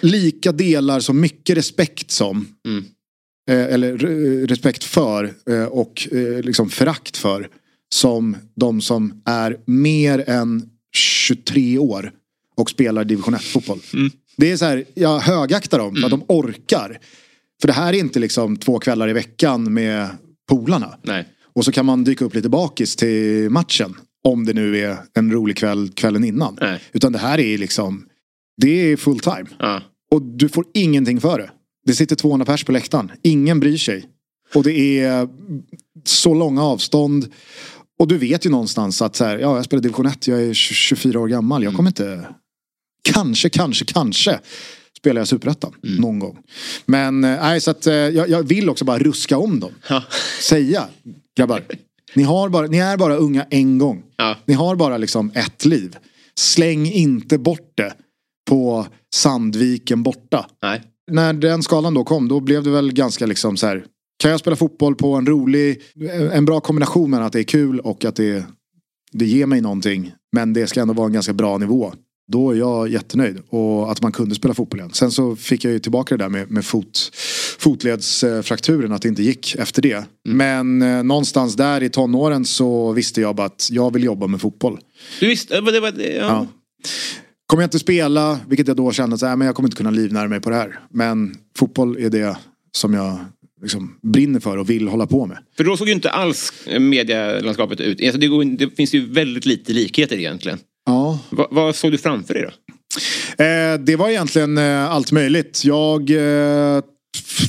lika 0.00 0.52
delar 0.52 1.00
så 1.00 1.12
mycket 1.12 1.56
respekt 1.56 2.10
som 2.10 2.48
Mm. 2.66 2.84
eh, 3.50 3.74
eller 3.74 4.04
eh, 4.04 4.46
respekt 4.46 4.84
för 4.84 5.34
eh, 5.50 5.64
och 5.64 6.08
eh, 6.12 6.42
liksom 6.42 6.70
förakt 6.70 7.16
för 7.16 7.48
som 7.94 8.36
de 8.54 8.80
som 8.80 9.22
är 9.24 9.56
mer 9.66 10.24
än 10.30 10.70
23 10.96 11.78
år 11.78 12.12
och 12.56 12.70
spelar 12.70 13.04
division 13.04 13.34
1 13.34 13.42
fotboll. 13.42 13.80
Det 14.36 14.52
är 14.52 14.56
så 14.56 14.64
här, 14.64 14.84
jag 14.94 15.18
högaktar 15.18 15.78
dem 15.78 15.94
för 15.96 16.04
att 16.04 16.10
de 16.10 16.24
orkar. 16.28 16.98
För 17.60 17.66
det 17.68 17.72
här 17.72 17.92
är 17.92 17.98
inte 17.98 18.18
liksom 18.18 18.56
två 18.56 18.78
kvällar 18.78 19.08
i 19.08 19.12
veckan 19.12 19.72
med 19.74 20.08
polarna. 20.48 20.98
Nej. 21.02 21.28
Och 21.54 21.64
så 21.64 21.72
kan 21.72 21.86
man 21.86 22.04
dyka 22.04 22.24
upp 22.24 22.34
lite 22.34 22.48
bakis 22.48 22.96
till 22.96 23.50
matchen. 23.50 23.94
Om 24.24 24.44
det 24.46 24.52
nu 24.52 24.78
är 24.78 24.96
en 25.14 25.32
rolig 25.32 25.56
kväll 25.56 25.88
kvällen 25.94 26.24
innan. 26.24 26.58
Nej. 26.60 26.80
Utan 26.92 27.12
det 27.12 27.18
här 27.18 27.38
är 27.40 27.58
liksom, 27.58 28.04
det 28.56 28.92
är 28.92 28.96
full 28.96 29.20
time. 29.20 29.46
Ja. 29.58 29.82
Och 30.10 30.22
du 30.22 30.48
får 30.48 30.64
ingenting 30.74 31.20
för 31.20 31.38
det. 31.38 31.50
Det 31.86 31.94
sitter 31.94 32.16
200 32.16 32.46
pers 32.46 32.64
på 32.64 32.72
läktaren. 32.72 33.12
Ingen 33.22 33.60
bryr 33.60 33.76
sig. 33.76 34.04
Och 34.54 34.62
det 34.62 35.00
är 35.00 35.28
så 36.04 36.34
långa 36.34 36.64
avstånd. 36.64 37.32
Och 37.98 38.08
du 38.08 38.18
vet 38.18 38.46
ju 38.46 38.50
någonstans 38.50 39.02
att 39.02 39.16
så 39.16 39.24
här, 39.24 39.38
ja, 39.38 39.56
jag 39.56 39.64
spelar 39.64 39.82
division 39.82 40.06
1, 40.06 40.28
jag 40.28 40.42
är 40.42 40.54
20 40.54 40.74
24 40.74 41.20
år 41.20 41.28
gammal. 41.28 41.64
Jag 41.64 41.74
kommer 41.74 41.90
inte... 41.90 42.28
Kanske, 43.02 43.48
kanske, 43.48 43.84
kanske 43.84 44.40
spelar 44.98 45.20
jag 45.20 45.28
superettan 45.28 45.72
någon 45.82 46.18
gång. 46.18 46.38
Men 46.86 47.24
eh, 47.24 47.30
nej, 47.42 47.60
så 47.60 47.70
att 47.70 47.86
eh, 47.86 47.94
jag, 47.94 48.28
jag 48.28 48.42
vill 48.42 48.70
också 48.70 48.84
bara 48.84 48.98
ruska 48.98 49.38
om 49.38 49.60
dem. 49.60 49.72
Ja. 49.88 50.02
Säga, 50.40 50.88
grabbar. 51.36 51.62
Ni, 52.14 52.22
har 52.22 52.48
bara, 52.48 52.66
ni 52.66 52.78
är 52.78 52.96
bara 52.96 53.16
unga 53.16 53.46
en 53.50 53.78
gång. 53.78 54.02
Ja. 54.16 54.36
Ni 54.44 54.54
har 54.54 54.76
bara 54.76 54.98
liksom 54.98 55.32
ett 55.34 55.64
liv. 55.64 55.96
Släng 56.34 56.86
inte 56.86 57.38
bort 57.38 57.72
det 57.74 57.92
på 58.46 58.86
Sandviken 59.14 60.02
borta. 60.02 60.46
Nej. 60.62 60.82
När 61.10 61.32
den 61.32 61.62
skalan 61.62 61.94
då 61.94 62.04
kom 62.04 62.28
då 62.28 62.40
blev 62.40 62.62
det 62.62 62.70
väl 62.70 62.92
ganska 62.92 63.26
liksom 63.26 63.56
så 63.56 63.66
här. 63.66 63.84
Kan 64.18 64.30
jag 64.30 64.40
spela 64.40 64.56
fotboll 64.56 64.94
på 64.94 65.14
en 65.14 65.26
rolig, 65.26 65.82
en 66.32 66.44
bra 66.44 66.60
kombination 66.60 67.10
mellan 67.10 67.26
att 67.26 67.32
det 67.32 67.40
är 67.40 67.44
kul 67.44 67.80
och 67.80 68.04
att 68.04 68.16
det, 68.16 68.44
det 69.12 69.26
ger 69.26 69.46
mig 69.46 69.60
någonting. 69.60 70.12
Men 70.32 70.52
det 70.52 70.66
ska 70.66 70.80
ändå 70.80 70.94
vara 70.94 71.06
en 71.06 71.12
ganska 71.12 71.32
bra 71.32 71.58
nivå. 71.58 71.92
Då 72.32 72.50
är 72.50 72.54
jag 72.54 72.88
jättenöjd. 72.88 73.42
Och 73.48 73.92
att 73.92 74.02
man 74.02 74.12
kunde 74.12 74.34
spela 74.34 74.54
fotboll 74.54 74.80
igen. 74.80 74.92
Sen 74.92 75.10
så 75.10 75.36
fick 75.36 75.64
jag 75.64 75.72
ju 75.72 75.78
tillbaka 75.78 76.16
det 76.16 76.24
där 76.24 76.28
med, 76.28 76.50
med 76.50 76.64
fot, 76.64 77.10
fotledsfrakturen. 77.58 78.92
Att 78.92 79.02
det 79.02 79.08
inte 79.08 79.22
gick 79.22 79.54
efter 79.54 79.82
det. 79.82 80.04
Men 80.24 80.82
eh, 80.82 81.02
någonstans 81.02 81.56
där 81.56 81.82
i 81.82 81.88
tonåren 81.88 82.44
så 82.44 82.92
visste 82.92 83.20
jag 83.20 83.36
bara 83.36 83.46
att 83.46 83.68
jag 83.70 83.92
vill 83.92 84.04
jobba 84.04 84.26
med 84.26 84.40
fotboll. 84.40 84.78
Du 85.20 85.26
visste, 85.26 85.60
det 85.60 85.80
var, 85.80 85.92
ja. 85.98 86.06
Ja. 86.12 86.46
Kommer 87.46 87.62
jag 87.62 87.66
inte 87.66 87.78
spela, 87.78 88.40
vilket 88.48 88.68
jag 88.68 88.76
då 88.76 88.92
kände 88.92 89.14
att 89.14 89.22
äh, 89.22 89.36
men 89.36 89.46
jag 89.46 89.54
kommer 89.56 89.66
inte 89.66 89.76
kunna 89.76 89.90
livnära 89.90 90.28
mig 90.28 90.40
på 90.40 90.50
det 90.50 90.56
här. 90.56 90.80
Men 90.90 91.34
fotboll 91.58 91.96
är 91.96 92.10
det 92.10 92.36
som 92.76 92.94
jag 92.94 93.18
liksom 93.62 93.98
brinner 94.02 94.40
för 94.40 94.56
och 94.56 94.70
vill 94.70 94.88
hålla 94.88 95.06
på 95.06 95.26
med. 95.26 95.38
För 95.56 95.64
då 95.64 95.76
såg 95.76 95.88
ju 95.88 95.94
inte 95.94 96.10
alls 96.10 96.52
medielandskapet 96.80 97.80
ut. 97.80 98.02
Alltså 98.02 98.18
det, 98.18 98.26
går, 98.26 98.44
det 98.44 98.76
finns 98.76 98.94
ju 98.94 99.06
väldigt 99.06 99.46
lite 99.46 99.72
likheter 99.72 100.16
egentligen. 100.16 100.58
Ja. 100.86 101.18
Va, 101.30 101.48
vad 101.50 101.76
såg 101.76 101.92
du 101.92 101.98
framför 101.98 102.34
dig 102.34 102.42
då? 102.42 102.74
Eh, 103.44 103.78
det 103.78 103.96
var 103.96 104.08
egentligen 104.08 104.58
eh, 104.58 104.90
allt 104.90 105.12
möjligt. 105.12 105.62
Jag 105.64 106.10
eh, 106.10 106.82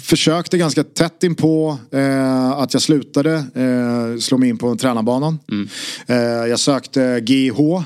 försökte 0.02 0.58
ganska 0.58 0.84
tätt 0.84 1.24
in 1.24 1.36
på 1.36 1.78
eh, 1.92 2.50
att 2.50 2.74
jag 2.74 2.82
slutade 2.82 3.34
eh, 3.34 4.20
slå 4.20 4.38
mig 4.38 4.50
in 4.50 4.58
på 4.58 4.76
tränarbanan. 4.76 5.40
Mm. 5.52 5.70
Eh, 6.08 6.50
jag 6.50 6.60
sökte 6.60 7.20
GH 7.20 7.84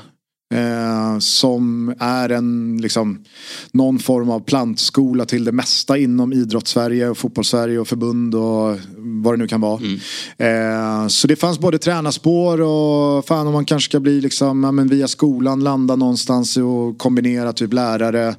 Eh, 0.52 1.18
som 1.18 1.94
är 1.98 2.28
en, 2.28 2.78
liksom, 2.82 3.24
någon 3.72 3.98
form 3.98 4.30
av 4.30 4.40
plantskola 4.40 5.24
till 5.24 5.44
det 5.44 5.52
mesta 5.52 5.98
inom 5.98 6.32
idrottssverige 6.32 7.08
och 7.08 7.18
fotbollssverige 7.18 7.78
och 7.78 7.88
förbund 7.88 8.34
och 8.34 8.78
vad 8.96 9.34
det 9.34 9.36
nu 9.36 9.48
kan 9.48 9.60
vara. 9.60 9.80
Mm. 9.80 10.00
Eh, 10.38 11.08
så 11.08 11.26
det 11.26 11.36
fanns 11.36 11.58
både 11.58 11.78
tränarspår 11.78 12.60
och 12.60 13.26
fan 13.26 13.46
om 13.46 13.52
man 13.52 13.64
kanske 13.64 13.90
ska 13.90 14.00
bli 14.00 14.20
liksom, 14.20 14.64
ja, 14.64 14.72
men 14.72 14.88
via 14.88 15.08
skolan 15.08 15.64
landa 15.64 15.96
någonstans 15.96 16.56
och 16.56 16.98
kombinera 16.98 17.52
typ 17.52 17.72
lärare 17.72 18.34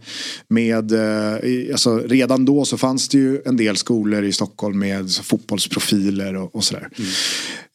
med, 0.47 0.91
eh, 0.91 1.71
alltså 1.71 1.97
redan 1.97 2.45
då 2.45 2.65
så 2.65 2.77
fanns 2.77 3.09
det 3.09 3.17
ju 3.17 3.41
en 3.45 3.57
del 3.57 3.77
skolor 3.77 4.23
i 4.23 4.31
Stockholm 4.31 4.79
med 4.79 5.11
fotbollsprofiler 5.11 6.35
och, 6.35 6.55
och 6.55 6.63
sådär. 6.63 6.89
Mm. 6.97 7.09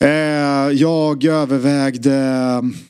Eh, 0.00 0.72
jag 0.72 1.24
övervägde 1.24 2.14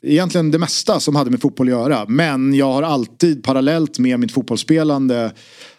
egentligen 0.03 0.51
det 0.51 0.59
mesta 0.59 1.01
som 1.01 1.17
hade 1.17 1.31
med 1.31 1.38
fotboll 1.38 1.66
att 1.66 1.70
göra. 1.70 2.07
Men 2.09 2.55
jag 2.55 2.72
har 2.72 2.83
alltid 2.83 3.44
parallellt 3.44 3.98
med 3.98 4.20
mitt 4.20 4.33
fotbollsspelande 4.33 5.33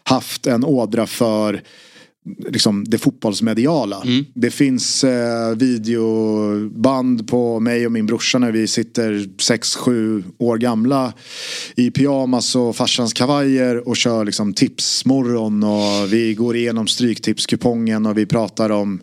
haft 0.04 0.48
en 0.48 0.64
ådra 0.64 1.08
för 1.08 1.62
liksom 2.38 2.84
det 2.88 2.98
fotbollsmediala. 2.98 4.02
Mm. 4.06 4.26
Det 4.34 4.52
finns 4.52 5.04
eh, 5.04 5.56
videoband 5.56 7.28
på 7.28 7.60
mig 7.60 7.86
och 7.86 7.92
min 7.92 8.06
brorsa 8.06 8.40
när 8.40 8.52
vi 8.52 8.68
sitter 8.68 9.14
6-7 9.14 10.24
år 10.38 10.58
gamla 10.58 11.14
i 11.76 11.92
pyjamas 11.92 12.56
och 12.56 12.76
farsans 12.76 13.14
kavajer 13.14 13.88
och 13.88 13.98
kör 13.98 14.26
liksom 14.26 14.54
tipsmorgon 14.54 15.64
och 15.64 16.14
vi 16.14 16.34
går 16.34 16.56
igenom 16.56 16.88
stryktipskupongen 16.88 18.06
och 18.06 18.18
vi 18.18 18.26
pratar 18.26 18.70
om 18.70 19.02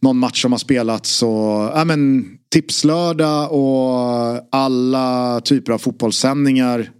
någon 0.00 0.18
match 0.18 0.42
som 0.42 0.52
har 0.52 0.58
spelats 0.58 1.22
och 1.22 1.28
ja, 1.28 1.84
men, 1.84 2.26
tipslördag 2.52 3.52
och 3.52 4.48
alla 4.52 5.40
typer 5.40 5.72
av 5.72 5.78
fotbollssändningar 5.78 6.90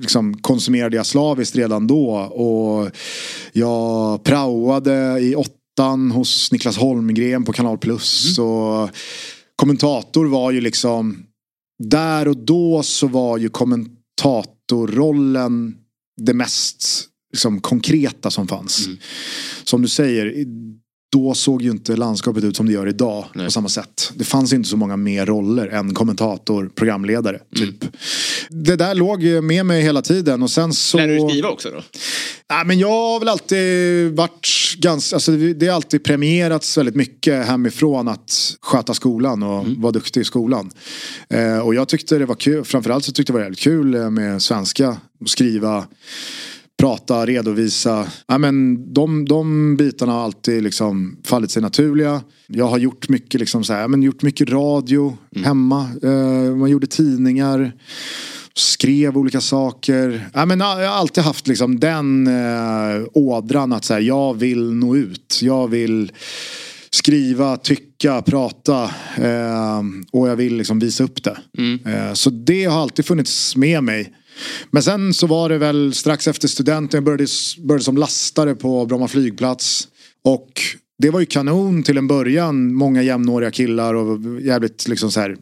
liksom 0.00 0.34
konsumerade 0.34 0.96
jag 0.96 1.06
slaviskt 1.06 1.56
redan 1.56 1.86
då. 1.86 2.10
Och 2.16 2.90
jag 3.52 4.24
praoade 4.24 5.18
i 5.20 5.34
åttan 5.34 6.10
hos 6.10 6.52
Niklas 6.52 6.76
Holmgren 6.76 7.44
på 7.44 7.52
Kanal 7.52 7.78
Plus. 7.78 8.38
Mm. 8.38 8.50
Och 8.50 8.90
kommentator 9.56 10.26
var 10.26 10.50
ju 10.50 10.60
liksom 10.60 11.26
där 11.78 12.28
och 12.28 12.36
då 12.36 12.82
så 12.82 13.06
var 13.06 13.38
ju 13.38 13.48
kommentatorrollen 13.48 15.74
det 16.20 16.34
mest 16.34 17.08
liksom, 17.32 17.60
konkreta 17.60 18.30
som 18.30 18.48
fanns. 18.48 18.86
Mm. 18.86 18.98
Som 19.64 19.82
du 19.82 19.88
säger, 19.88 20.46
då 21.12 21.34
såg 21.34 21.62
ju 21.62 21.70
inte 21.70 21.96
landskapet 21.96 22.44
ut 22.44 22.56
som 22.56 22.66
det 22.66 22.72
gör 22.72 22.88
idag 22.88 23.24
Nej. 23.34 23.46
på 23.46 23.52
samma 23.52 23.68
sätt. 23.68 24.12
Det 24.14 24.24
fanns 24.24 24.52
inte 24.52 24.68
så 24.68 24.76
många 24.76 24.96
mer 24.96 25.26
roller 25.26 25.66
än 25.66 25.94
kommentator, 25.94 26.70
programledare. 26.74 27.40
Mm. 27.56 27.68
Typ. 27.68 27.82
Mm. 27.82 27.94
Det 28.64 28.76
där 28.76 28.94
låg 28.94 29.22
med 29.22 29.66
mig 29.66 29.82
hela 29.82 30.02
tiden 30.02 30.42
och 30.42 30.50
sen 30.50 30.72
så... 30.72 30.96
Lärde 30.96 31.14
du 31.14 31.28
skriva 31.28 31.48
också 31.48 31.70
då? 31.70 31.82
Nej 32.50 32.64
men 32.66 32.78
jag 32.78 32.88
har 32.88 33.18
väl 33.18 33.28
alltid 33.28 34.16
varit 34.16 34.74
ganska, 34.78 35.16
alltså 35.16 35.32
det 35.32 35.66
har 35.66 35.74
alltid 35.74 36.04
premierats 36.04 36.78
väldigt 36.78 36.96
mycket 36.96 37.46
hemifrån 37.46 38.08
att 38.08 38.56
sköta 38.60 38.94
skolan 38.94 39.42
och 39.42 39.64
mm. 39.64 39.80
vara 39.80 39.92
duktig 39.92 40.20
i 40.20 40.24
skolan. 40.24 40.70
Eh, 41.28 41.58
och 41.58 41.74
jag 41.74 41.88
tyckte 41.88 42.18
det 42.18 42.26
var 42.26 42.34
kul, 42.34 42.64
framförallt 42.64 43.04
så 43.04 43.12
tyckte 43.12 43.32
jag 43.32 43.34
det 43.34 43.38
var 43.38 43.44
jävligt 43.44 43.60
kul 43.60 44.10
med 44.10 44.42
svenska. 44.42 44.96
Skriva 45.26 45.86
prata, 46.82 47.26
redovisa. 47.26 48.06
Ja, 48.26 48.38
men 48.38 48.84
de, 48.92 49.24
de 49.24 49.76
bitarna 49.76 50.12
har 50.12 50.24
alltid 50.24 50.62
liksom 50.62 51.16
fallit 51.24 51.50
sig 51.50 51.62
naturliga. 51.62 52.22
Jag 52.46 52.68
har 52.68 52.78
gjort 52.78 53.08
mycket, 53.08 53.40
liksom 53.40 53.64
så 53.64 53.72
här, 53.72 53.88
men 53.88 54.02
gjort 54.02 54.22
mycket 54.22 54.50
radio 54.50 55.16
mm. 55.36 55.44
hemma. 55.44 55.90
Eh, 56.02 56.56
man 56.56 56.70
gjorde 56.70 56.86
tidningar. 56.86 57.72
Skrev 58.54 59.18
olika 59.18 59.40
saker. 59.40 60.28
Ja, 60.34 60.46
men 60.46 60.60
jag 60.60 60.66
har 60.66 60.82
alltid 60.82 61.24
haft 61.24 61.48
liksom 61.48 61.80
den 61.80 62.26
eh, 62.26 63.06
ådran 63.12 63.72
att 63.72 63.84
så 63.84 63.94
här, 63.94 64.00
jag 64.00 64.38
vill 64.38 64.72
nå 64.72 64.96
ut. 64.96 65.38
Jag 65.42 65.68
vill 65.68 66.12
skriva, 66.90 67.56
tycka, 67.56 68.22
prata. 68.22 68.82
Eh, 69.16 69.82
och 70.12 70.28
jag 70.28 70.36
vill 70.36 70.56
liksom 70.56 70.78
visa 70.78 71.04
upp 71.04 71.22
det. 71.22 71.36
Mm. 71.58 71.80
Eh, 71.86 72.12
så 72.12 72.30
det 72.30 72.64
har 72.64 72.82
alltid 72.82 73.06
funnits 73.06 73.56
med 73.56 73.84
mig. 73.84 74.12
Men 74.70 74.82
sen 74.82 75.14
så 75.14 75.26
var 75.26 75.48
det 75.48 75.58
väl 75.58 75.94
strax 75.94 76.28
efter 76.28 76.48
studenten, 76.48 76.98
jag 76.98 77.04
började, 77.04 77.26
började 77.58 77.84
som 77.84 77.96
lastare 77.96 78.54
på 78.54 78.86
Bromma 78.86 79.08
flygplats. 79.08 79.88
Och 80.24 80.60
det 80.98 81.10
var 81.10 81.20
ju 81.20 81.26
kanon 81.26 81.82
till 81.82 81.98
en 81.98 82.06
början. 82.06 82.74
Många 82.74 83.02
jämnåriga 83.02 83.50
killar 83.50 83.94
och 83.94 84.40
jävligt 84.40 84.88
liksom 84.88 85.10
så 85.10 85.20
här 85.20 85.36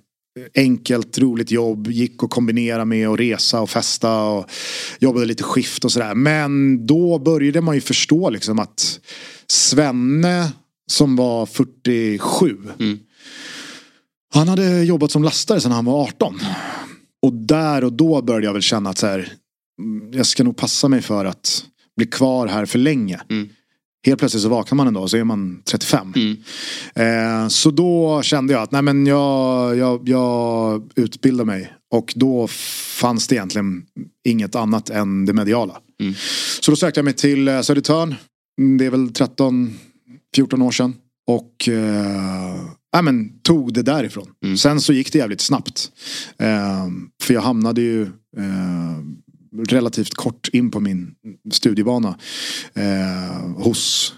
enkelt, 0.55 1.19
roligt 1.19 1.51
jobb. 1.51 1.87
Gick 1.91 2.23
att 2.25 2.31
kombinera 2.31 2.85
med 2.85 3.09
att 3.09 3.21
resa 3.21 3.61
och 3.61 3.71
festa 3.71 4.23
och 4.23 4.51
jobbade 4.99 5.27
lite 5.27 5.43
skift 5.43 5.85
och 5.85 5.93
sådär. 5.93 6.15
Men 6.15 6.87
då 6.87 7.19
började 7.19 7.61
man 7.61 7.75
ju 7.75 7.81
förstå 7.81 8.31
liksom 8.31 8.59
att 8.59 9.01
Svenne 9.47 10.53
som 10.91 11.17
var 11.17 11.47
47. 11.47 12.57
Mm. 12.79 12.99
Han 14.35 14.49
hade 14.49 14.85
jobbat 14.85 15.11
som 15.11 15.25
lastare 15.25 15.61
sedan 15.61 15.73
han 15.73 15.85
var 15.85 16.03
18. 16.03 16.41
Och 17.23 17.33
där 17.33 17.85
och 17.85 17.93
då 17.93 18.23
började 18.23 18.47
jag 18.47 18.53
väl 18.53 18.63
känna 18.63 18.91
att 18.91 18.99
så 18.99 19.07
här, 19.07 19.33
mm, 19.83 20.13
jag 20.13 20.27
ska 20.27 20.45
nog 20.45 20.57
passa 20.57 20.89
mig 20.89 21.03
för 21.03 21.25
att 21.25 21.65
bli 21.97 22.07
kvar 22.07 22.47
här 22.47 22.67
för 22.67 22.79
länge. 22.79 23.21
Mm. 23.31 23.49
Helt 24.07 24.19
plötsligt 24.19 24.43
så 24.43 24.49
vaknar 24.49 24.77
man 24.77 24.87
en 24.87 24.95
dag 24.95 25.03
och 25.03 25.11
så 25.11 25.17
är 25.17 25.25
man 25.25 25.63
35. 25.65 26.15
Mm. 26.17 26.37
Eh, 26.95 27.49
så 27.49 27.71
då 27.71 28.23
kände 28.23 28.53
jag 28.53 28.63
att 28.63 28.73
nej 28.73 28.83
men 28.83 29.07
jag, 29.07 29.77
jag, 29.77 30.09
jag 30.09 30.83
utbildar 30.97 31.45
mig. 31.45 31.73
Och 31.91 32.13
då 32.17 32.49
fanns 33.01 33.29
det 33.29 33.35
egentligen 33.35 33.83
inget 34.29 34.55
annat 34.55 34.91
än 34.91 35.27
det 35.27 35.33
mediala. 35.33 35.77
Mm. 36.01 36.15
Så 36.61 36.71
då 36.71 36.77
sökte 36.77 36.99
jag 36.99 37.05
mig 37.05 37.15
till 37.15 37.49
eh, 37.49 37.61
Södertörn. 37.61 38.15
Det 38.79 38.87
är 38.87 38.91
väl 38.91 39.11
13-14 39.11 40.63
år 40.63 40.71
sedan. 40.71 40.95
Och 41.27 41.69
eh, 41.69 42.55
ja, 42.93 43.03
men, 43.03 43.41
tog 43.43 43.75
det 43.75 43.83
därifrån. 43.83 44.29
Mm. 44.45 44.57
Sen 44.57 44.81
så 44.81 44.93
gick 44.93 45.13
det 45.13 45.19
jävligt 45.19 45.41
snabbt. 45.41 45.93
Eh, 46.39 46.89
för 47.23 47.35
jag 47.35 47.41
hamnade 47.41 47.81
ju 47.81 48.03
eh, 48.37 48.99
relativt 49.69 50.15
kort 50.15 50.49
in 50.53 50.71
på 50.71 50.81
min 50.81 51.15
studiebana 51.53 52.19
eh, 52.75 53.51
hos 53.57 54.15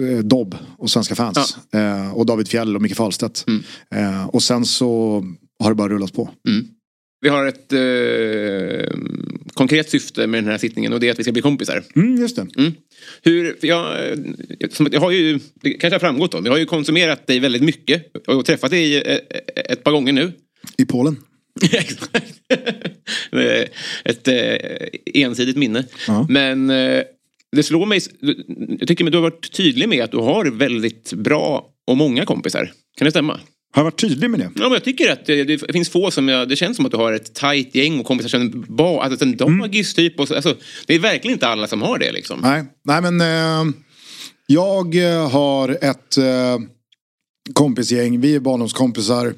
eh, 0.00 0.18
Dobb 0.18 0.56
och 0.78 0.90
Svenska 0.90 1.14
fans. 1.14 1.56
Ja. 1.70 1.78
Eh, 1.78 2.12
och 2.12 2.26
David 2.26 2.48
Fjell 2.48 2.76
och 2.76 2.82
Micke 2.82 2.96
Fahlstedt. 2.96 3.44
Mm. 3.46 3.62
Eh, 3.94 4.26
och 4.26 4.42
sen 4.42 4.64
så 4.64 5.22
har 5.58 5.70
det 5.70 5.74
bara 5.74 5.88
rullat 5.88 6.12
på. 6.12 6.30
Mm. 6.48 6.66
Vi 7.22 7.28
har 7.28 7.46
ett 7.46 7.72
eh, 7.72 8.96
konkret 9.54 9.90
syfte 9.90 10.26
med 10.26 10.44
den 10.44 10.50
här 10.50 10.58
sittningen 10.58 10.92
och 10.92 11.00
det 11.00 11.08
är 11.08 11.12
att 11.12 11.18
vi 11.18 11.22
ska 11.22 11.32
bli 11.32 11.42
kompisar. 11.42 11.84
Mm, 11.96 12.16
just 12.16 12.36
det. 12.36 12.46
Mm. 12.56 12.72
Hur, 13.22 13.56
jag, 13.60 13.96
jag 14.90 15.00
har 15.00 15.10
ju, 15.10 15.38
det 15.54 15.70
kanske 15.70 15.94
har 15.94 16.00
framgått 16.00 16.32
då, 16.32 16.40
jag 16.44 16.52
har 16.52 16.58
ju 16.58 16.66
konsumerat 16.66 17.26
dig 17.26 17.40
väldigt 17.40 17.62
mycket 17.62 18.16
och 18.26 18.44
träffat 18.44 18.70
dig 18.70 18.96
ett, 18.96 19.58
ett 19.70 19.84
par 19.84 19.92
gånger 19.92 20.12
nu. 20.12 20.32
I 20.78 20.84
Polen? 20.84 21.16
Exakt. 21.72 22.40
ett 24.04 24.28
eh, 24.28 25.22
ensidigt 25.22 25.56
minne. 25.56 25.84
-huh. 26.06 26.26
Men 26.28 26.70
eh, 26.70 27.02
det 27.56 27.62
slår 27.62 27.86
mig, 27.86 28.00
jag 28.78 28.88
tycker 28.88 29.04
att 29.04 29.12
du 29.12 29.18
har 29.18 29.22
varit 29.22 29.52
tydlig 29.52 29.88
med 29.88 30.04
att 30.04 30.10
du 30.10 30.16
har 30.16 30.44
väldigt 30.44 31.12
bra 31.12 31.68
och 31.86 31.96
många 31.96 32.24
kompisar. 32.24 32.72
Kan 32.98 33.04
det 33.04 33.10
stämma? 33.10 33.40
Har 33.74 33.80
jag 33.80 33.84
varit 33.84 34.00
tydlig 34.00 34.30
med 34.30 34.40
det? 34.40 34.50
Ja, 34.54 34.62
men 34.62 34.72
jag 34.72 34.84
tycker 34.84 35.12
att 35.12 35.26
det, 35.26 35.44
det 35.44 35.72
finns 35.72 35.88
få 35.88 36.10
som 36.10 36.28
jag, 36.28 36.48
det 36.48 36.56
känns 36.56 36.76
som 36.76 36.86
att 36.86 36.92
du 36.92 36.98
har 36.98 37.12
ett 37.12 37.34
tajt 37.34 37.74
gäng 37.74 38.00
och 38.00 38.06
kompisar 38.06 38.28
som 38.28 38.64
ba, 38.68 39.02
alltså 39.02 39.24
en 39.24 39.36
dagis 39.36 39.98
mm. 39.98 40.10
typ. 40.10 40.20
Och 40.20 40.28
så, 40.28 40.34
alltså, 40.34 40.56
det 40.86 40.94
är 40.94 40.98
verkligen 40.98 41.34
inte 41.34 41.48
alla 41.48 41.66
som 41.66 41.82
har 41.82 41.98
det 41.98 42.12
liksom. 42.12 42.40
Nej, 42.42 42.64
Nej 42.84 43.02
men 43.02 43.20
eh, 43.20 43.74
jag 44.46 44.94
har 45.30 45.68
ett 45.68 46.18
eh, 46.18 46.58
kompisgäng. 47.52 48.20
Vi 48.20 48.34
är 48.34 48.40
barndomskompisar. 48.40 49.34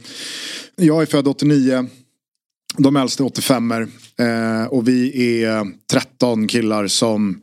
Jag 0.77 1.03
är 1.03 1.07
född 1.07 1.29
89. 1.29 1.88
De 2.79 2.97
äldsta 2.97 3.23
är 3.23 3.27
85 3.27 3.73
eh, 3.73 4.64
och 4.70 4.88
vi 4.88 5.42
är 5.42 5.66
13 5.90 6.49
killar 6.49 6.87
som 6.87 7.42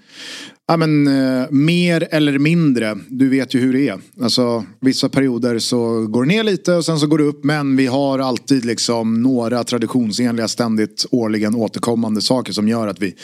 Ja, 0.68 0.78
men, 0.78 1.08
eh, 1.08 1.50
mer 1.52 2.08
eller 2.12 2.40
mindre, 2.40 2.98
du 3.10 3.30
vet 3.30 3.54
ju 3.54 3.60
hur 3.60 3.74
det 3.74 3.88
är. 3.90 4.00
Alltså, 4.22 4.66
vissa 4.82 5.10
perioder 5.10 5.60
så 5.60 6.08
går 6.08 6.24
det 6.24 6.28
ner 6.28 6.44
lite 6.44 6.74
och 6.74 6.86
sen 6.86 7.00
så 7.00 7.08
går 7.08 7.18
det 7.18 7.24
upp. 7.24 7.44
Men 7.44 7.76
vi 7.76 7.88
har 7.88 8.20
alltid 8.20 8.66
liksom 8.66 9.22
några 9.22 9.64
traditionsenliga, 9.64 10.48
ständigt 10.48 11.06
årligen 11.12 11.56
återkommande 11.56 12.22
saker 12.22 12.54
som 12.54 12.68
gör 12.68 12.88
att 12.88 13.02
vi, 13.02 13.16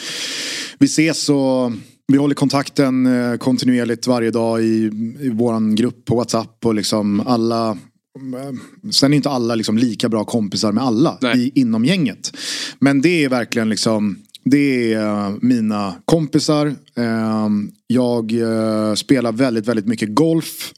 vi 0.78 0.86
ses 0.86 1.28
och 1.28 1.72
vi 2.12 2.18
håller 2.18 2.34
kontakten 2.34 3.06
eh, 3.06 3.36
kontinuerligt 3.36 4.06
varje 4.06 4.30
dag 4.30 4.62
i, 4.62 4.90
i 5.20 5.30
våran 5.30 5.74
grupp 5.74 6.04
på 6.04 6.16
WhatsApp. 6.16 6.66
Och 6.66 6.74
liksom 6.74 7.20
alla 7.26 7.70
eh, 7.70 8.90
Sen 8.90 9.12
är 9.12 9.16
inte 9.16 9.30
alla 9.30 9.54
liksom 9.54 9.78
lika 9.78 10.08
bra 10.08 10.24
kompisar 10.24 10.72
med 10.72 10.84
alla 10.84 11.18
i, 11.36 11.60
inom 11.60 11.84
gänget. 11.84 12.32
Men 12.78 13.00
det 13.00 13.24
är 13.24 13.28
verkligen 13.28 13.68
liksom 13.68 14.16
Det 14.50 14.92
är 14.92 15.26
eh, 15.26 15.34
mina 15.40 15.94
kompisar. 16.04 16.66
Eh, 16.96 17.48
jag 17.86 18.32
eh, 18.32 18.94
spelar 18.94 19.32
väldigt, 19.32 19.66
väldigt 19.66 19.86
mycket 19.86 20.14
golf. 20.14 20.72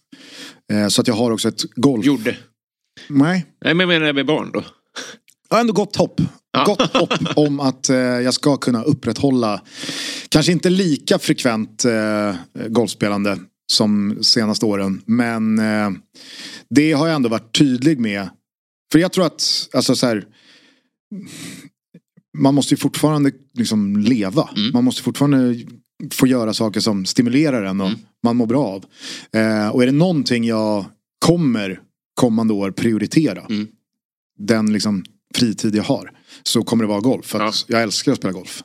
Eh, 0.72 0.88
så 0.88 1.00
att 1.00 1.08
jag 1.08 1.14
har 1.14 1.30
också 1.30 1.48
ett 1.48 1.62
golf... 1.74 2.06
Gjorde. 2.06 2.36
Nej, 3.08 3.46
Nej, 3.64 3.74
men 3.74 3.88
jag 3.90 4.00
menar 4.00 4.12
med 4.12 4.26
barn 4.26 4.50
då. 4.52 4.64
jag 5.48 5.56
har 5.56 5.60
ändå 5.60 5.72
gott 5.72 5.96
hopp. 5.96 6.20
Ja. 6.52 6.64
Gott 6.64 6.96
hopp 6.96 7.12
om 7.36 7.60
att 7.60 7.88
jag 8.24 8.34
ska 8.34 8.56
kunna 8.56 8.82
upprätthålla, 8.82 9.62
kanske 10.28 10.52
inte 10.52 10.70
lika 10.70 11.18
frekvent 11.18 11.84
golfspelande 12.68 13.38
som 13.72 14.18
senaste 14.22 14.66
åren. 14.66 15.02
Men 15.06 15.60
det 16.70 16.92
har 16.92 17.06
jag 17.06 17.16
ändå 17.16 17.28
varit 17.28 17.58
tydlig 17.58 18.00
med. 18.00 18.28
För 18.92 18.98
jag 18.98 19.12
tror 19.12 19.26
att, 19.26 19.68
alltså 19.72 19.94
så 19.96 20.06
här, 20.06 20.24
man 22.38 22.54
måste 22.54 22.74
ju 22.74 22.78
fortfarande 22.78 23.32
liksom 23.54 23.96
leva. 23.96 24.48
Mm. 24.56 24.72
Man 24.72 24.84
måste 24.84 25.02
fortfarande 25.02 25.56
få 26.12 26.26
göra 26.26 26.54
saker 26.54 26.80
som 26.80 27.04
stimulerar 27.06 27.62
en 27.62 27.80
och 27.80 27.86
Mm. 27.86 28.00
man 28.24 28.36
mår 28.36 28.46
bra 28.46 28.64
av. 28.66 28.84
Eh, 29.40 29.68
och 29.68 29.82
är 29.82 29.86
det 29.86 29.92
någonting 29.92 30.44
jag 30.44 30.84
kommer 31.26 31.80
kommande 32.14 32.54
år 32.54 32.70
prioritera. 32.70 33.40
Mm. 33.50 33.66
Den 34.38 34.72
liksom 34.72 35.04
fritid 35.34 35.74
jag 35.74 35.82
har. 35.82 36.10
Så 36.42 36.62
kommer 36.62 36.84
det 36.84 36.88
vara 36.88 37.00
golf. 37.00 37.26
För 37.26 37.40
att 37.40 37.64
jag 37.66 37.82
älskar 37.82 38.12
att 38.12 38.18
spela 38.18 38.32
golf. 38.32 38.62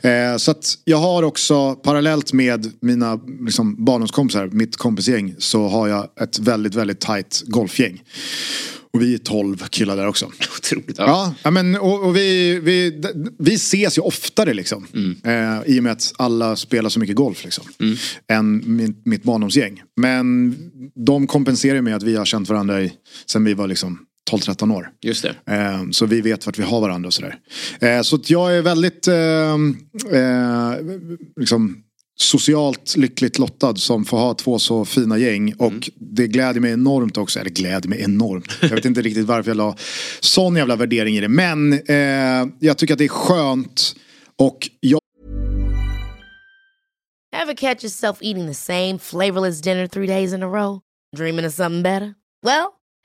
Eh, 0.00 0.36
så 0.36 0.50
att 0.50 0.78
jag 0.84 0.98
har 0.98 1.22
också 1.22 1.74
parallellt 1.74 2.32
med 2.32 2.72
mina 2.80 3.20
liksom, 3.40 3.84
barndomskompisar, 3.84 4.46
mitt 4.46 4.76
kompisgäng. 4.76 5.34
Så 5.38 5.68
har 5.68 5.88
jag 5.88 6.08
ett 6.20 6.38
väldigt, 6.38 6.74
väldigt 6.74 7.00
tajt 7.00 7.42
golfgäng. 7.46 8.02
Och 8.90 9.02
vi 9.02 9.14
är 9.14 9.18
12 9.18 9.56
killar 9.56 9.96
där 9.96 10.06
också. 10.06 10.26
Otroligt. 10.58 10.98
Ja. 10.98 11.04
Ja, 11.06 11.34
ja 11.42 11.50
men, 11.50 11.76
och, 11.76 12.06
och 12.06 12.16
vi, 12.16 12.60
vi, 12.60 13.02
vi 13.38 13.54
ses 13.54 13.98
ju 13.98 14.02
oftare 14.02 14.54
liksom. 14.54 14.86
Eh, 15.24 15.74
I 15.74 15.78
och 15.80 15.82
med 15.82 15.92
att 15.92 16.12
alla 16.18 16.56
spelar 16.56 16.90
så 16.90 17.00
mycket 17.00 17.16
golf 17.16 17.44
liksom. 17.44 17.64
Än 18.28 18.62
min, 18.76 19.02
mitt 19.04 19.22
barndomsgäng. 19.22 19.82
Men 19.96 20.56
de 20.94 21.26
kompenserar 21.26 21.80
med 21.80 21.96
att 21.96 22.02
vi 22.02 22.16
har 22.16 22.24
känt 22.24 22.48
varandra 22.48 22.82
i, 22.82 22.92
sen 23.26 23.44
vi 23.44 23.54
var 23.54 23.66
liksom 23.66 23.98
12-13 24.30 24.74
år. 24.76 24.90
Just 25.00 25.22
det. 25.22 25.54
Eh, 25.54 25.90
så 25.90 26.06
vi 26.06 26.20
vet 26.20 26.46
vart 26.46 26.58
vi 26.58 26.62
har 26.62 26.80
varandra 26.80 27.06
och 27.06 27.14
sådär. 27.14 27.36
Eh, 27.80 28.00
så 28.02 28.16
att 28.16 28.30
jag 28.30 28.56
är 28.56 28.62
väldigt 28.62 29.08
eh, 29.08 29.14
eh, 30.20 30.72
liksom, 31.40 31.76
socialt 32.20 32.96
lyckligt 32.96 33.38
lottad 33.38 33.76
som 33.76 34.04
får 34.04 34.18
ha 34.18 34.34
två 34.34 34.58
så 34.58 34.84
fina 34.84 35.18
gäng. 35.18 35.54
Och 35.58 35.90
det 35.94 36.26
gläder 36.26 36.60
mig 36.60 36.72
enormt 36.72 37.16
också. 37.16 37.40
Eller 37.40 37.50
gläder 37.50 37.88
mig 37.88 38.02
enormt. 38.02 38.52
Jag 38.62 38.68
vet 38.68 38.84
inte 38.84 39.02
riktigt 39.02 39.26
varför 39.26 39.50
jag 39.50 39.56
la 39.56 39.76
sån 40.20 40.56
jävla 40.56 40.76
värdering 40.76 41.16
i 41.16 41.20
det. 41.20 41.28
Men 41.28 41.72
eh, 41.72 42.48
jag 42.60 42.78
tycker 42.78 42.94
att 42.94 42.98
det 42.98 43.04
är 43.04 43.08
skönt. 43.08 43.94
Och 44.36 44.70
jag 44.80 45.00
Ever 47.42 47.54
catch 47.54 47.84
yourself 47.84 48.18
eating 48.20 48.46
the 48.46 48.54
same 48.54 48.98
flavorless 48.98 49.60
dinner 49.60 49.86
three 49.86 50.06
days 50.06 50.32
in 50.32 50.42
a 50.42 50.46
row? 50.46 50.80
Dreaming 51.16 51.46
of 51.46 51.52
something 51.52 51.82
better? 51.82 52.14
Well, 52.42 52.77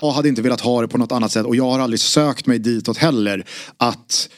Jag 0.00 0.10
hade 0.10 0.28
inte 0.28 0.42
velat 0.42 0.60
ha 0.60 0.80
det 0.80 0.88
på 0.88 0.98
något 0.98 1.12
annat 1.12 1.32
sätt. 1.32 1.46
Och 1.46 1.56
jag 1.56 1.70
har 1.70 1.78
aldrig 1.78 2.00
sökt 2.00 2.46
mig 2.46 2.58
ditåt 2.58 2.96
heller. 2.96 3.44
Att 3.76 4.28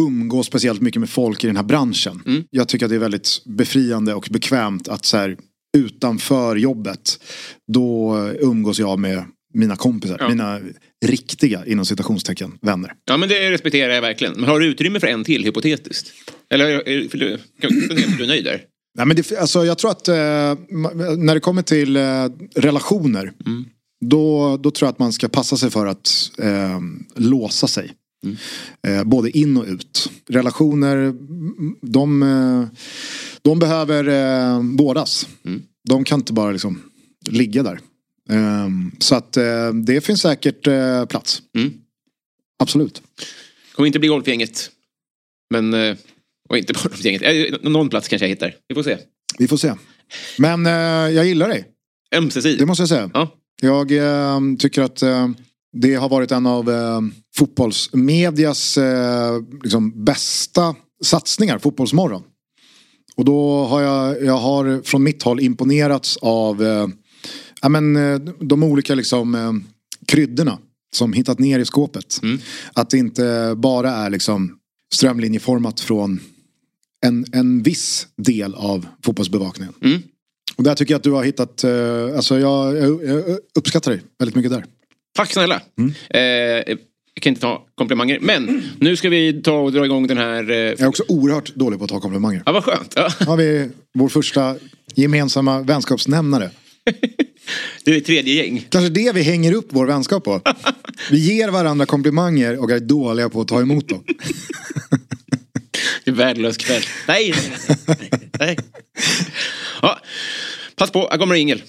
umgås 0.00 0.46
speciellt 0.46 0.80
mycket 0.80 1.00
med 1.00 1.10
folk 1.10 1.44
i 1.44 1.46
den 1.46 1.56
här 1.56 1.62
branschen. 1.62 2.44
Jag 2.50 2.68
tycker 2.68 2.86
att 2.86 2.90
det 2.90 2.96
är 2.96 3.00
väldigt 3.00 3.42
befriande 3.44 4.14
och 4.14 4.28
bekvämt 4.30 4.88
att 4.88 5.04
så 5.04 5.16
här, 5.16 5.36
utanför 5.76 6.56
jobbet. 6.56 7.24
Då 7.72 8.16
umgås 8.40 8.78
jag 8.78 8.98
med 8.98 9.24
mina 9.54 9.76
kompisar. 9.76 10.16
Ja. 10.20 10.28
Mina 10.28 10.60
riktiga, 11.06 11.66
inom 11.66 11.84
citationstecken, 11.84 12.58
vänner. 12.62 12.92
Ja, 13.04 13.16
men 13.16 13.28
det 13.28 13.50
respekterar 13.50 13.94
jag 13.94 14.02
verkligen. 14.02 14.34
Men 14.34 14.44
har 14.44 14.60
du 14.60 14.66
utrymme 14.66 15.00
för 15.00 15.06
en 15.06 15.24
till, 15.24 15.44
hypotetiskt? 15.44 16.12
Eller 16.50 16.66
är, 16.66 17.08
för 17.08 17.18
du, 17.18 17.32
är 17.32 18.18
du 18.18 18.26
nöjd 18.26 18.44
där? 18.44 18.62
Nej, 18.94 19.06
men 19.06 19.16
det, 19.16 19.38
alltså, 19.38 19.64
jag 19.64 19.78
tror 19.78 19.90
att 19.90 20.08
eh, 20.08 20.14
när 20.14 21.34
det 21.34 21.40
kommer 21.40 21.62
till 21.62 21.96
eh, 21.96 22.02
relationer. 22.54 23.32
Då, 24.00 24.56
då 24.56 24.70
tror 24.70 24.86
jag 24.86 24.92
att 24.92 24.98
man 24.98 25.12
ska 25.12 25.28
passa 25.28 25.56
sig 25.56 25.70
för 25.70 25.86
att 25.86 26.30
eh, 26.38 26.80
låsa 27.16 27.66
sig. 27.66 27.92
Eh, 28.86 29.04
både 29.04 29.38
in 29.38 29.56
och 29.56 29.64
ut. 29.66 30.10
Relationer, 30.28 30.96
mm, 30.96 31.76
de, 31.82 32.22
eh, 32.22 32.78
de 33.42 33.58
behöver 33.58 34.08
eh, 34.08 34.62
bådas. 34.62 35.28
De 35.88 36.04
kan 36.04 36.20
inte 36.20 36.32
bara 36.32 36.52
liksom 36.52 36.82
ligga 37.28 37.62
där. 37.62 37.80
Eh, 38.30 38.68
så 38.98 39.14
att 39.14 39.36
eh, 39.36 39.72
det 39.72 40.00
finns 40.00 40.20
säkert 40.20 40.66
eh, 40.66 41.04
plats. 41.04 41.42
Mm. 41.56 41.72
Absolut. 42.58 43.02
Kommer 43.74 43.86
inte 43.86 43.98
bli 43.98 44.08
golfgänget. 44.08 44.70
Men... 45.50 45.74
Och 46.48 46.58
inte 46.58 46.72
barndomsgänget. 46.82 47.22
Eh, 47.22 47.70
Någon 47.70 47.88
plats 47.88 48.08
kanske 48.08 48.24
jag 48.24 48.30
hittar. 48.30 48.54
Vi 48.68 48.74
får 48.74 48.82
se. 48.82 48.98
Vi 49.38 49.48
får 49.48 49.56
se. 49.56 49.74
Men 50.38 50.64
jag 51.14 51.26
gillar 51.26 51.48
dig. 51.48 51.64
Det 52.10 52.16
Ömsesidigt. 52.16 52.66
måste 52.66 52.82
jag 52.82 52.88
säga. 52.88 53.10
Ja. 53.14 53.34
Jag 53.62 53.92
eh, 53.92 54.40
tycker 54.58 54.82
att 54.82 55.02
eh, 55.02 55.28
det 55.72 55.94
har 55.94 56.08
varit 56.08 56.32
en 56.32 56.46
av 56.46 56.70
eh, 56.70 57.00
fotbollsmedias 57.36 58.78
eh, 58.78 59.42
liksom 59.62 60.04
bästa 60.04 60.74
satsningar, 61.02 61.58
Fotbollsmorgon. 61.58 62.22
Och 63.16 63.24
då 63.24 63.64
har 63.64 63.82
jag, 63.82 64.24
jag 64.24 64.36
har 64.36 64.82
från 64.82 65.02
mitt 65.02 65.22
håll 65.22 65.40
imponerats 65.40 66.16
av 66.16 66.62
eh, 66.62 66.88
ja, 67.62 67.68
men, 67.68 67.96
eh, 67.96 68.18
de 68.40 68.62
olika 68.62 68.94
liksom, 68.94 69.34
eh, 69.34 69.52
kryddorna 70.06 70.58
som 70.92 71.12
hittat 71.12 71.38
ner 71.38 71.58
i 71.58 71.64
skåpet. 71.64 72.20
Att 72.72 72.90
det 72.90 72.98
inte 72.98 73.54
bara 73.56 73.90
är 73.90 74.10
liksom 74.10 74.58
strömlinjeformat 74.94 75.80
från 75.80 76.20
en, 77.06 77.24
en 77.32 77.62
viss 77.62 78.06
del 78.16 78.54
av 78.54 78.86
fotbollsbevakningen. 79.04 79.74
Mm. 79.82 80.02
Och 80.58 80.64
där 80.64 80.74
tycker 80.74 80.94
jag 80.94 80.98
att 80.98 81.04
du 81.04 81.10
har 81.10 81.24
hittat, 81.24 81.64
eh, 81.64 82.16
alltså 82.16 82.38
jag, 82.38 82.76
jag, 82.76 83.04
jag 83.04 83.38
uppskattar 83.58 83.90
dig 83.90 84.00
väldigt 84.18 84.34
mycket 84.36 84.50
där. 84.52 84.64
Tack 85.16 85.32
snälla. 85.32 85.60
Mm. 85.78 85.94
Eh, 86.10 86.20
jag 87.14 87.22
kan 87.22 87.30
inte 87.30 87.40
ta 87.40 87.66
komplimanger. 87.74 88.18
Men 88.20 88.62
nu 88.80 88.96
ska 88.96 89.08
vi 89.08 89.42
ta 89.42 89.52
och 89.60 89.72
dra 89.72 89.84
igång 89.84 90.06
den 90.06 90.18
här... 90.18 90.50
Eh, 90.50 90.56
Jag 90.56 90.80
är 90.80 90.86
också 90.86 91.02
oerhört 91.08 91.54
dålig 91.54 91.78
på 91.78 91.84
att 91.84 91.90
ta 91.90 92.00
komplimanger. 92.00 92.42
ja, 92.46 92.52
vad 92.52 92.64
skönt. 92.64 92.92
Ja. 92.96 93.08
Har 93.26 93.36
vi 93.36 93.70
vår 93.94 94.08
första 94.08 94.56
gemensamma 94.94 95.62
vänskapsnämnare. 95.62 96.50
Det 97.84 97.96
är 97.96 98.00
tredje 98.00 98.34
gäng. 98.34 98.66
Kanske 98.68 98.88
det 98.88 99.12
vi 99.14 99.22
hänger 99.22 99.52
upp 99.52 99.66
vår 99.70 99.86
vänskap 99.86 100.24
på. 100.24 100.40
Vi 101.10 101.18
ger 101.18 101.48
varandra 101.48 101.86
komplimanger 101.86 102.58
och 102.62 102.70
är 102.70 102.80
dåliga 102.80 103.28
på 103.28 103.40
att 103.40 103.48
ta 103.48 103.60
emot 103.60 103.88
dem. 103.88 104.04
Det 106.04 106.10
är 106.10 106.14
värdelös 106.14 106.56
kväll. 106.56 106.82
Nej, 107.08 107.34
nej, 107.66 107.98
nej, 108.10 108.30
nej. 108.38 108.56
Ja, 109.82 109.98
pass 110.78 110.90
på, 110.90 111.08
här 111.10 111.18
kommer 111.18 111.34
en 111.34 111.40
jingel! 111.40 111.62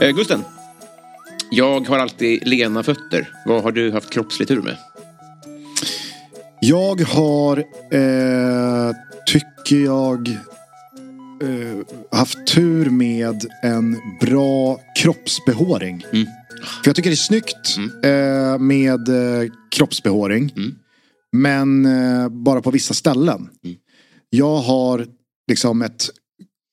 Eh, 0.00 0.10
Gusten. 0.10 0.44
Jag 1.50 1.88
har 1.88 1.98
alltid 1.98 2.48
lena 2.48 2.82
fötter. 2.82 3.28
Vad 3.44 3.62
har 3.62 3.72
du 3.72 3.92
haft 3.92 4.10
kroppslig 4.10 4.48
tur 4.48 4.62
med? 4.62 4.76
Jag 6.60 7.00
har, 7.00 7.58
eh, 7.90 8.92
tycker 9.26 9.84
jag, 9.84 10.28
eh, 11.42 11.86
haft 12.12 12.46
tur 12.46 12.90
med 12.90 13.44
en 13.62 13.96
bra 14.20 14.80
kroppsbehåring. 14.94 16.04
Mm. 16.12 16.26
För 16.82 16.88
jag 16.88 16.96
tycker 16.96 17.10
det 17.10 17.14
är 17.14 17.16
snyggt 17.16 17.78
eh, 18.04 18.58
med 18.58 19.08
eh, 19.08 19.50
kroppsbehåring. 19.70 20.52
Mm. 20.56 20.74
Men 21.32 21.86
eh, 21.86 22.28
bara 22.28 22.62
på 22.62 22.70
vissa 22.70 22.94
ställen. 22.94 23.48
Mm. 23.64 23.76
Jag 24.30 24.56
har 24.56 25.06
liksom 25.50 25.82
ett 25.82 26.10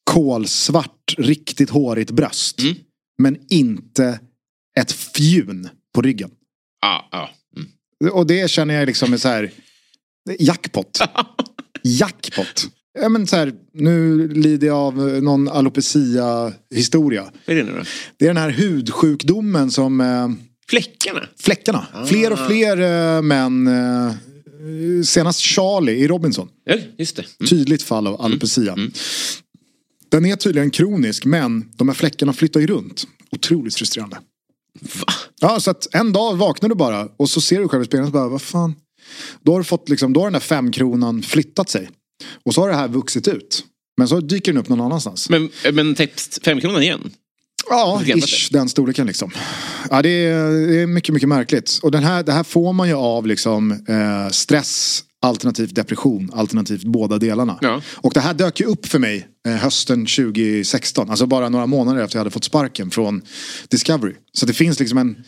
kolsvart, 0.04 1.16
riktigt 1.18 1.70
hårigt 1.70 2.12
bröst. 2.12 2.60
Mm. 2.60 2.76
Men 3.18 3.38
inte 3.50 4.20
ett 4.80 4.92
fjun 4.92 5.70
på 5.94 6.02
ryggen. 6.02 6.32
Ja, 6.82 7.10
ja. 7.12 7.30
Mm. 7.58 8.14
Och 8.14 8.28
det 8.28 8.52
känner 8.52 8.74
jag 8.74 8.86
liksom 8.86 9.14
är 9.14 9.18
så 9.18 9.28
här 9.28 9.52
jackpot. 10.40 11.00
jackpot. 11.84 12.68
Ja, 13.00 13.10
men 13.10 13.28
så 13.28 13.36
här, 13.36 13.54
nu 13.74 14.28
lider 14.28 14.68
jag 14.68 14.78
av 14.78 15.10
eh, 15.10 15.22
någon 15.22 15.48
alopecia 15.48 16.54
historia. 16.76 17.24
Vad 17.46 17.58
är 17.58 17.64
det 17.64 17.72
nu 17.72 17.78
då? 17.78 17.84
Det 18.18 18.26
är 18.26 18.30
den 18.30 18.38
här 18.38 18.50
hudsjukdomen 18.50 19.72
som 19.72 20.02
eh, 20.02 20.30
Fläckarna? 20.70 21.28
fläckarna. 21.40 21.88
Fler 22.08 22.32
och 22.34 22.40
fler 22.48 22.82
eh, 23.18 23.22
män. 23.22 23.68
Eh, 23.68 24.14
senast 25.04 25.40
Charlie 25.40 25.92
i 25.94 26.08
Robinson. 26.08 26.50
Ja, 26.64 26.76
just 26.98 27.16
det. 27.16 27.26
Mm. 27.40 27.50
Tydligt 27.50 27.84
fall 27.84 28.08
av 28.08 28.22
alopecia. 28.22 28.76
Den 30.10 30.26
är 30.26 30.36
tydligen 30.36 30.72
kronisk 30.72 31.26
men 31.26 31.72
de 31.76 31.88
här 31.88 31.96
fläckarna 31.96 32.34
flyttar 32.34 32.60
ju 32.60 32.68
runt. 32.68 33.08
Otroligt 33.32 33.76
frustrerande. 33.76 34.18
Va? 34.82 35.14
Ja, 35.40 35.60
så 35.60 35.72
att 35.72 35.96
en 35.96 36.14
dag 36.14 36.36
vaknar 36.36 36.70
du 36.70 36.76
bara 36.76 37.08
och 37.18 37.30
så 37.30 37.42
ser 37.42 37.60
du 37.60 37.68
själv 37.68 37.84
i 37.84 37.86
spegeln 37.86 38.06
och 38.08 38.14
bara, 38.14 38.28
vad 38.28 38.42
fan. 38.42 38.76
Då 39.42 39.54
har 39.54 39.64
fått 39.64 39.90
liksom, 39.90 40.14
då 40.14 40.20
har 40.20 40.26
den 40.26 40.34
där 40.34 40.40
femkronan 40.40 41.24
flyttat 41.24 41.70
sig. 41.70 41.90
Och 42.44 42.54
så 42.54 42.62
har 42.62 42.70
det 42.70 42.76
här 42.76 42.88
vuxit 42.88 43.28
ut. 43.28 43.64
Men 43.98 44.08
så 44.08 44.20
dyker 44.20 44.54
den 44.54 44.62
upp 44.62 44.70
någon 44.70 44.82
annanstans. 44.82 45.30
Men, 45.30 45.50
men 45.74 45.96
text 45.96 46.40
femkronan 46.46 46.82
igen? 46.84 47.12
Ja, 47.70 48.02
ish, 48.06 48.50
den 48.52 48.70
storleken 48.70 49.08
liksom. 49.08 49.32
Ja, 49.90 50.02
det 50.02 50.10
är, 50.10 50.68
det 50.68 50.82
är 50.82 50.88
mycket, 50.88 51.14
mycket 51.14 51.30
märkligt. 51.30 51.80
Och 51.82 51.92
den 51.92 52.04
här, 52.04 52.24
det 52.24 52.32
här 52.32 52.44
får 52.44 52.74
man 52.74 52.88
ju 52.88 52.94
av 52.94 53.28
liksom 53.28 53.72
eh, 53.72 54.30
stress 54.32 55.04
alternativt 55.22 55.76
depression, 55.76 56.32
alternativt 56.34 56.84
båda 56.84 57.18
delarna. 57.18 57.60
Ja. 57.62 57.82
Och 57.88 58.14
det 58.14 58.20
här 58.20 58.34
dök 58.34 58.60
ju 58.60 58.66
upp 58.66 58.86
för 58.86 59.00
mig 59.00 59.28
eh, 59.48 59.54
hösten 59.54 60.06
2016. 60.06 61.10
Alltså 61.10 61.26
bara 61.26 61.50
några 61.50 61.66
månader 61.66 62.04
efter 62.04 62.18
jag 62.18 62.20
hade 62.20 62.32
fått 62.32 62.44
sparken 62.44 62.92
från 62.92 63.22
Discovery. 63.68 64.14
Så 64.34 64.46
det 64.46 64.54
finns 64.54 64.80
liksom 64.80 64.98
en 64.98 65.24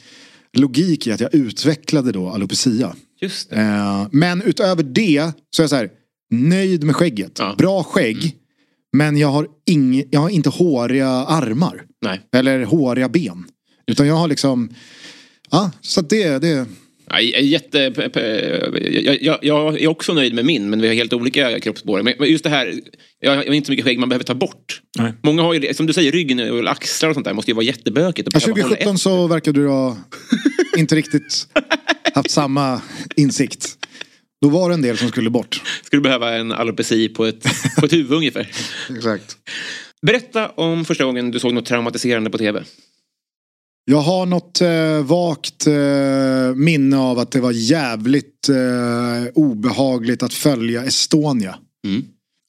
logik 0.53 1.07
i 1.07 1.11
att 1.11 1.19
jag 1.19 1.35
utvecklade 1.35 2.11
då 2.11 2.29
alopecia. 2.29 2.95
Just. 3.21 3.51
Eh, 3.53 4.07
men 4.11 4.41
utöver 4.41 4.83
det 4.83 5.31
så 5.55 5.61
är 5.61 5.63
jag 5.63 5.69
så 5.69 5.75
här, 5.75 5.89
nöjd 6.31 6.83
med 6.83 6.95
skägget. 6.95 7.31
Ja. 7.39 7.55
Bra 7.57 7.83
skägg. 7.83 8.35
Men 8.97 9.17
jag 9.17 9.27
har, 9.27 9.47
ing, 9.69 10.03
jag 10.11 10.19
har 10.19 10.29
inte 10.29 10.49
håriga 10.49 11.07
armar. 11.09 11.83
Nej. 12.01 12.21
Eller 12.35 12.63
håriga 12.63 13.09
ben. 13.09 13.45
Utan 13.87 14.07
jag 14.07 14.15
har 14.15 14.27
liksom, 14.27 14.69
ja 15.51 15.71
så 15.81 15.99
att 15.99 16.09
det, 16.09 16.39
det, 16.41 16.65
Ja, 17.09 17.21
jag, 17.21 17.39
är 17.39 17.43
jätte, 17.45 17.77
jag, 19.03 19.23
jag, 19.23 19.37
jag 19.41 19.81
är 19.81 19.87
också 19.87 20.13
nöjd 20.13 20.33
med 20.33 20.45
min, 20.45 20.69
men 20.69 20.81
vi 20.81 20.87
har 20.87 20.95
helt 20.95 21.13
olika 21.13 21.59
kroppsbehåring. 21.59 22.15
Men 22.19 22.29
just 22.31 22.43
det 22.43 22.49
här, 22.49 22.73
jag 23.19 23.35
har 23.35 23.43
inte 23.53 23.65
så 23.65 23.71
mycket 23.71 23.85
skägg 23.85 23.99
man 23.99 24.09
behöver 24.09 24.23
ta 24.25 24.33
bort. 24.35 24.81
Nej. 24.99 25.13
Många 25.23 25.41
har 25.41 25.53
ju, 25.53 25.73
som 25.73 25.85
du 25.85 25.93
säger, 25.93 26.11
ryggen 26.11 26.51
och 26.51 26.71
axlar 26.71 27.09
och 27.09 27.13
sånt 27.15 27.25
där 27.25 27.33
måste 27.33 27.51
ju 27.51 27.55
vara 27.55 27.65
jättebökigt. 27.65 28.27
att 28.27 28.33
Ja, 28.33 28.53
behöva 28.53 28.61
hålla 28.61 28.75
2017 28.75 28.95
efter. 28.95 29.09
så 29.09 29.27
verkar 29.27 29.51
du 29.53 29.67
ha 29.67 29.97
inte 30.77 30.95
riktigt 30.95 31.47
haft 32.13 32.31
samma 32.31 32.81
insikt. 33.15 33.77
Då 34.41 34.49
var 34.49 34.69
det 34.69 34.75
en 34.75 34.81
del 34.81 34.97
som 34.97 35.09
skulle 35.09 35.29
bort. 35.29 35.61
Skulle 35.83 36.01
behöva 36.01 36.35
en 36.35 36.51
alopeci 36.51 37.09
på 37.09 37.25
ett, 37.25 37.43
på 37.79 37.85
ett 37.85 37.93
huvud 37.93 38.11
ungefär. 38.11 38.51
Exakt. 38.95 39.37
Berätta 40.01 40.49
om 40.49 40.85
första 40.85 41.03
gången 41.03 41.31
du 41.31 41.39
såg 41.39 41.53
något 41.53 41.65
traumatiserande 41.65 42.29
på 42.29 42.37
tv. 42.37 42.63
Jag 43.85 43.97
har 43.97 44.25
något 44.25 44.61
eh, 44.61 45.03
vagt 45.03 45.67
eh, 45.67 46.55
minne 46.55 46.97
av 46.97 47.19
att 47.19 47.31
det 47.31 47.39
var 47.39 47.51
jävligt 47.51 48.49
eh, 48.49 49.31
obehagligt 49.35 50.23
att 50.23 50.33
följa 50.33 50.83
Estonia. 50.83 51.55
Mm. 51.85 52.05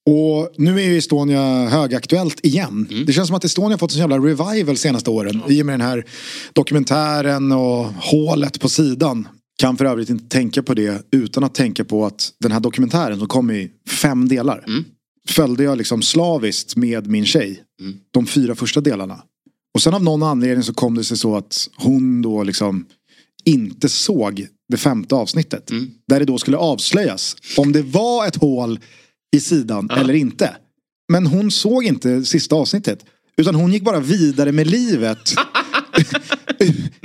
Och 0.08 0.54
nu 0.56 0.80
är 0.80 0.84
ju 0.84 0.98
Estonia 0.98 1.68
högaktuellt 1.68 2.46
igen. 2.46 2.86
Mm. 2.90 3.06
Det 3.06 3.12
känns 3.12 3.26
som 3.26 3.36
att 3.36 3.44
Estonia 3.44 3.78
fått 3.78 3.92
en 3.92 3.98
jävla 3.98 4.18
revival 4.18 4.76
senaste 4.76 5.10
åren. 5.10 5.42
I 5.48 5.62
och 5.62 5.66
med 5.66 5.72
den 5.72 5.86
här 5.86 6.04
dokumentären 6.52 7.52
och 7.52 7.84
hålet 7.84 8.60
på 8.60 8.68
sidan. 8.68 9.28
Kan 9.58 9.76
för 9.76 9.84
övrigt 9.84 10.10
inte 10.10 10.28
tänka 10.28 10.62
på 10.62 10.74
det 10.74 11.02
utan 11.10 11.44
att 11.44 11.54
tänka 11.54 11.84
på 11.84 12.06
att 12.06 12.32
den 12.40 12.52
här 12.52 12.60
dokumentären 12.60 13.18
som 13.18 13.28
kom 13.28 13.50
i 13.50 13.70
fem 13.88 14.28
delar. 14.28 14.64
Mm. 14.66 14.84
Följde 15.28 15.64
jag 15.64 15.78
liksom 15.78 16.02
slaviskt 16.02 16.76
med 16.76 17.06
min 17.06 17.26
tjej. 17.26 17.62
Mm. 17.80 17.96
De 18.10 18.26
fyra 18.26 18.54
första 18.54 18.80
delarna. 18.80 19.22
Och 19.74 19.82
sen 19.82 19.94
av 19.94 20.02
någon 20.02 20.22
anledning 20.22 20.62
så 20.62 20.74
kom 20.74 20.94
det 20.94 21.04
sig 21.04 21.16
så 21.16 21.36
att 21.36 21.68
hon 21.76 22.22
då 22.22 22.42
liksom 22.42 22.86
inte 23.44 23.88
såg 23.88 24.46
det 24.68 24.76
femte 24.76 25.14
avsnittet. 25.14 25.70
Mm. 25.70 25.90
Där 26.08 26.18
det 26.18 26.26
då 26.26 26.38
skulle 26.38 26.56
avslöjas 26.56 27.36
om 27.56 27.72
det 27.72 27.82
var 27.82 28.26
ett 28.26 28.36
hål 28.36 28.78
i 29.36 29.40
sidan 29.40 29.90
eller 29.90 30.14
inte. 30.14 30.56
Men 31.12 31.26
hon 31.26 31.50
såg 31.50 31.84
inte 31.84 32.24
sista 32.24 32.56
avsnittet. 32.56 33.04
Utan 33.36 33.54
hon 33.54 33.72
gick 33.72 33.82
bara 33.84 34.00
vidare 34.00 34.52
med 34.52 34.66
livet. 34.66 35.34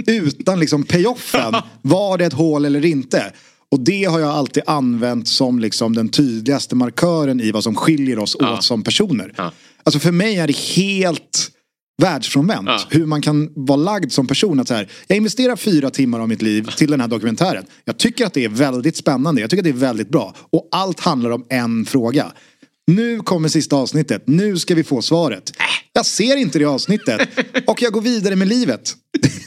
utan 0.08 0.60
liksom 0.60 0.84
payoffen. 0.84 1.54
Var 1.82 2.18
det 2.18 2.26
ett 2.26 2.34
hål 2.34 2.66
eller 2.66 2.86
inte? 2.86 3.34
Och 3.72 3.80
det 3.80 4.04
har 4.04 4.20
jag 4.20 4.30
alltid 4.30 4.64
använt 4.68 5.28
som 5.28 5.60
liksom 5.60 5.96
den 5.96 6.10
tydligaste 6.10 6.76
markören 6.76 7.42
i 7.42 7.52
vad 7.52 7.64
som 7.64 7.76
skiljer 7.76 8.20
oss 8.20 8.36
Ja. 8.40 8.54
åt 8.54 8.64
som 8.64 8.84
personer. 8.84 9.34
Ja. 9.38 9.52
Alltså 9.84 10.00
för 10.00 10.12
mig 10.12 10.36
är 10.36 10.48
det 10.48 10.58
helt 10.58 11.50
världsfrånvänt. 12.02 12.68
Ja. 12.68 12.80
Hur 12.90 13.06
man 13.06 13.22
kan 13.22 13.50
vara 13.56 13.78
lagd 13.78 14.12
som 14.12 14.28
person. 14.28 14.60
Att 14.60 14.68
så 14.68 14.74
här, 14.74 14.90
jag 15.08 15.18
investerar 15.18 15.56
fyra 15.56 15.90
timmar 15.90 16.20
av 16.20 16.30
mitt 16.30 16.42
liv 16.42 16.70
till 16.78 16.92
den 16.92 17.02
här 17.02 17.08
dokumentären. 17.08 17.66
Jag 17.86 17.98
tycker 17.98 18.26
att 18.26 18.34
det 18.34 18.46
är 18.46 18.50
väldigt 18.50 18.98
spännande. 18.98 19.42
Jag 19.42 19.50
tycker 19.50 19.62
att 19.62 19.66
det 19.66 19.70
är 19.70 19.88
väldigt 19.88 20.10
bra. 20.10 20.36
Och 20.52 20.68
allt 20.72 21.00
handlar 21.00 21.30
om 21.30 21.46
en 21.50 21.86
fråga. 21.86 22.32
Nu 22.88 23.20
kommer 23.20 23.50
sista 23.50 23.76
avsnittet. 23.76 24.24
Nu 24.26 24.58
ska 24.58 24.76
vi 24.76 24.84
få 24.84 25.02
svaret. 25.02 25.52
Jag 25.94 26.06
ser 26.06 26.38
inte 26.38 26.60
det 26.60 26.66
avsnittet. 26.66 27.30
Och 27.68 27.82
jag 27.82 27.94
går 27.94 28.02
vidare 28.02 28.36
med 28.36 28.48
livet. 28.48 28.94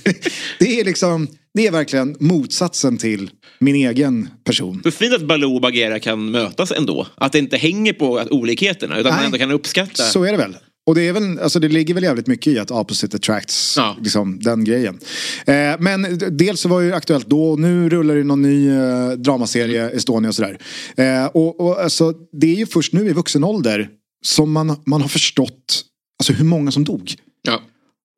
det 0.59 0.81
är 0.81 0.85
liksom, 0.85 1.29
det 1.55 1.67
är 1.67 1.71
verkligen 1.71 2.17
motsatsen 2.21 2.99
till 2.99 3.31
min 3.59 3.75
egen 3.75 4.29
person. 4.45 4.81
Det 4.83 4.89
är 4.89 4.91
fint 4.91 5.15
att 5.15 5.27
Baloo 5.27 5.55
och 5.55 5.61
Bagheera 5.61 6.01
kan 6.01 6.31
mötas 6.31 6.73
ändå. 6.73 7.07
Att 7.15 7.33
det 7.33 7.39
inte 7.39 7.57
hänger 7.57 7.93
på 7.93 8.27
olikheterna 8.31 8.99
utan 8.99 9.07
att 9.07 9.13
man 9.13 9.19
Nej. 9.19 9.27
ändå 9.27 9.39
kan 9.39 9.51
uppskatta. 9.51 10.03
Så 10.03 10.25
är 10.25 10.33
det 10.33 10.39
väl. 10.39 10.57
Och 10.87 10.95
det, 10.95 11.03
är 11.09 11.13
väl, 11.13 11.39
alltså 11.39 11.61
det 11.61 11.69
ligger 11.69 11.95
väl 11.95 12.03
jävligt 12.05 12.27
mycket 12.27 12.47
i 12.53 12.59
att 12.59 12.71
opposite 12.71 13.17
attracts, 13.17 13.75
Ja. 13.77 13.97
liksom, 14.03 14.39
den 14.41 14.65
grejen. 14.65 14.99
Eh, 15.47 15.75
men 15.79 16.19
dels 16.31 16.61
så 16.61 16.69
var 16.69 16.81
det 16.81 16.87
ju 16.87 16.93
aktuellt 16.93 17.27
då, 17.27 17.51
och 17.51 17.61
nu 17.61 17.89
rullar 17.89 18.15
det 18.17 18.25
någon 18.25 18.43
ny 18.43 18.69
eh, 18.71 19.11
dramaserie, 19.11 19.91
Estonia 19.91 20.29
och 20.29 20.35
sådär. 20.35 20.59
Eh, 20.97 21.25
och 21.27 21.61
och 21.61 21.81
alltså, 21.83 22.13
det 22.33 22.47
är 22.47 22.55
ju 22.57 22.67
först 22.67 22.93
nu 22.93 23.09
i 23.09 23.13
vuxen 23.13 23.45
ålder 23.45 23.89
som 24.25 24.53
man, 24.53 24.77
man 24.87 25.01
har 25.03 25.09
förstått 25.09 25.85
alltså, 26.21 26.33
hur 26.33 26.45
många 26.45 26.71
som 26.71 26.85
dog. 26.85 27.15
Ja. 27.43 27.63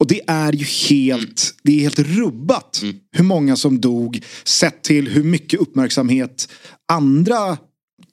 Och 0.01 0.07
det 0.07 0.21
är 0.27 0.53
ju 0.53 0.65
helt, 0.65 1.55
det 1.63 1.73
är 1.73 1.81
helt 1.81 1.99
rubbat 1.99 2.81
Mm. 2.83 2.97
hur 3.17 3.25
många 3.25 3.57
som 3.57 3.81
dog 3.81 4.21
sett 4.45 4.83
till 4.83 5.09
hur 5.09 5.23
mycket 5.25 5.61
uppmärksamhet 5.61 6.49
andra 6.93 7.59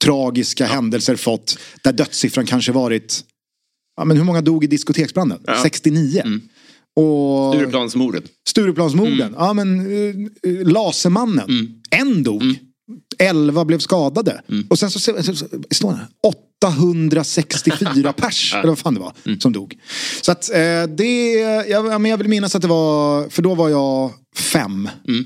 tragiska 0.03 0.65
händelser 0.65 1.15
fått 1.15 1.57
där 1.83 1.93
dödssiffran 1.93 2.45
kanske 2.45 2.71
varit 2.71 3.21
Ja, 3.97 4.05
men 4.05 4.17
hur 4.17 4.23
många 4.23 4.41
dog 4.41 4.63
i 4.63 4.67
diskoteksbranden? 4.67 5.39
Ja. 5.45 5.59
69. 5.63 6.21
Mm. 6.25 6.41
Och 6.95 7.53
Stureplansmordet. 7.55 8.23
Stureplansmorden. 8.47 9.35
Ja 9.37 9.53
men 9.53 9.79
uh, 9.87 10.27
Lasermannen. 10.63 11.49
Mm. 11.49 11.67
En 11.89 12.23
dog. 12.23 12.41
Mm. 12.41 12.55
Elva 13.19 13.65
blev 13.65 13.79
skadade. 13.79 14.41
Mm. 14.49 14.67
Och 14.69 14.79
sen 14.79 14.91
så, 14.91 14.99
så, 14.99 15.23
så, 15.23 15.35
så 15.35 15.47
står 15.71 15.91
det 15.91 16.07
864 16.23 18.13
pers. 18.17 18.53
Eller 18.53 18.67
vad 18.67 18.79
fan 18.79 18.93
det 18.93 18.99
var. 18.99 19.13
Mm. 19.25 19.39
Som 19.39 19.53
dog. 19.53 19.77
Så 20.21 20.31
att 20.31 20.53
eh, 20.53 20.83
det, 20.97 21.31
jag, 21.33 21.69
ja, 21.69 21.99
men 21.99 22.11
jag 22.11 22.17
vill 22.17 22.27
minnas 22.27 22.55
att 22.55 22.61
det 22.61 22.67
var, 22.67 23.29
för 23.29 23.41
då 23.41 23.55
var 23.55 23.69
jag 23.69 24.13
fem. 24.35 24.89
Mm. 25.07 25.25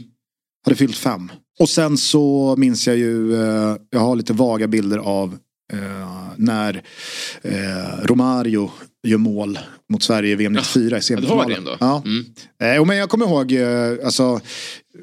Hade 0.65 0.75
fyllt 0.75 0.97
fem. 0.97 1.31
Och 1.59 1.69
sen 1.69 1.97
så 1.97 2.55
minns 2.57 2.87
jag 2.87 2.97
ju, 2.97 3.35
eh, 3.35 3.75
jag 3.89 3.99
har 3.99 4.15
lite 4.15 4.33
vaga 4.33 4.67
bilder 4.67 4.97
av 4.97 5.37
eh, 5.73 6.28
när 6.39 6.83
eh, 7.41 8.03
Romario 8.03 8.71
gör 9.07 9.17
mål 9.17 9.59
mot 9.89 10.03
Sverige 10.03 10.31
i 10.31 10.35
VM 10.35 10.53
94 10.53 10.97
i 10.97 11.01
Ja, 11.09 11.15
det 11.15 11.27
var 11.27 11.49
det 11.49 11.55
semifinalen. 11.55 11.77
Ja. 11.79 12.03
Mm. 12.05 12.25
Eh, 12.79 12.85
men 12.85 12.97
jag 12.97 13.09
kommer 13.09 13.25
ihåg, 13.25 13.51
eh, 13.51 14.05
alltså, 14.05 14.39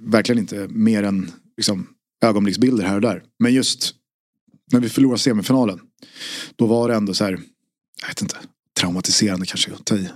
verkligen 0.01 0.39
inte 0.39 0.67
mer 0.71 1.03
än 1.03 1.31
liksom, 1.57 1.87
ögonblicksbilder 2.25 2.85
här 2.85 2.95
och 2.95 3.01
där. 3.01 3.23
Men 3.39 3.55
just 3.55 3.93
när 4.73 4.81
vi 4.81 4.89
förlorade 4.89 5.19
semifinalen. 5.19 5.81
Då 6.57 6.67
var 6.67 6.89
det 6.89 6.95
ändå 6.95 7.15
så 7.15 7.25
här, 7.25 7.33
jag 8.01 8.09
vet 8.09 8.23
inte, 8.23 8.37
traumatiserande 8.81 9.47
kanske 9.47 9.73
att 9.73 9.85
ta 9.85 9.97
i. 9.97 10.09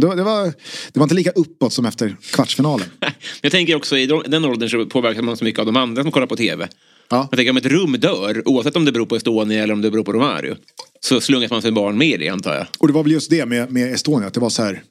Det, 0.00 0.06
var- 0.06 0.16
det, 0.16 0.22
var, 0.22 0.44
det 0.92 0.98
var 1.00 1.02
inte 1.02 1.14
lika 1.14 1.30
uppåt 1.30 1.72
som 1.72 1.84
efter 1.86 2.16
kvartsfinalen. 2.32 2.86
Jag 3.42 3.52
tänker 3.52 3.74
också 3.74 3.96
i 3.98 4.06
de- 4.06 4.22
den 4.26 4.44
åldern 4.44 4.68
så 4.68 4.86
påverkas 4.86 5.22
man 5.24 5.36
så 5.36 5.44
mycket 5.44 5.58
av 5.60 5.66
de 5.66 5.76
andra 5.76 6.02
som 6.02 6.12
kollar 6.12 6.26
på 6.26 6.36
tv. 6.36 6.68
Jag 7.10 7.30
tänker 7.30 7.50
om 7.50 7.56
ett 7.56 7.66
rum 7.66 7.92
dör, 7.92 8.48
oavsett 8.48 8.76
om 8.76 8.84
det 8.84 8.92
beror 8.92 9.06
på 9.06 9.16
Estonia 9.16 9.62
eller 9.62 9.74
om 9.74 9.82
det 9.82 9.90
beror 9.90 10.04
på 10.04 10.12
Romario. 10.12 10.56
Så 11.00 11.20
slungas 11.20 11.50
man 11.50 11.62
sig 11.62 11.72
barn 11.72 11.98
med 11.98 12.20
det 12.20 12.28
antar 12.28 12.54
jag. 12.54 12.66
Och 12.78 12.86
det 12.86 12.92
var 12.94 13.02
väl 13.02 13.12
just 13.12 13.30
det 13.30 13.46
med, 13.46 13.72
med 13.72 13.94
Estonia, 13.94 14.26
att 14.28 14.34
det 14.34 14.40
var 14.40 14.50
så 14.50 14.62
här. 14.62 14.82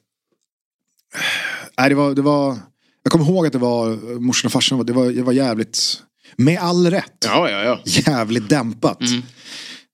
Nej, 1.78 1.88
det 1.88 1.94
var, 1.94 2.14
det 2.14 2.22
var... 2.22 2.56
Jag 3.02 3.12
kommer 3.12 3.24
ihåg 3.24 3.46
att 3.46 3.52
det 3.52 3.58
var 3.58 4.18
morsan 4.20 4.48
och 4.48 4.52
farsan, 4.52 4.86
det 4.86 4.92
var, 4.92 5.10
det 5.10 5.22
var 5.22 5.32
jävligt, 5.32 6.02
med 6.36 6.58
all 6.58 6.90
rätt, 6.90 7.24
Ja, 7.24 7.50
ja, 7.50 7.64
ja. 7.64 7.80
jävligt 7.84 8.48
dämpat. 8.48 9.02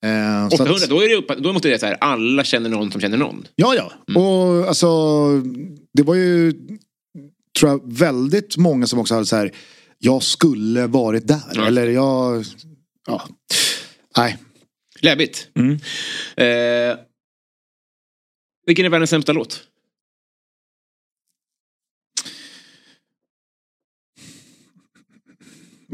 Eh, 0.05 0.49
så 0.49 0.55
800, 0.55 0.75
att, 0.75 0.89
då, 0.89 1.01
är 1.01 1.09
det 1.09 1.15
upp, 1.15 1.39
då 1.39 1.53
måste 1.53 1.69
det 1.69 1.79
säga 1.79 1.97
alla 2.01 2.45
känner 2.45 2.71
någon 2.71 2.93
som 2.93 3.01
känner 3.01 3.17
någon. 3.17 3.47
ja, 3.55 3.75
ja. 3.75 4.21
Och 4.21 4.69
alltså, 4.69 4.87
det 5.95 6.03
var 6.03 6.15
ju, 6.15 6.53
tror 7.61 7.71
jag, 7.71 7.81
väldigt 7.85 8.57
många 8.57 8.87
som 8.87 8.99
också 8.99 9.15
hade 9.15 9.27
så 9.27 9.37
här, 9.37 9.53
jag 9.99 10.23
skulle 10.23 10.87
varit 10.87 11.29
där. 11.29 11.43
Ja. 11.55 11.67
Eller 11.67 11.87
jag, 11.87 12.45
ja. 13.07 13.29
Nej, 14.17 14.39
Läbbigt. 15.01 15.49
Mm. 15.55 15.73
Eh, 16.37 16.99
vilken 18.67 18.87
är 18.87 18.91
världens 18.91 19.11
sämsta 19.11 19.33
låt? 19.33 19.69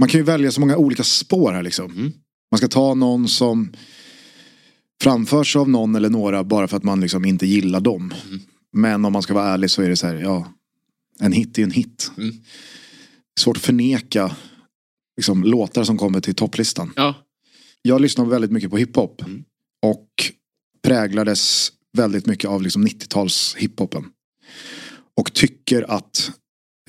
man 0.00 0.08
kan 0.08 0.20
ju 0.20 0.24
välja 0.24 0.52
så 0.52 0.60
många 0.60 0.76
olika 0.76 1.04
spår 1.04 1.52
här 1.52 1.62
liksom. 1.62 1.90
Mm. 1.90 2.12
Man 2.50 2.58
ska 2.58 2.68
ta 2.68 2.94
någon 2.94 3.28
som 3.28 3.72
framförs 5.02 5.56
av 5.56 5.68
någon 5.68 5.94
eller 5.94 6.10
några 6.10 6.44
bara 6.44 6.68
för 6.68 6.76
att 6.76 6.82
man 6.82 7.00
liksom 7.00 7.24
inte 7.24 7.46
gillar 7.46 7.80
dem. 7.80 8.14
Mm. 8.26 8.40
Men 8.72 9.04
om 9.04 9.12
man 9.12 9.22
ska 9.22 9.34
vara 9.34 9.48
ärlig 9.48 9.70
så 9.70 9.82
är 9.82 9.88
det 9.88 9.96
så 9.96 10.06
här, 10.06 10.14
ja. 10.14 10.52
En 11.18 11.32
hit 11.32 11.58
är 11.58 11.62
en 11.62 11.70
hit. 11.70 12.12
Svårt 13.40 13.56
att 13.56 13.62
förneka 13.62 14.36
liksom, 15.16 15.44
låtar 15.44 15.84
som 15.84 15.98
kommer 15.98 16.20
till 16.20 16.34
topplistan. 16.34 16.92
Ja. 16.96 17.14
Jag 17.82 18.00
lyssnar 18.00 18.24
väldigt 18.24 18.50
mycket 18.50 18.70
på 18.70 18.76
hiphop. 18.76 19.22
Mm. 19.22 19.44
Och 19.86 20.06
präglades 20.82 21.72
väldigt 21.96 22.26
mycket 22.26 22.50
av 22.50 22.62
liksom 22.62 22.86
90-tals 22.86 23.56
hiphopen. 23.58 24.04
Och 25.16 25.32
tycker 25.32 25.90
att 25.90 26.30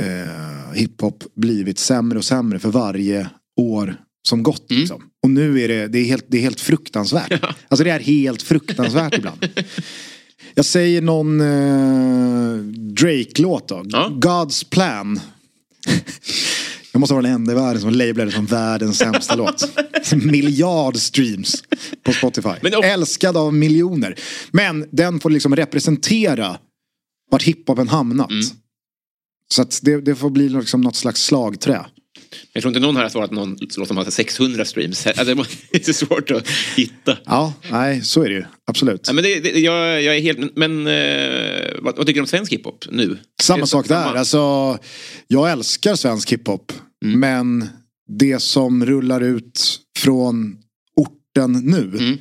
eh, 0.02 0.74
hiphop 0.74 1.24
blivit 1.36 1.80
sämre 1.80 2.18
och 2.18 2.26
sämre 2.26 2.60
för 2.60 2.70
varje 2.70 3.30
år 3.56 3.96
som 4.28 4.44
gått. 4.44 4.72
Mm. 4.72 4.80
Liksom. 4.80 5.10
Och 5.24 5.30
nu 5.30 5.62
är 5.62 5.68
det, 5.68 5.88
det, 5.88 6.00
är 6.00 6.06
helt, 6.06 6.26
det 6.28 6.38
är 6.38 6.42
helt 6.42 6.62
fruktansvärt. 6.62 7.44
Alltså 7.44 7.84
det 7.84 7.90
är 7.90 8.00
helt 8.00 8.42
fruktansvärt 8.42 9.18
ibland. 9.18 9.48
Jag 10.54 10.66
säger 10.66 11.02
någon 11.02 11.42
eh, 11.42 12.56
Drake-låt 12.94 13.68
då. 13.68 13.86
Ja. 13.90 14.12
God's 14.14 14.70
plan. 14.70 15.20
Jag 16.92 17.00
måste 17.00 17.14
vara 17.14 17.24
den 17.24 17.32
enda 17.32 17.52
i 17.52 17.56
världen 17.56 17.82
som 17.82 17.90
lablar 17.90 18.26
det 18.26 18.32
som 18.32 18.46
världens 18.46 18.98
sämsta 18.98 19.36
låt. 19.36 19.78
Miljard 20.14 20.98
streams 20.98 21.64
på 22.04 22.14
Spotify. 22.14 22.50
Men 22.62 22.74
Älskad 22.84 23.38
av 23.38 23.54
miljoner. 23.54 24.20
Men 24.52 24.88
den 24.92 25.20
får 25.20 25.30
liksom 25.30 25.56
representera 25.56 26.58
vart 27.32 27.44
hiphopen 27.44 27.88
hamnat. 27.88 28.32
Mm. 28.32 28.44
Så 29.54 29.66
det, 29.82 29.98
det 29.98 30.16
får 30.16 30.30
bli 30.30 30.50
liksom 30.50 30.82
något 30.82 30.96
slags 30.96 31.24
slagträ. 31.24 31.86
Jag 32.54 32.62
tror 32.62 32.70
inte 32.70 32.80
någon 32.80 32.96
här 32.96 33.04
har 33.04 33.10
svarat 33.10 33.32
någon 33.32 33.58
låt 33.78 33.88
som 33.88 33.98
har 33.98 34.10
600 34.10 34.66
streams. 34.66 35.08
Alltså, 35.18 35.36
det 35.72 35.88
är 35.88 35.94
så 35.94 36.06
svårt 36.06 36.32
att 36.32 36.48
hitta. 36.76 37.18
Ja, 37.26 37.54
nej 37.72 38.02
så 38.02 38.24
är 38.24 38.30
det 38.30 38.36
ju. 38.36 38.44
Absolut. 38.68 39.08
Ja, 39.08 39.14
men 39.14 39.24
det, 39.24 39.40
det, 39.40 39.60
jag, 39.60 40.02
jag 40.02 40.18
är 40.18 40.22
helt... 40.22 40.56
Men 40.56 40.88
eh, 40.88 41.82
vad, 41.82 41.98
vad 41.98 42.06
tycker 42.08 42.20
du 42.20 42.22
om 42.22 42.28
svensk 42.28 42.52
hiphop 42.52 42.86
nu? 42.90 43.18
Samma 43.42 43.66
sak 43.66 43.88
samma? 43.88 44.12
där. 44.12 44.20
Alltså, 44.20 44.78
jag 45.28 45.52
älskar 45.52 45.96
svensk 45.96 46.32
hiphop. 46.32 46.74
Mm. 47.06 47.20
Men 47.20 47.70
det 48.20 48.42
som 48.42 48.86
rullar 48.86 49.22
ut 49.22 49.80
från 50.00 50.58
orten 50.96 51.52
nu. 51.52 51.98
Mm. 52.00 52.18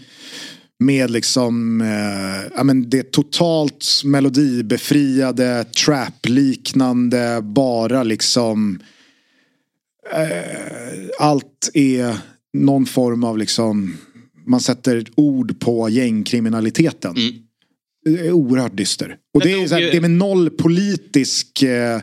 Med 0.84 1.10
liksom, 1.10 1.80
eh, 1.80 2.52
ja 2.56 2.64
men 2.64 2.90
det 2.90 3.12
totalt 3.12 3.86
melodibefriade, 4.04 5.64
trap-liknande, 5.64 7.40
bara 7.42 8.02
liksom. 8.02 8.80
Eh, 10.12 11.08
allt 11.18 11.70
är 11.74 12.16
någon 12.52 12.86
form 12.86 13.24
av 13.24 13.38
liksom, 13.38 13.96
man 14.46 14.60
sätter 14.60 15.06
ord 15.16 15.60
på 15.60 15.88
gängkriminaliteten. 15.88 17.16
Mm. 17.16 17.34
Det 18.04 18.26
är 18.26 18.32
oerhört 18.32 18.76
dyster. 18.76 19.16
Och 19.34 19.40
det 19.40 19.52
är, 19.52 19.68
här, 19.68 19.80
det 19.80 19.96
är 19.96 20.00
med 20.00 20.10
noll 20.10 20.50
politisk 20.50 21.62
eh, 21.62 22.00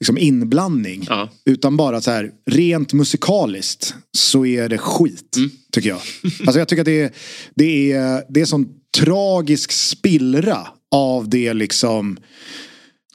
liksom 0.00 0.18
inblandning. 0.18 1.06
Ja. 1.08 1.28
Utan 1.44 1.76
bara 1.76 2.00
så 2.00 2.10
här, 2.10 2.30
rent 2.50 2.92
musikaliskt 2.92 3.94
så 4.12 4.46
är 4.46 4.68
det 4.68 4.78
skit. 4.78 5.36
Mm. 5.36 5.50
Tycker 5.72 5.88
jag. 5.88 6.00
Alltså 6.40 6.58
jag 6.58 6.68
tycker 6.68 6.82
att 6.82 6.86
det 6.86 7.00
är, 7.00 7.10
det 7.54 7.92
är, 7.92 8.24
det 8.28 8.40
är 8.40 8.44
sån 8.44 8.68
tragisk 8.98 9.72
spillra 9.72 10.66
av 10.90 11.28
det 11.28 11.54
liksom 11.54 12.16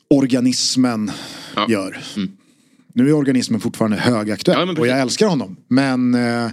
organismen 0.10 1.12
Ja. 1.56 1.68
gör. 1.70 1.98
Mm. 2.16 2.32
Nu 2.94 3.10
är 3.10 3.14
organismen 3.14 3.62
fortfarande 3.62 3.98
högaktuell 3.98 4.68
Ja, 4.68 4.80
och 4.80 4.88
jag 4.88 5.00
älskar 5.00 5.28
honom. 5.28 5.58
Men 5.68 6.14
eh, 6.16 6.52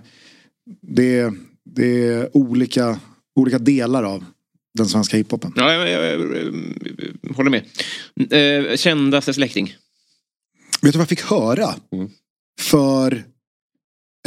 det, 0.83 1.33
det 1.65 2.09
är 2.09 2.37
olika, 2.37 3.01
olika 3.37 3.59
delar 3.59 4.03
av 4.03 4.25
den 4.75 4.87
svenska 4.87 5.17
hiphopen. 5.17 5.53
Ja, 5.57 5.73
jag, 5.73 5.91
jag, 5.91 6.21
jag, 6.21 6.21
jag 7.23 7.35
håller 7.35 7.51
med. 7.51 7.65
Eh, 8.71 8.77
kändaste 8.77 9.35
släkting? 9.35 9.75
Vet 10.83 10.93
du 10.93 10.99
vad 10.99 11.03
jag 11.03 11.09
fick 11.09 11.23
höra? 11.23 11.75
Mm. 11.93 12.11
För 12.61 13.25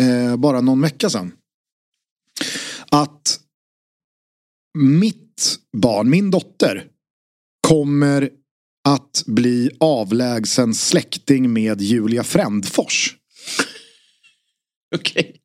eh, 0.02 0.36
bara 0.38 0.62
någon 0.62 0.82
vecka 0.82 1.10
sedan. 1.10 1.32
Att 2.92 3.40
mitt 4.78 5.60
barn, 5.78 6.10
min 6.10 6.32
dotter, 6.32 6.88
kommer 7.68 8.30
att 8.94 9.24
bli 9.26 9.72
avlägsen 9.80 10.74
släkting 10.74 11.54
med 11.54 11.82
Julia 11.82 12.24
Frändfors. 12.24 13.16
Okej. 14.96 15.36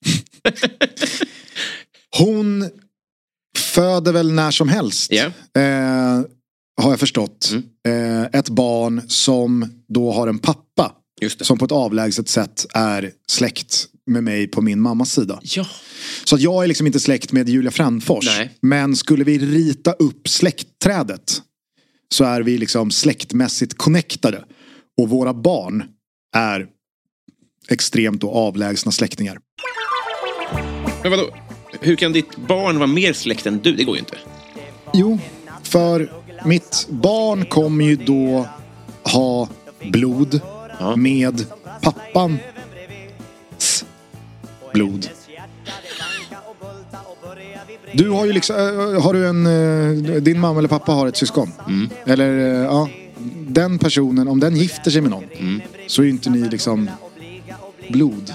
Hon 2.18 2.70
föder 3.59 4.12
väl 4.12 4.32
när 4.32 4.51
som 4.51 4.68
helst. 4.68 5.12
Ja. 5.12 5.24
Eh, 5.61 6.22
har 6.82 6.90
jag 6.90 7.01
förstått. 7.01 7.53
Mm. 7.53 8.22
Eh, 8.22 8.38
ett 8.38 8.49
barn 8.49 9.03
som 9.09 9.82
då 9.88 10.12
har 10.12 10.28
en 10.28 10.38
pappa. 10.38 10.92
Som 11.40 11.59
på 11.59 11.64
ett 11.64 11.72
avlägset 11.72 12.28
sätt 12.28 12.66
är 12.74 13.12
släkt 13.28 13.86
med 14.07 14.24
mig 14.24 14.47
på 14.47 14.62
min 14.62 14.80
mammas 14.80 15.12
sida. 15.12 15.40
Ja. 15.42 15.66
Så 16.24 16.34
att 16.34 16.40
jag 16.40 16.64
är 16.64 16.68
liksom 16.68 16.86
inte 16.86 17.01
släkt 17.01 17.32
med 17.32 17.49
Julia 17.49 17.70
Frändfors. 17.70 18.40
Men 18.61 18.97
skulle 18.97 19.24
vi 19.24 19.38
rita 19.38 19.92
upp 19.92 20.28
släktträdet 20.28 21.42
så 22.14 22.24
är 22.24 22.40
vi 22.40 22.58
liksom 22.58 22.90
släktmässigt 22.90 23.78
connectade. 23.78 24.44
Och 24.98 25.08
våra 25.08 25.34
barn 25.34 25.84
är 26.36 26.66
extremt 27.68 28.20
då 28.20 28.30
avlägsna 28.30 28.92
släktingar. 28.92 29.38
Men 31.02 31.10
vadå? 31.10 31.30
Hur 31.80 31.96
kan 31.96 32.12
ditt 32.12 32.36
barn 32.36 32.78
vara 32.78 32.86
mer 32.86 33.12
släkt 33.12 33.46
än 33.46 33.58
du? 33.58 33.72
Det 33.72 33.84
går 33.84 33.96
ju 33.96 34.00
inte. 34.00 34.16
Jo, 34.94 35.18
för 35.62 36.12
mitt 36.44 36.86
barn 36.90 37.46
kommer 37.46 37.84
ju 37.84 37.96
då 37.96 38.48
ha 39.02 39.48
blod 39.92 40.40
Ja. 40.80 40.96
med 40.96 41.46
pappans 41.82 42.40
blod. 44.72 45.08
Du 47.95 48.09
har 48.11 48.26
ju 48.26 48.32
liksom, 48.32 48.57
äh, 48.57 49.03
har 49.03 49.12
du 49.12 49.26
en, 49.28 49.47
äh, 49.47 50.22
din 50.22 50.40
mamma 50.40 50.59
eller 50.59 50.68
pappa 50.68 50.92
har 50.92 51.07
ett 51.07 51.16
syskon. 51.16 51.51
Eller 52.07 52.38
äh, 52.38 52.64
ja, 52.64 52.88
den 53.49 53.78
personen, 53.78 54.28
om 54.28 54.40
den 54.40 54.57
gifter 54.57 54.90
sig 54.90 55.01
med 55.01 55.11
någon. 55.11 55.24
Så 55.86 56.03
är 56.03 56.05
ju 56.05 56.11
inte 56.11 56.30
ni 56.30 56.49
liksom 56.49 56.90
blod. 57.88 58.32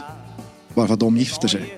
Bara 0.76 0.88
för 0.88 0.94
att 0.94 1.00
de 1.00 1.18
gifter 1.18 1.48
sig. 1.48 1.78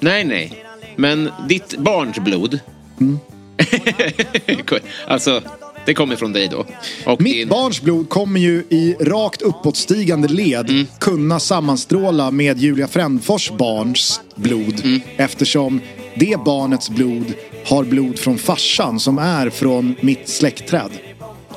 Nej, 0.00 0.24
nej. 0.24 0.64
Men 0.96 1.30
ditt 1.48 1.78
barns 1.78 2.18
blod. 2.18 2.58
Mm. 3.00 3.18
alltså, 5.08 5.42
det 5.86 5.94
kommer 5.94 6.16
från 6.16 6.32
dig 6.32 6.48
då. 6.48 6.64
Och 7.06 7.20
Mitt 7.20 7.32
din- 7.34 7.48
barns 7.48 7.82
blod 7.82 8.08
kommer 8.08 8.40
ju 8.40 8.64
i 8.70 8.96
rakt 9.00 9.42
uppåtstigande 9.42 10.28
led 10.28 10.70
Mm. 10.70 10.86
kunna 11.00 11.40
sammanstråla 11.40 12.30
med 12.30 12.58
Julia 12.58 12.88
Frändfors 12.88 13.50
barns 13.58 14.20
blod. 14.36 14.80
Mm. 14.84 15.00
Eftersom 15.16 15.80
det 16.16 16.40
barnets 16.44 16.90
blod 16.90 17.34
har 17.66 17.84
blod 17.84 18.18
från 18.18 18.38
farsan 18.38 19.00
som 19.00 19.18
är 19.18 19.50
från 19.50 19.94
mitt 20.00 20.28
släktträd. 20.28 20.90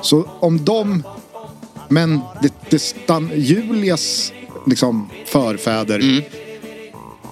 Så 0.02 0.28
om 0.40 0.64
de... 0.64 1.02
Men 1.88 2.20
det, 2.42 2.52
det 2.70 2.78
stan, 2.78 3.30
Julias 3.34 4.32
liksom, 4.66 5.10
förfäder 5.26 6.00
Mm. 6.00 6.22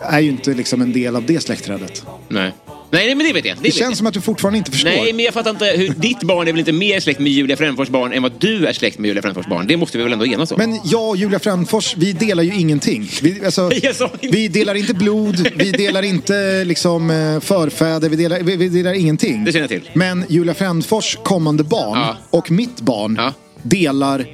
är 0.01 0.21
ju 0.21 0.31
inte 0.31 0.55
liksom 0.55 0.83
en 0.83 0.93
del 0.93 1.17
av 1.17 1.27
det 1.27 1.41
släktträdet. 1.41 2.07
Nej. 2.29 2.53
Nej, 2.91 3.15
men 3.15 3.27
det 3.27 3.33
vet 3.33 3.45
jag. 3.45 3.57
Det, 3.57 3.63
Det 3.63 3.69
vet 3.69 3.75
känns 3.75 3.91
jag. 3.91 3.97
som 3.97 4.07
att 4.07 4.15
du 4.15 4.21
fortfarande 4.21 4.59
inte 4.59 4.71
förstår. 4.71 4.91
Nej, 4.91 5.13
men 5.13 5.25
jag 5.25 5.35
fattar 5.35 5.51
inte. 5.51 5.65
Hur, 5.65 5.89
ditt 5.89 6.23
barn 6.23 6.49
är 6.49 6.53
väl 6.53 6.59
inte 6.59 6.73
mer 6.73 7.01
släkt 7.01 7.21
med 7.21 7.33
Julia 7.33 7.57
Fränfors 7.57 7.89
barn 7.89 8.13
än 8.13 8.23
vad 8.23 8.33
du 8.39 8.67
är 8.67 8.73
släkt 8.73 8.99
med 8.99 9.09
Julia 9.09 9.23
Fränfors 9.23 9.47
barn? 9.47 9.67
Det 9.67 9.77
måste 9.77 9.99
vi 9.99 10.05
väl 10.05 10.13
ändå 10.13 10.27
enas 10.27 10.53
om? 10.53 10.59
Men 10.59 10.81
jag 10.85 11.09
och 11.09 11.17
Julia 11.17 11.39
Frändfors, 11.39 11.95
vi 11.97 12.13
delar 12.13 12.43
ju 12.43 12.55
ingenting. 12.55 13.09
Vi, 13.23 13.45
alltså, 13.45 13.71
Jag 13.83 13.95
vi 14.23 14.49
delar 14.49 14.75
inte 14.75 14.95
blod, 14.95 15.49
vi 15.57 15.71
delar 15.71 16.03
inte 16.03 16.65
liksom, 16.65 17.11
eh, 17.11 17.41
förfäder, 17.41 18.09
vi 18.09 18.17
delar, 18.17 18.41
vi, 18.43 18.57
vi 18.57 18.69
delar 18.69 18.93
ingenting. 18.93 19.45
Det 19.45 19.53
känner 19.53 19.63
jag 19.63 19.83
till. 19.83 19.91
Men 19.93 20.25
Julia 20.29 20.55
Frändfors 20.55 21.19
kommande 21.23 21.65
barn 21.65 21.99
Ja. 21.99 22.17
och 22.31 22.51
mitt 22.51 22.81
barn 22.81 23.15
Ja. 23.19 23.33
delar... 23.63 24.27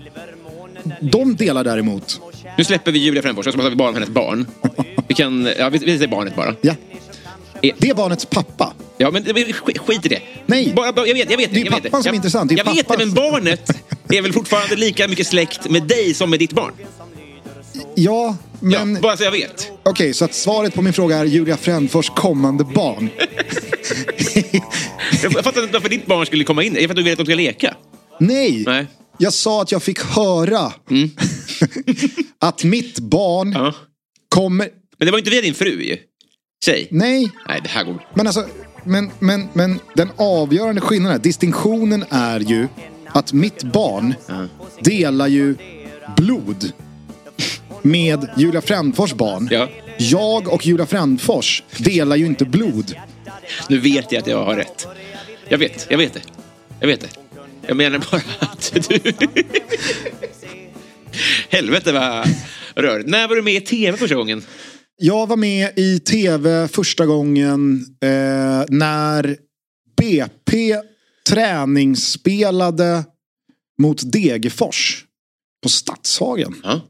De 1.00 1.36
delar 1.36 1.64
däremot... 1.64 2.20
Nu 2.58 2.64
släpper 2.64 2.92
vi 2.92 2.98
Julia 2.98 3.22
Fränfors 3.22 3.44
så 3.44 3.52
pratar 3.52 3.70
vi 3.70 3.76
bara 3.76 3.88
om 3.88 3.94
hennes 3.94 4.10
barn. 4.10 4.46
Vi 5.08 5.14
kan... 5.14 5.48
Ja, 5.58 5.68
vi, 5.68 5.78
vi 5.78 5.96
säger 5.98 6.08
barnet 6.08 6.36
bara. 6.36 6.54
Ja. 6.60 6.74
Det 7.78 7.90
är 7.90 7.94
barnets 7.94 8.24
pappa. 8.26 8.74
Ja, 8.98 9.10
men 9.10 9.24
sk- 9.24 9.78
skit 9.78 10.06
i 10.06 10.08
det. 10.08 10.20
Nej. 10.46 10.72
Bara, 10.76 10.92
bara, 10.92 11.06
jag 11.06 11.14
vet, 11.14 11.30
jag 11.30 11.36
vet. 11.36 11.54
Det 11.54 11.60
är 11.60 11.64
jag 11.64 11.72
vet 11.72 11.82
pappan 11.82 12.02
som 12.02 12.10
är 12.12 12.16
intressant. 12.16 12.48
Det 12.48 12.54
är 12.54 12.56
jag 12.66 12.74
vet 12.74 12.88
det, 12.88 12.98
men 12.98 13.14
barnet 13.14 13.70
är 14.08 14.22
väl 14.22 14.32
fortfarande 14.32 14.76
lika 14.76 15.08
mycket 15.08 15.26
släkt 15.26 15.70
med 15.70 15.82
dig 15.82 16.14
som 16.14 16.30
med 16.30 16.38
ditt 16.38 16.52
barn? 16.52 16.72
Ja, 17.94 18.36
men... 18.60 18.94
Ja, 18.94 19.00
bara 19.00 19.16
så 19.16 19.24
jag 19.24 19.30
vet. 19.30 19.70
Okej, 19.82 20.14
så 20.14 20.24
att 20.24 20.34
svaret 20.34 20.74
på 20.74 20.82
min 20.82 20.92
fråga 20.92 21.16
är 21.16 21.24
Julia 21.24 21.56
Frändfors 21.56 22.10
kommande 22.10 22.64
barn. 22.64 23.08
Jag 25.22 25.32
fattar 25.32 25.62
inte 25.62 25.72
varför 25.72 25.88
ditt 25.88 26.06
barn 26.06 26.26
skulle 26.26 26.44
komma 26.44 26.62
in. 26.62 26.76
Är 26.76 26.80
det 26.80 26.86
för 26.88 26.92
att 26.92 26.96
du 26.96 27.02
vill 27.02 27.12
att 27.12 27.18
de 27.18 27.24
ska 27.26 27.34
leka? 27.34 27.74
Nej. 28.20 28.62
Nej. 28.66 28.86
Jag 29.18 29.32
sa 29.32 29.62
att 29.62 29.72
jag 29.72 29.82
fick 29.82 30.00
höra 30.02 30.72
att 32.38 32.64
mitt 32.64 32.98
barn 32.98 33.52
Ja. 33.52 33.74
kommer... 34.28 34.68
Men 34.98 35.06
det 35.06 35.12
var 35.12 35.18
inte 35.18 35.30
via 35.30 35.40
din 35.42 35.54
fru 35.54 35.82
ju. 35.84 35.96
Tjej. 36.64 36.88
Nej, 36.90 37.30
Nej, 37.48 37.60
det 37.62 37.68
här 37.68 37.84
går... 37.84 38.06
men 38.14 38.26
alltså... 38.26 38.46
Men, 38.84 39.10
men, 39.18 39.48
men 39.52 39.80
den 39.94 40.10
avgörande 40.16 40.80
skillnaden, 40.80 41.20
distinktionen 41.22 42.04
är 42.10 42.40
ju 42.40 42.68
att 43.06 43.32
mitt 43.32 43.62
barn 43.62 44.14
delar 44.80 45.26
ju 45.26 45.56
blod 46.16 46.72
med 47.82 48.28
Julia 48.36 48.60
Frändfors 48.60 49.12
barn. 49.14 49.48
Ja. 49.50 49.68
Jag 49.98 50.48
och 50.48 50.66
Julia 50.66 50.86
Frändfors 50.86 51.62
delar 51.76 52.16
ju 52.16 52.26
inte 52.26 52.44
blod. 52.44 52.94
Nu 53.68 53.78
vet 53.78 54.12
jag 54.12 54.20
att 54.20 54.26
jag 54.26 54.44
har 54.44 54.54
rätt. 54.54 54.86
Jag 55.48 55.58
vet, 55.58 55.86
jag 55.90 55.98
vet 55.98 56.14
det. 56.14 56.22
Jag 56.80 56.86
vet 56.86 57.00
det. 57.00 57.08
Jag 57.66 57.76
menar 57.76 58.02
bara 58.10 58.22
att 58.38 58.72
du... 58.88 59.12
Helvete 61.48 61.92
vad 61.92 62.26
rörigt. 62.74 63.08
När 63.08 63.28
var 63.28 63.36
du 63.36 63.42
med 63.42 63.54
i 63.54 63.60
tv 63.60 63.98
första 63.98 64.14
gången? 64.14 64.44
Jag 65.04 65.26
var 65.26 65.36
med 65.36 65.72
i 65.76 65.98
tv 65.98 66.68
första 66.68 67.06
gången 67.06 67.86
eh, 68.00 68.64
när 68.68 69.36
BP 69.96 70.76
träningsspelade 71.28 73.04
mot 73.78 74.12
Degerfors 74.12 75.04
på 75.62 75.68
Stadshagen. 75.68 76.54
Ja. 76.62 76.80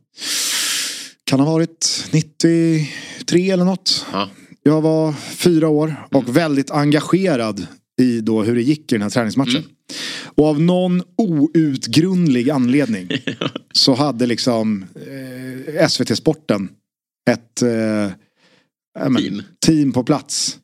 Kan 1.24 1.40
ha 1.40 1.52
varit 1.52 2.08
93 2.10 3.50
eller 3.50 3.64
något. 3.64 4.06
ja. 4.12 4.30
Jag 4.62 4.80
var 4.80 5.12
fyra 5.12 5.68
år 5.68 6.08
och 6.10 6.36
väldigt 6.36 6.70
engagerad 6.70 7.66
i 8.00 8.20
då 8.20 8.42
hur 8.42 8.54
det 8.54 8.62
gick 8.62 8.92
i 8.92 8.94
den 8.94 9.02
här 9.02 9.10
träningsmatchen. 9.10 9.62
Och 10.24 10.46
av 10.46 10.60
någon 10.60 11.02
outgrundlig 11.16 12.50
anledning 12.50 13.08
så 13.72 13.94
hade 13.94 14.26
liksom 14.26 14.84
eh, 15.76 15.88
SVT 15.88 16.16
Sporten 16.16 16.68
ett 17.30 17.62
eh, 17.62 18.10
men, 19.08 19.16
Team. 19.16 19.42
team 19.66 19.92
på 19.92 20.04
plats. 20.04 20.58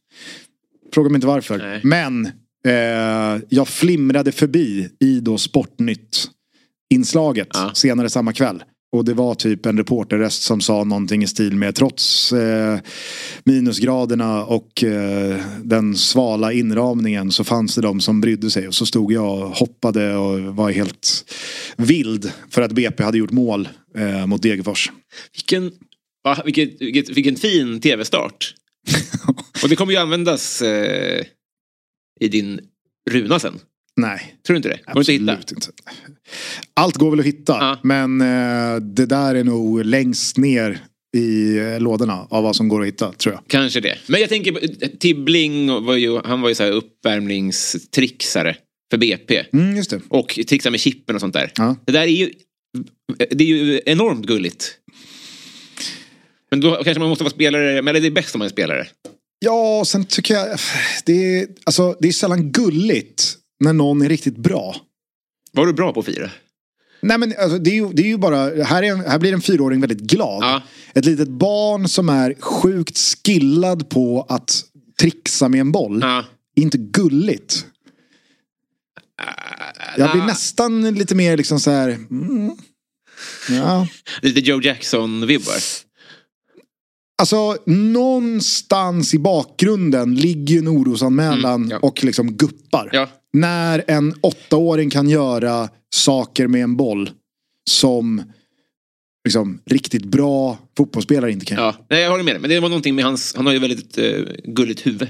Fråga 0.95 1.11
mig 1.11 1.17
inte 1.17 1.27
varför. 1.27 1.59
Nej. 1.59 1.81
Men 1.85 2.27
eh, 2.67 3.43
jag 3.49 3.69
flimrade 3.69 4.33
förbi 4.33 4.89
i 5.01 5.21
då 5.21 5.39
Sportnytt 5.39 6.31
inslaget 6.95 7.49
Ja. 7.55 7.71
senare 7.75 8.11
samma 8.11 8.33
kväll. 8.33 8.63
Och 8.93 9.05
det 9.05 9.15
var 9.15 9.35
typ 9.35 9.67
en 9.67 9.79
reporterröst 9.79 10.43
som 10.43 10.61
sa 10.61 10.85
någonting 10.85 11.23
i 11.23 11.27
stil 11.27 11.57
med 11.57 11.75
trots 11.75 12.33
eh, 12.33 12.79
minusgraderna 13.45 14.45
och 14.45 14.85
eh, 14.85 15.41
den 15.63 15.97
svala 15.97 16.53
inramningen 16.53 17.33
så 17.33 17.45
fanns 17.45 17.75
det 17.75 17.81
de 17.83 18.01
som 18.01 18.21
brydde 18.21 18.51
sig. 18.51 18.69
Och 18.69 18.75
så 18.75 18.87
stod 18.87 19.13
jag 19.13 19.39
och 19.39 19.49
hoppade 19.57 20.17
och 20.17 20.41
var 20.41 20.71
helt 20.71 21.25
vild 21.77 22.33
för 22.51 22.63
att 22.63 22.73
BP 22.73 23.03
hade 23.05 23.19
gjort 23.19 23.31
mål 23.33 23.69
eh, 23.97 24.27
mot 24.27 24.43
Degerfors. 24.43 24.93
Vilken, 25.35 25.73
va, 26.25 26.43
vilket, 26.45 26.83
vilket, 26.83 27.09
vilken 27.09 27.37
fin 27.37 27.81
tv-start. 27.81 28.55
Och 29.63 29.69
det 29.69 29.77
kommer 29.77 29.93
ju 29.93 29.99
användas 29.99 30.63
eh, 30.63 31.25
i 32.21 32.29
din 32.29 32.61
runa 33.11 33.39
sen. 33.39 33.59
Nej. 33.97 34.35
Tror 34.47 34.55
du 34.55 34.57
inte 34.57 34.69
det? 34.69 34.81
Går 34.93 35.05
det 35.05 35.13
inte? 35.15 35.33
Absolut 35.33 35.53
inte. 35.53 35.83
Allt 36.75 36.97
går 36.97 37.11
väl 37.11 37.21
att 37.21 37.27
hitta. 37.27 37.53
Ja. 37.53 37.79
Men 37.83 38.21
eh, 38.21 38.77
det 38.77 39.07
där 39.07 39.35
är 39.35 39.45
nog 39.45 39.85
längst 39.85 40.37
ner 40.37 40.79
i 41.17 41.57
eh, 41.59 41.81
lådorna 41.81 42.27
av 42.31 42.43
vad 42.43 42.57
som 42.57 42.69
går 42.69 42.81
att 42.81 42.87
hitta 42.87 43.13
tror 43.13 43.35
jag. 43.35 43.43
Kanske 43.47 43.81
det. 43.81 43.99
Men 44.07 44.21
jag 44.21 44.29
tänker, 44.29 44.53
på- 44.53 44.97
Tibbling 44.99 45.85
var 45.85 45.97
ju, 45.97 46.21
han 46.25 46.41
var 46.41 46.49
ju 46.49 46.55
så 46.55 46.63
här 46.63 46.73
uppvärmningstrixare 46.73 48.57
för 48.91 48.99
BP. 48.99 49.45
Mm, 49.53 49.77
just 49.77 49.91
det. 49.91 50.01
Och 50.09 50.39
trixar 50.49 50.71
med 50.71 50.81
chippen 50.81 51.15
och 51.15 51.21
sånt 51.21 51.35
där. 51.35 51.53
Ja. 51.57 51.77
Det 51.85 51.93
där 51.93 52.03
är 52.03 52.07
ju, 52.07 52.33
det 53.31 53.45
är 53.45 53.49
ju 53.49 53.81
enormt 53.87 54.27
gulligt. 54.27 54.75
Men 56.51 56.61
då 56.61 56.75
kanske 56.85 56.99
man 57.01 57.09
måste 57.09 57.25
vara 57.25 57.35
spelare, 57.35 57.83
men 57.83 57.95
det 57.95 58.07
är 58.07 58.11
bäst 58.11 58.35
om 58.35 58.39
man 58.39 58.47
är 58.47 58.51
spelare. 58.51 58.87
Ja, 59.39 59.83
sen 59.87 60.05
tycker 60.05 60.35
jag 60.35 60.59
det 61.05 61.39
är, 61.41 61.49
alltså, 61.65 61.97
det 62.01 62.09
är 62.09 62.13
sällan 62.13 62.53
gulligt 62.53 63.35
när 63.61 63.73
någon 63.73 64.03
är 64.03 64.09
riktigt 64.09 64.37
bra. 64.37 64.77
Var 65.53 65.67
du 65.67 65.73
bra 65.73 65.93
på 65.93 66.01
att 66.01 66.07
fira? 66.07 66.31
Nej 67.01 67.19
men 67.19 67.35
alltså, 67.39 67.59
det, 67.59 67.71
är 67.71 67.75
ju, 67.75 67.89
det 67.93 68.03
är 68.03 68.07
ju 68.07 68.17
bara, 68.17 68.65
här, 68.65 68.83
är 68.83 68.87
en, 68.93 69.01
här 69.01 69.19
blir 69.19 69.33
en 69.33 69.41
fyraåring 69.41 69.81
väldigt 69.81 70.01
glad. 70.01 70.43
Ja. 70.45 70.63
Ett 70.95 71.05
litet 71.05 71.29
barn 71.29 71.89
som 71.89 72.09
är 72.09 72.35
sjukt 72.41 72.99
skillad 72.99 73.91
på 73.91 74.27
att 74.29 74.65
trixa 75.01 75.49
med 75.49 75.61
en 75.61 75.73
boll. 75.73 75.99
Ja. 76.03 76.25
är 76.57 76.63
inte 76.63 76.79
gulligt. 76.79 77.65
Jag 79.97 80.11
blir 80.13 80.23
Ah. 80.23 80.27
nästan 80.27 80.95
lite 80.95 81.15
mer 81.15 81.37
liksom 81.37 81.61
så 81.61 81.71
här. 81.71 81.89
Mm, 81.89 82.51
ja. 83.51 83.89
Lite 84.23 84.41
Joe 84.41 84.61
Jackson-vibbar. 84.63 85.63
Alltså 87.19 87.57
någonstans 87.67 89.15
i 89.15 89.19
bakgrunden 89.19 90.15
ligger 90.15 90.55
ju 90.55 90.59
en 90.59 90.69
orosanmälan 90.69 91.55
Mm, 91.55 91.71
ja. 91.71 91.79
och 91.79 92.05
liksom 92.05 92.33
guppar. 92.33 92.91
Ja. 92.93 93.09
När 93.33 93.85
en 93.87 94.15
åttaåring 94.21 94.91
kan 94.91 95.09
göra 95.09 95.69
saker 95.95 96.47
med 96.47 96.63
en 96.63 96.77
boll 96.77 97.11
som 97.71 98.23
liksom 99.25 99.61
riktigt 99.67 100.05
bra 100.05 100.59
fotbollsspelare 100.77 101.33
inte 101.33 101.47
kan 101.47 101.57
göra. 101.57 101.75
Ja, 101.79 101.87
nej, 101.91 102.03
jag 102.03 102.11
håller 102.11 102.25
med 102.25 102.35
dig. 102.35 102.41
Men 102.41 102.51
det 102.51 102.61
var 102.61 102.69
någonting 102.69 102.95
med 102.95 103.05
hans, 103.05 103.35
han 103.37 103.47
har 103.47 103.53
ju 103.53 103.59
väldigt 103.59 103.99
uh, 103.99 104.25
gulligt 104.45 104.87
huvud. 104.87 105.09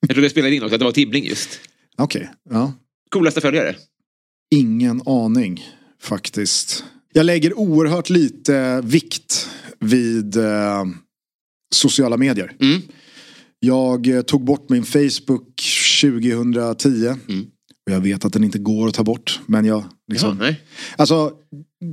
Jag 0.00 0.10
tror 0.10 0.22
det 0.22 0.30
spelade 0.30 0.54
in 0.54 0.62
också, 0.62 0.74
att 0.74 0.78
det 0.78 0.84
var 0.84 0.92
Tibbling 0.92 1.24
just. 1.24 1.60
Okej, 1.98 2.30
ja. 2.50 2.72
Coolaste 3.10 3.40
följare? 3.40 3.76
Ingen 4.50 5.02
aning 5.06 5.64
faktiskt. 6.02 6.84
Jag 7.12 7.26
lägger 7.26 7.58
oerhört 7.58 8.10
lite 8.10 8.80
vikt 8.84 9.48
vid 9.80 10.36
eh, 10.36 10.84
sociala 11.74 12.16
medier. 12.16 12.56
Mm. 12.60 12.82
Jag 13.58 14.06
eh, 14.06 14.22
tog 14.22 14.44
bort 14.44 14.68
min 14.68 14.84
Facebook 14.84 15.62
2010. 16.02 16.88
Mm. 17.28 17.46
Och 17.86 17.92
jag 17.92 18.00
vet 18.00 18.24
att 18.24 18.32
den 18.32 18.44
inte 18.44 18.58
går 18.58 18.88
att 18.88 18.94
ta 18.94 19.04
bort. 19.04 19.40
Men 19.46 19.64
jag 19.64 19.84
Ja, 20.06 20.12
liksom. 20.12 20.38
nej. 20.38 20.60
Alltså 20.96 21.32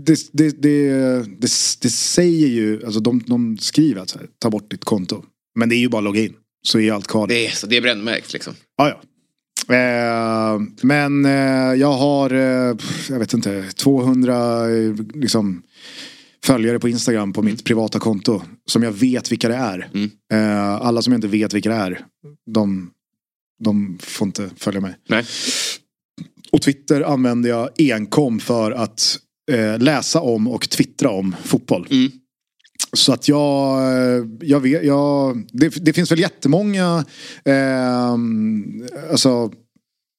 det, 0.05 0.29
det, 0.33 0.61
det, 0.61 1.41
det, 1.81 1.89
säger 1.89 2.47
ju. 2.47 2.85
Alltså 2.85 2.99
de, 2.99 3.23
de 3.27 3.57
skriver 3.57 4.01
att 4.01 4.11
här, 4.11 4.27
ta 4.39 4.49
bort 4.49 4.71
ditt 4.71 4.85
konto. 4.85 5.23
Men 5.55 5.69
det 5.69 5.75
är 5.75 5.79
ju 5.79 5.89
bara 5.89 6.01
logga 6.01 6.21
in. 6.21 6.33
Så 6.67 6.79
är 6.79 6.91
allt 6.91 7.07
kvar. 7.07 7.27
Det 7.27 7.47
är, 7.47 7.51
så 7.51 7.67
det 7.67 7.77
är 7.77 7.81
brännmärkt 7.81 8.33
liksom. 8.33 8.53
Ja, 8.77 8.89
ja. 8.89 9.01
Eh, 9.75 10.59
men 10.81 11.25
eh, 11.25 11.73
jag 11.79 11.93
har, 11.93 12.33
eh, 12.33 12.75
jag 13.09 13.19
vet 13.19 13.33
inte, 13.33 13.63
200 13.75 14.69
eh, 14.69 14.95
liksom, 15.13 15.63
följare 16.45 16.79
på 16.79 16.89
Instagram 16.89 17.33
på 17.33 17.41
mitt 17.41 17.63
privata 17.63 17.99
konto. 17.99 18.41
Som 18.65 18.83
jag 18.83 18.91
vet 18.91 19.31
vilka 19.31 19.47
det 19.47 19.55
är. 19.55 19.89
Mm. 19.93 20.11
Eh, 20.33 20.75
alla 20.75 21.01
som 21.01 21.13
jag 21.13 21.17
inte 21.17 21.27
vet 21.27 21.53
vilka 21.53 21.69
det 21.69 21.75
är, 21.75 22.05
de, 22.53 22.91
de 23.63 23.97
får 24.01 24.27
inte 24.27 24.49
följa 24.57 24.81
mig. 24.81 24.95
Nej. 25.09 25.25
Och 26.51 26.61
Twitter 26.61 27.01
använder 27.01 27.49
jag 27.49 27.69
enkom 27.77 28.39
för 28.39 28.71
att 28.71 29.19
eh, 29.51 29.79
läsa 29.79 30.21
om 30.21 30.47
och 30.47 30.69
twittra 30.69 31.09
om 31.09 31.35
fotboll. 31.43 31.87
Mm. 31.91 32.11
Så 32.93 33.13
att 33.13 33.27
jag, 33.27 33.79
eh, 33.79 34.25
jag 34.41 34.59
vet, 34.59 34.85
jag, 34.85 35.43
det, 35.51 35.85
det 35.85 35.93
finns 35.93 36.11
väl 36.11 36.19
jättemånga 36.19 37.05
eh, 37.45 38.11
alltså, 39.11 39.51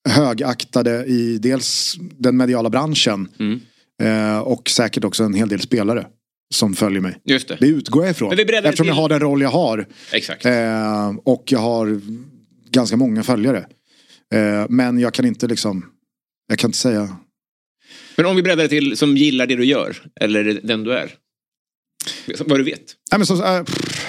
högaktade 0.09 1.05
i 1.05 1.39
dels 1.39 1.97
den 2.19 2.37
mediala 2.37 2.71
branschen 2.71 3.29
Mm. 3.39 3.61
Eh, 4.03 4.39
och 4.39 4.71
säkert 4.71 5.05
också 5.05 5.25
en 5.25 5.35
hel 5.35 5.49
del 5.49 5.61
spelare 5.61 6.07
som 6.55 6.75
följer 6.75 7.01
mig. 7.01 7.19
Just 7.25 7.49
det. 7.49 7.57
Det 7.61 7.67
utgår 7.67 8.05
jag 8.05 8.11
ifrån. 8.11 8.33
Eftersom 8.33 8.65
jag 8.65 8.77
till- 8.77 8.89
har 8.93 9.09
den 9.09 9.21
roll 9.21 9.43
jag 9.43 9.49
har. 9.51 9.87
Exakt. 10.13 10.47
Eh, 10.47 11.09
och 11.25 11.45
jag 11.47 11.59
har 11.59 12.01
ganska 12.71 12.97
många 12.97 13.23
följare. 13.23 13.67
Eh, 14.35 14.67
men 14.69 14.99
jag 14.99 15.15
kan 15.15 15.25
inte 15.27 15.47
liksom, 15.47 15.87
jag 16.49 16.59
kan 16.59 16.69
inte 16.69 16.79
säga. 16.79 17.17
Men 18.17 18.27
om 18.27 18.37
vi 18.37 18.43
breddar 18.43 18.63
det 18.63 18.69
till 18.69 18.97
som 18.97 19.17
gillar 19.17 19.47
det 19.47 19.57
du 19.57 19.65
gör, 19.65 19.97
eller 20.21 20.61
den 20.63 20.85
du 20.85 20.93
är. 20.93 21.15
Vad 22.47 22.59
du 22.61 22.65
vet. 22.65 22.95
Nej, 23.13 23.19
men 23.19 23.27
så, 23.27 23.45
äh, 23.45 23.65
pff, 23.65 24.07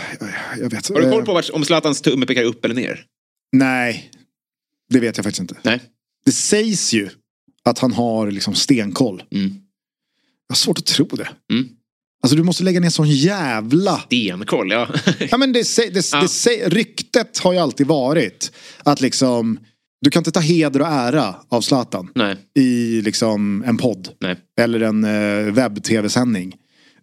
jag 0.60 0.70
vet. 0.70 0.90
Har 0.90 1.02
du 1.02 1.10
koll 1.10 1.20
Eh, 1.20 1.26
på 1.26 1.34
vart, 1.34 1.50
om 1.50 1.66
Zlatans 1.66 2.02
tumme 2.02 2.26
pekar 2.26 2.44
upp 2.44 2.66
eller 2.66 2.76
ner? 2.76 3.06
Nej, 3.52 4.12
det 4.90 5.00
vet 5.00 5.18
jag 5.18 5.24
faktiskt 5.24 5.42
inte. 5.42 5.58
Nej. 5.64 5.80
Det 6.26 6.32
sägs 6.32 6.94
ju 6.94 7.10
att 7.64 7.80
han 7.80 7.94
har 7.94 8.32
liksom 8.32 8.56
stenkoll. 8.56 9.24
Mm. 9.32 9.52
Jag 10.54 10.56
har 10.56 10.60
svårt 10.60 10.78
att 10.78 10.86
tro 10.86 11.06
det. 11.06 11.30
Mm. 11.52 11.68
Alltså 12.24 12.36
du 12.38 12.44
måste 12.44 12.64
lägga 12.64 12.80
ner 12.80 12.90
sån 12.90 13.10
jävla... 13.10 13.98
Stenkoll, 14.00 14.72
ja. 14.72 14.88
Ja, 15.32 15.38
men 15.38 15.54
det, 15.54 15.62
sä- 15.62 15.92
det, 15.94 16.10
Ja. 16.12 16.28
det, 16.46 16.70
ryktet 16.70 17.38
har 17.40 17.54
ju 17.54 17.60
alltid 17.60 17.88
varit 17.88 18.52
att 18.84 19.02
liksom... 19.02 19.60
Du 20.02 20.10
kan 20.10 20.20
inte 20.20 20.32
ta 20.32 20.40
heder 20.40 20.82
och 20.82 20.88
ära 20.88 21.36
av 21.50 21.62
Zlatan 21.62 22.10
Nej, 22.16 22.36
i 22.60 23.02
liksom 23.02 23.64
en 23.68 23.78
podd. 23.78 24.10
nej. 24.20 24.36
Eller 24.62 24.80
en 24.80 25.04
eh, 25.04 25.54
webb-tv-sändning. 25.54 26.56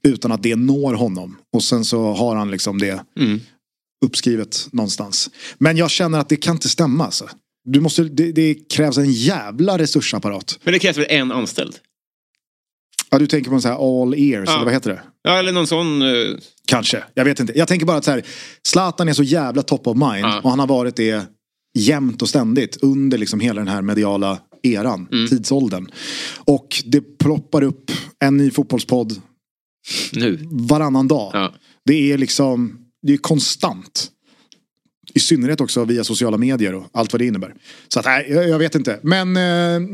Utan 0.08 0.32
att 0.32 0.42
det 0.42 0.56
når 0.56 0.94
honom. 0.94 1.36
Och 1.52 1.62
sen 1.64 1.84
så 1.84 2.12
har 2.12 2.36
han 2.36 2.50
liksom 2.50 2.78
det 2.78 3.04
Mm. 3.20 3.40
uppskrivet 4.06 4.68
någonstans. 4.72 5.30
Men 5.58 5.76
jag 5.76 5.90
känner 5.90 6.18
att 6.18 6.28
det 6.28 6.36
kan 6.36 6.54
inte 6.56 6.68
stämma 6.68 7.04
alltså. 7.04 7.28
Du 7.64 7.80
måste, 7.80 8.02
det, 8.04 8.32
det 8.32 8.54
krävs 8.54 8.98
en 8.98 9.12
jävla 9.12 9.78
resursapparat. 9.78 10.58
Men 10.62 10.72
det 10.72 10.78
krävs 10.78 10.98
väl 10.98 11.06
en 11.08 11.32
anställd? 11.32 11.76
Ja, 13.10 13.18
du 13.18 13.26
tänker 13.26 13.50
på 13.50 13.54
en 13.54 13.62
sån 13.62 13.70
här 13.70 14.02
all 14.02 14.14
ears, 14.14 14.44
Ja. 14.48 14.54
eller 14.54 14.64
vad 14.64 14.74
heter 14.74 14.90
det? 14.90 15.02
Ja, 15.22 15.38
eller 15.38 15.52
någon 15.52 15.66
sån... 15.66 16.02
eh, 16.02 16.08
Kanske, 16.66 17.04
jag 17.14 17.24
vet 17.24 17.40
inte. 17.40 17.58
Jag 17.58 17.68
tänker 17.68 17.86
bara 17.86 17.96
att 17.96 18.04
så 18.04 18.10
här, 18.10 18.22
Zlatan 18.68 19.08
är 19.08 19.12
så 19.12 19.22
jävla 19.22 19.62
top 19.62 19.86
of 19.86 19.96
mind. 19.96 20.24
Ja. 20.26 20.40
Och 20.40 20.50
han 20.50 20.58
har 20.58 20.66
varit 20.66 20.96
det 20.96 21.24
jämt 21.78 22.22
och 22.22 22.28
ständigt 22.28 22.76
under 22.82 23.18
liksom 23.18 23.40
hela 23.40 23.60
den 23.60 23.68
här 23.68 23.82
mediala 23.82 24.38
eran, 24.62 25.08
Mm. 25.12 25.28
tidsåldern. 25.28 25.86
Och 26.44 26.82
det 26.86 27.18
ploppar 27.18 27.62
upp 27.62 27.90
en 28.24 28.36
ny 28.36 28.50
fotbollspodd 28.50 29.20
nu. 30.12 30.38
varannan 30.50 31.08
dag. 31.08 31.30
Ja. 31.34 31.52
Det 31.84 32.12
är 32.12 32.18
liksom, 32.18 32.78
det 33.06 33.12
är 33.12 33.16
konstant. 33.16 34.10
I 35.14 35.20
synnerhet 35.20 35.60
också 35.60 35.84
via 35.84 36.04
sociala 36.04 36.36
medier 36.36 36.74
och 36.74 36.86
allt 36.92 37.12
vad 37.12 37.20
det 37.20 37.26
innebär. 37.26 37.54
Så 37.88 38.00
att, 38.00 38.06
nej, 38.06 38.26
jag, 38.30 38.48
jag 38.48 38.58
vet 38.58 38.74
inte. 38.74 38.98
Men 39.02 39.36
eh, 39.36 39.88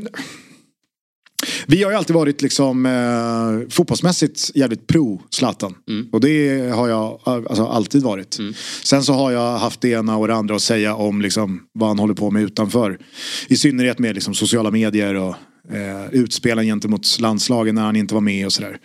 vi 1.67 1.83
har 1.83 1.91
ju 1.91 1.97
alltid 1.97 2.17
varit 2.17 2.43
liksom 2.43 2.87
eh, 2.87 3.69
fotbollsmässigt 3.71 4.51
jävligt 4.55 4.87
pro 4.87 5.23
Zlatan. 5.31 5.75
Mm. 5.89 6.09
Och 6.13 6.21
det 6.21 6.71
har 6.75 6.89
jag 6.89 7.21
alltså, 7.25 7.67
alltid 7.67 8.03
varit. 8.03 8.39
Sen 8.83 9.03
så 9.03 9.13
har 9.13 9.31
jag 9.33 9.59
haft 9.59 9.81
det 9.81 9.89
ena 9.89 10.17
och 10.17 10.29
det 10.29 10.35
andra 10.35 10.57
att 10.57 10.63
säga 10.63 10.95
om 10.95 11.23
liksom, 11.23 11.63
vad 11.73 11.89
han 11.89 11.99
håller 11.99 12.15
på 12.15 12.31
med 12.31 12.43
utanför. 12.43 12.99
I 13.49 13.57
synnerhet 13.57 13.99
med 13.99 14.15
liksom, 14.15 14.35
sociala 14.35 14.71
medier 14.71 15.15
och 15.15 15.35
eh, 15.73 16.07
utspelen 16.13 16.65
gentemot 16.65 17.17
landslagen 17.21 17.75
när 17.75 17.83
han 17.83 17.97
inte 17.97 18.15
var 18.15 18.21
med 18.21 18.47
och 18.47 18.53
sådär. 18.53 18.79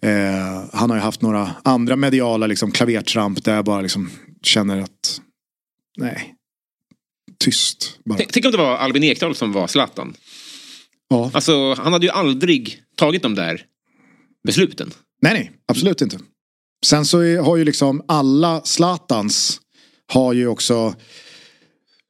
Eh, 0.00 0.64
han 0.72 0.90
har 0.90 0.96
ju 0.96 1.02
haft 1.02 1.22
några 1.22 1.50
andra 1.62 1.96
mediala 1.96 2.46
liksom, 2.46 2.70
klavertramp 2.70 3.44
där 3.44 3.54
jag 3.54 3.64
bara 3.64 3.80
liksom, 3.80 4.10
känner 4.42 4.80
att 4.80 5.20
nej, 5.98 6.34
tyst 7.38 7.98
bara. 8.04 8.18
Tänk, 8.18 8.32
tänk 8.32 8.44
om 8.46 8.52
det 8.52 8.58
var 8.58 8.76
Albin 8.76 9.04
Ekdal 9.04 9.34
som 9.34 9.52
var 9.52 9.66
Zlatan. 9.66 10.14
Ja. 11.08 11.30
Alltså, 11.34 11.74
han 11.74 11.92
hade 11.92 12.06
ju 12.06 12.12
aldrig 12.12 12.82
tagit 12.96 13.22
de 13.22 13.34
där 13.34 13.62
besluten. 14.46 14.90
Nej, 15.22 15.32
nej, 15.32 15.52
absolut 15.68 16.02
inte. 16.02 16.18
Sen 16.86 17.06
så 17.06 17.18
har 17.42 17.56
ju 17.56 17.64
liksom 17.64 18.02
alla 18.08 18.60
Zlatans 18.64 19.60
har 20.12 20.32
ju 20.32 20.46
också 20.46 20.94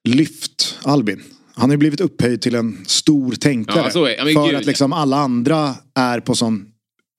lyft 0.09 0.79
Albin. 0.83 1.23
Han 1.55 1.71
har 1.71 1.75
ju 1.75 1.79
blivit 1.79 2.01
upphöjd 2.01 2.43
till 2.43 2.55
en 2.55 2.85
stor 2.87 3.33
tänkare. 3.33 3.91
Ja, 3.95 4.11
ja, 4.11 4.25
men 4.25 4.35
för 4.35 4.47
gud, 4.47 4.57
att 4.57 4.67
liksom 4.67 4.93
alla 4.93 5.17
andra 5.17 5.75
är 5.95 6.21
på 6.21 6.35
sån 6.35 6.69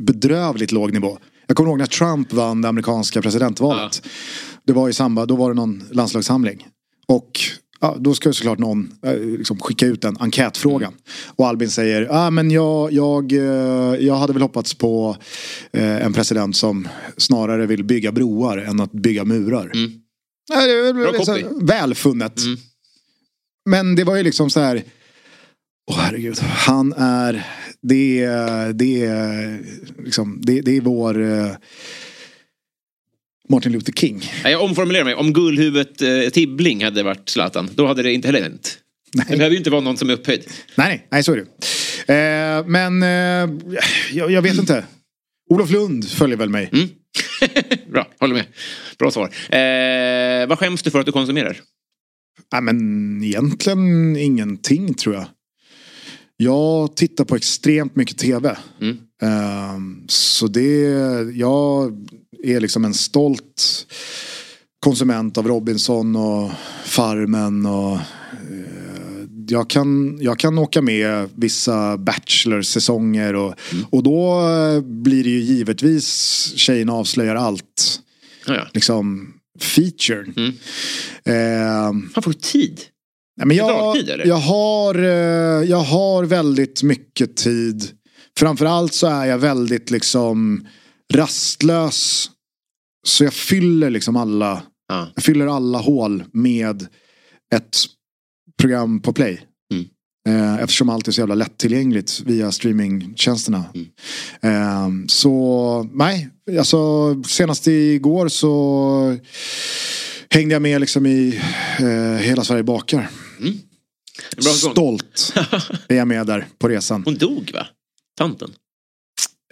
bedrövligt 0.03 0.71
låg 0.71 0.93
nivå. 0.93 1.17
Jag 1.47 1.57
kommer 1.57 1.69
ihåg 1.69 1.79
när 1.79 1.85
Trump 1.85 2.33
vann 2.33 2.61
det 2.61 2.69
amerikanska 2.69 3.21
presidentvalet. 3.21 4.07
Det 4.65 4.73
var 4.73 4.89
i 4.89 4.93
samband, 4.93 5.27
då 5.27 5.35
var 5.35 5.49
det 5.49 5.55
någon 5.55 5.83
landslagssamling. 5.91 6.67
Och 7.07 7.39
ja, 7.79 7.97
då 7.99 8.13
ska 8.13 8.29
ju 8.29 8.33
såklart 8.33 8.59
någon 8.59 8.91
eh, 9.03 9.19
liksom 9.19 9.59
skicka 9.59 9.85
ut 9.85 10.03
en 10.03 10.17
enkätfrågan. 10.19 10.93
Och 11.25 11.47
Albin 11.47 11.69
säger, 11.69 12.07
ah, 12.11 12.29
men 12.29 12.51
jag, 12.51 12.91
jag, 12.91 13.31
eh, 13.31 14.05
jag 14.05 14.15
hade 14.15 14.33
väl 14.33 14.41
hoppats 14.41 14.73
på 14.73 15.17
eh, 15.71 16.05
en 16.05 16.13
president 16.13 16.55
som 16.55 16.87
snarare 17.17 17.65
vill 17.65 17.83
bygga 17.83 18.11
broar 18.11 18.57
än 18.57 18.79
att 18.79 18.91
bygga 18.91 19.25
murar. 19.25 19.71
Mm. 19.73 19.91
Bra 20.49 21.11
här 21.33 21.65
välfunnet. 21.65 22.39
Mm. 22.45 22.57
Men 23.69 23.95
det 23.95 24.03
var 24.03 24.15
ju 24.15 24.23
liksom 24.23 24.49
så 24.49 24.59
här. 24.59 24.83
Åh 25.91 25.97
herregud, 25.97 26.39
han 26.39 26.93
är, 26.93 27.47
det 27.81 28.23
är, 28.23 28.73
det 28.73 29.05
är, 29.05 29.59
liksom, 30.03 30.41
det, 30.41 30.61
det 30.61 30.77
är 30.77 30.81
vår 30.81 31.15
Martin 33.49 33.71
Luther 33.71 33.93
King. 33.93 34.31
Jag 34.43 34.61
omformulerar 34.61 35.03
mig. 35.03 35.15
Om 35.15 35.33
guldhuvudet 35.33 36.01
eh, 36.01 36.29
Tibbling 36.33 36.83
hade 36.83 37.03
varit 37.03 37.29
Zlatan, 37.29 37.69
då 37.75 37.87
hade 37.87 38.03
det 38.03 38.13
inte 38.13 38.27
heller 38.27 38.41
hänt. 38.41 38.79
Det 39.11 39.23
Nej. 39.29 39.37
behöver 39.37 39.51
ju 39.51 39.57
inte 39.57 39.69
vara 39.69 39.81
någon 39.81 39.97
som 39.97 40.09
är 40.09 40.13
upphöjd. 40.13 40.43
Nej, 40.75 40.87
nej, 40.87 41.07
nej 41.11 41.23
så 41.23 41.33
är 41.33 41.35
det. 41.35 41.47
Eh, 42.13 42.65
men 42.65 43.03
eh, 43.03 43.73
jag, 44.13 44.31
jag 44.31 44.41
vet 44.41 44.57
inte. 44.57 44.85
Olof 45.49 45.71
Lund 45.71 46.09
följer 46.09 46.37
väl 46.37 46.49
mig. 46.49 46.69
Mm. 46.73 46.89
Bra, 47.91 48.07
håller 48.19 48.33
med. 48.33 48.45
Bra 48.99 49.11
svar. 49.11 49.29
Eh, 49.49 50.47
vad 50.47 50.59
skäms 50.59 50.83
du 50.83 50.91
för 50.91 50.99
att 50.99 51.05
du 51.05 51.11
konsumerar? 51.11 51.57
Nej, 52.53 52.61
men 52.61 53.23
egentligen 53.23 54.15
ingenting 54.17 54.93
tror 54.93 55.15
jag. 55.15 55.25
Jag 56.37 56.95
tittar 56.95 57.25
på 57.25 57.35
extremt 57.35 57.95
mycket 57.95 58.17
tv. 58.17 58.57
Mm. 58.81 58.97
Ehm, 59.21 60.03
så 60.07 60.47
det, 60.47 60.81
jag 61.33 61.93
är 62.43 62.59
liksom 62.59 62.85
en 62.85 62.93
stolt 62.93 63.87
konsument 64.79 65.37
av 65.37 65.47
Robinson 65.47 66.15
och 66.15 66.51
Farmen 66.85 67.65
och 67.65 67.93
eh, 67.93 68.87
jag 69.49 69.69
kan, 69.69 70.17
jag 70.21 70.39
kan 70.39 70.57
åka 70.57 70.81
med 70.81 71.29
vissa 71.35 71.97
Bachelor-säsonger 71.97 73.35
och, 73.35 73.53
och 73.89 74.03
då 74.03 74.49
eh, 74.49 74.81
blir 74.81 75.23
det 75.23 75.29
ju 75.29 75.39
givetvis 75.39 76.53
Tjejerna 76.55 76.93
avslöjar 76.93 77.35
allt. 77.35 77.99
Ja, 78.47 78.55
ja. 78.55 78.67
Liksom 78.73 79.33
featuren. 79.59 80.33
Mm. 80.37 80.53
Ehm, 81.25 82.09
Han 82.13 82.23
får 82.23 82.33
tid. 82.33 82.81
Nej, 83.37 83.47
men 83.47 83.57
jag, 83.57 83.97
jag, 84.25 84.35
har, 84.35 84.95
eh, 84.95 85.69
jag 85.69 85.81
har 85.81 86.23
väldigt 86.23 86.83
mycket 86.83 87.35
tid. 87.35 87.89
Framförallt 88.37 88.93
så 88.93 89.07
är 89.07 89.25
jag 89.25 89.37
väldigt 89.37 89.91
liksom 89.91 90.67
rastlös. 91.13 92.29
Så 93.07 93.23
jag 93.23 93.33
fyller 93.33 93.89
liksom 93.89 94.15
alla, 94.15 94.63
Ja. 94.89 95.07
jag 95.15 95.23
fyller 95.23 95.47
alla 95.47 95.77
hål 95.77 96.23
med 96.33 96.87
ett 97.55 97.77
program 98.59 98.99
på 98.99 99.13
play. 99.13 99.41
Mm. 99.73 99.85
Eh, 100.29 100.63
eftersom 100.63 100.89
allt 100.89 101.07
är 101.07 101.11
så 101.11 101.21
jävla 101.21 101.35
lättillgängligt 101.35 102.19
via 102.25 102.51
streamingtjänsterna. 102.51 103.63
Mm. 103.75 103.87
Eh, 105.01 105.07
så 105.07 105.89
nej, 105.93 106.29
alltså 106.59 106.77
senast 107.23 107.67
igår 107.67 108.27
så 108.27 109.17
hängde 110.29 110.55
jag 110.55 110.61
med 110.61 110.81
liksom 110.81 111.05
i 111.05 111.41
eh, 111.79 112.21
Hela 112.21 112.43
Sverige 112.43 112.63
bakar. 112.63 113.09
Säsong. 114.37 114.71
Stolt 114.71 115.33
är 115.87 115.95
jag 115.95 116.07
med 116.07 116.27
där 116.27 116.47
på 116.59 116.67
resan. 116.69 117.01
Hon 117.05 117.15
dog 117.17 117.51
va? 117.53 117.67
Tanten? 118.17 118.51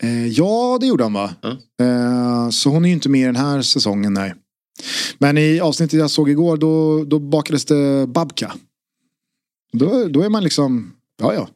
Eh, 0.02 0.28
ja, 0.28 0.78
det 0.82 0.88
gjorde 0.88 1.04
han 1.04 1.14
va? 1.14 1.36
Ja. 1.42 1.58
Eh, 1.86 2.50
så 2.50 2.70
hon 2.70 2.86
är 2.86 2.90
ju 2.90 2.96
inte 2.96 3.10
med 3.10 3.22
i 3.22 3.26
den 3.26 3.36
här 3.36 3.62
säsongen, 3.62 4.14
nej. 4.14 4.34
Men 5.18 5.38
i 5.38 5.60
avsnittet 5.60 6.00
jag 6.00 6.12
såg 6.12 6.30
igår, 6.30 6.58
då, 6.58 7.04
då 7.04 7.20
bakades 7.20 7.66
det 7.66 8.08
babka. 8.08 8.56
Då, 9.74 10.08
då 10.08 10.22
är 10.22 10.30
man 10.30 10.44
liksom, 10.44 10.94
ja 11.22 11.34
ja. 11.34 11.50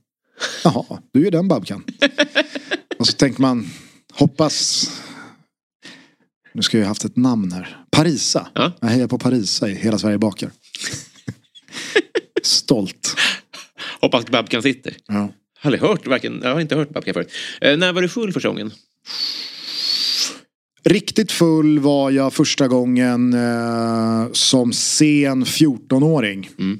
Jaha, 0.63 1.01
du 1.11 1.27
är 1.27 1.31
den 1.31 1.47
babkan. 1.47 1.83
Och 2.99 3.07
så 3.07 3.13
tänker 3.13 3.41
man, 3.41 3.67
hoppas. 4.13 4.89
Nu 6.53 6.61
ska 6.61 6.77
jag 6.77 6.85
ha 6.85 6.89
haft 6.89 7.05
ett 7.05 7.15
namn 7.15 7.51
här. 7.51 7.77
Parisa. 7.91 8.47
Ja. 8.55 8.71
Jag 8.79 8.87
hejar 8.87 9.07
på 9.07 9.17
Parisa 9.17 9.69
i 9.69 9.73
Hela 9.73 9.97
Sverige 9.97 10.17
bakar. 10.17 10.51
Stolt. 12.43 13.15
Hoppas 14.01 14.25
Babkan 14.25 14.63
sitter. 14.63 14.97
Ja. 15.07 15.29
Aldrig 15.61 15.81
hört, 15.81 16.07
varken, 16.07 16.39
jag 16.43 16.53
har 16.53 16.61
inte 16.61 16.75
hört 16.75 16.89
Babkan 16.89 17.13
förut. 17.13 17.31
Eh, 17.61 17.77
när 17.77 17.93
var 17.93 18.01
du 18.01 18.09
full 18.09 18.33
första 18.33 18.49
gången? 18.49 18.71
Riktigt 20.83 21.31
full 21.31 21.79
var 21.79 22.11
jag 22.11 22.33
första 22.33 22.67
gången 22.67 23.33
eh, 23.33 24.31
som 24.31 24.73
sen 24.73 25.45
14-åring. 25.45 26.49
Mm. 26.59 26.79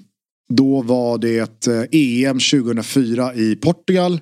Då 0.53 0.81
var 0.81 1.17
det 1.17 1.37
ett 1.37 1.67
eh, 1.67 1.83
EM 1.91 2.39
2004 2.39 3.35
i 3.35 3.55
Portugal. 3.55 4.21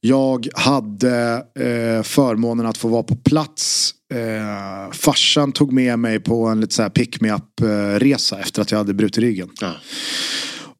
Jag 0.00 0.48
hade 0.54 1.34
eh, 1.58 2.02
förmånen 2.02 2.66
att 2.66 2.78
få 2.78 2.88
vara 2.88 3.02
på 3.02 3.16
plats. 3.16 3.94
Eh, 4.14 4.92
farsan 4.92 5.52
tog 5.52 5.72
med 5.72 5.98
mig 5.98 6.20
på 6.20 6.46
en 6.46 6.60
lite 6.60 6.74
så 6.74 6.82
här 6.82 6.88
pick 6.88 7.20
me 7.20 7.32
up 7.32 7.60
eh, 7.60 8.40
efter 8.40 8.62
att 8.62 8.70
jag 8.70 8.78
hade 8.78 8.94
brutit 8.94 9.18
ryggen. 9.18 9.48
Ja. 9.60 9.74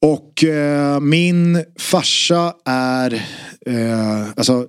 Och 0.07 0.45
eh, 0.45 1.01
min 1.01 1.65
farsa 1.79 2.55
är 2.65 3.15
eh, 3.67 4.29
alltså 4.37 4.67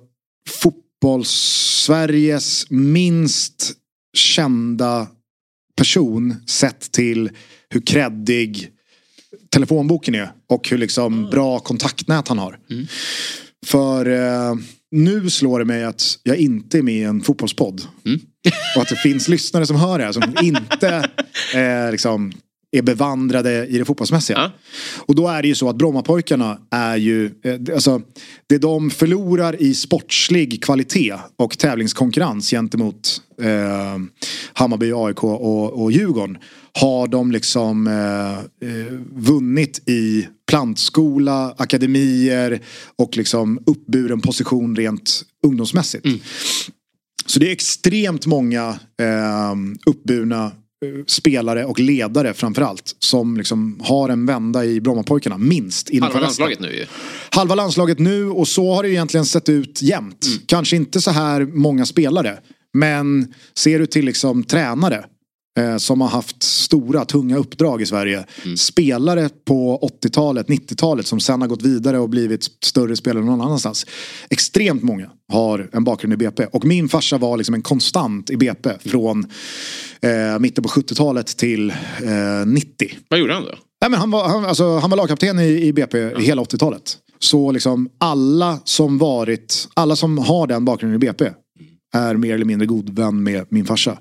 fotbolls-Sveriges 0.48 2.66
minst 2.70 3.72
kända 4.16 5.06
person 5.76 6.34
sett 6.46 6.92
till 6.92 7.30
hur 7.68 7.80
kreddig 7.80 8.70
telefonboken 9.50 10.14
är 10.14 10.32
och 10.48 10.68
hur 10.68 10.78
liksom 10.78 11.30
bra 11.30 11.58
kontaktnät 11.58 12.28
han 12.28 12.38
har. 12.38 12.58
För 13.66 14.06
eh, 14.06 14.54
nu 14.90 15.30
slår 15.30 15.58
det 15.58 15.64
mig 15.64 15.84
att 15.84 16.18
jag 16.22 16.36
inte 16.36 16.78
är 16.78 16.82
med 16.82 16.94
i 16.94 17.02
en 17.02 17.20
fotbollspodd. 17.20 17.82
och 18.76 18.82
att 18.82 18.88
det 18.88 18.96
finns 18.96 19.28
lyssnare 19.28 19.66
som 19.66 19.76
hör 19.76 19.98
det 19.98 20.04
här 20.04 20.12
som 20.12 20.34
inte 20.42 21.10
eh, 21.54 21.90
liksom, 21.90 22.32
är 22.72 22.82
bevandrade 22.82 23.66
i 23.66 23.78
det 23.78 23.84
fotbollsmässiga. 23.84 24.38
Ja. 24.38 24.50
Och 25.06 25.14
då 25.14 25.28
är 25.28 25.42
det 25.42 25.48
ju 25.48 25.54
så 25.54 25.68
att 25.68 25.76
Brommapojkarna 25.76 26.58
är 26.70 26.96
ju, 26.96 27.26
eh, 27.44 27.54
det- 27.54 27.74
alltså 27.74 28.02
det 28.46 28.58
de 28.58 28.90
förlorar 28.90 29.62
i 29.62 29.74
sportslig 29.74 30.62
kvalitet 30.64 31.14
och 31.36 31.58
tävlingskonkurrens 31.58 32.50
gentemot 32.50 33.22
eh, 33.42 33.98
Hammarby, 34.52 34.92
AIK 34.94 35.24
och, 35.24 35.82
och 35.82 35.92
Djurgården 35.92 36.38
har 36.72 37.06
de 37.08 37.32
liksom 37.32 37.86
eh, 37.86 38.38
eh, 38.70 38.92
vunnit 39.12 39.88
i 39.88 40.26
plantskola, 40.50 41.54
akademier 41.58 42.60
och 42.98 43.16
liksom 43.16 43.58
uppburen 43.66 44.20
position 44.20 44.76
rent 44.76 45.22
ungdomsmässigt. 45.46 46.06
Så 47.26 47.38
det 47.40 47.48
är 47.48 47.52
extremt 47.52 48.26
många 48.26 48.68
eh, 49.00 49.54
uppburna 49.86 50.52
spelare 51.06 51.64
och 51.64 51.80
ledare 51.80 52.34
framförallt. 52.34 52.96
Som 52.98 53.36
liksom 53.36 53.80
har 53.82 54.08
en 54.08 54.26
vända 54.26 54.64
i 54.64 54.80
Brommapojkarna, 54.80 55.38
minst. 55.38 55.90
Halva 56.00 56.20
landslaget 56.20 56.60
nu 56.60 56.76
ju. 56.76 56.86
Halva 57.30 57.54
landslaget 57.54 57.98
nu 57.98 58.30
och 58.30 58.48
så 58.48 58.74
har 58.74 58.82
det 58.82 58.90
egentligen 58.90 59.26
sett 59.26 59.48
ut 59.48 59.82
jämt. 59.82 60.26
Kanske 60.46 60.76
inte 60.76 61.00
så 61.00 61.10
här 61.10 61.44
många 61.44 61.86
spelare. 61.86 62.38
Men 62.72 63.34
ser 63.54 63.78
du 63.78 63.86
till 63.86 64.04
liksom 64.04 64.44
tränare 64.44 65.04
eh, 65.60 65.76
som 65.76 66.00
har 66.00 66.08
haft 66.08 66.42
stora 66.42 67.04
tunga 67.04 67.36
uppdrag 67.36 67.82
i 67.82 67.86
Sverige. 67.86 68.24
Spelare 68.56 69.28
på 69.44 69.90
80-talet, 70.02 70.46
90-talet 70.46 71.06
som 71.06 71.20
sen 71.20 71.40
har 71.40 71.48
gått 71.48 71.62
vidare 71.62 71.98
och 71.98 72.08
blivit 72.08 72.44
större 72.64 72.96
spelare 72.96 73.24
någon 73.24 73.40
annanstans. 73.40 73.86
Extremt 74.30 74.82
många 74.82 75.10
har 75.32 75.70
en 75.72 75.84
bakgrund 75.84 76.12
i 76.12 76.16
BP. 76.16 76.46
Och 76.46 76.64
min 76.64 76.88
farsa 76.88 77.18
var 77.18 77.36
liksom 77.36 77.54
en 77.54 77.62
konstant 77.62 78.30
i 78.30 78.36
BP 78.36 78.70
från 78.84 79.26
eh, 80.00 80.38
mitten 80.38 80.64
på 80.64 80.68
70-talet 80.68 81.26
till 81.26 81.70
eh, 81.70 82.46
90. 82.46 82.90
Vad 83.08 83.20
gjorde 83.20 83.34
han 83.34 83.44
då? 83.44 83.54
Nej, 83.80 83.90
men 83.90 84.00
han, 84.00 84.10
var, 84.10 84.28
han, 84.28 84.44
alltså, 84.44 84.78
han 84.78 84.90
var 84.90 84.96
lagkapten 84.96 85.38
i, 85.38 85.66
i 85.66 85.72
BP 85.72 85.98
i 85.98 86.22
hela 86.22 86.42
80-talet. 86.42 86.98
Så 87.18 87.52
liksom 87.52 87.88
alla 87.98 88.58
som 88.64 88.98
varit, 88.98 89.68
alla 89.74 89.96
som 89.96 90.18
har 90.18 90.46
den 90.46 90.64
bakgrunden 90.64 91.02
i 91.02 91.06
BP 91.06 91.30
är 91.94 92.14
mer 92.14 92.34
eller 92.34 92.44
mindre 92.44 92.66
god 92.66 92.90
vän 92.90 93.22
med 93.22 93.46
min 93.48 93.66
farsa. 93.66 93.98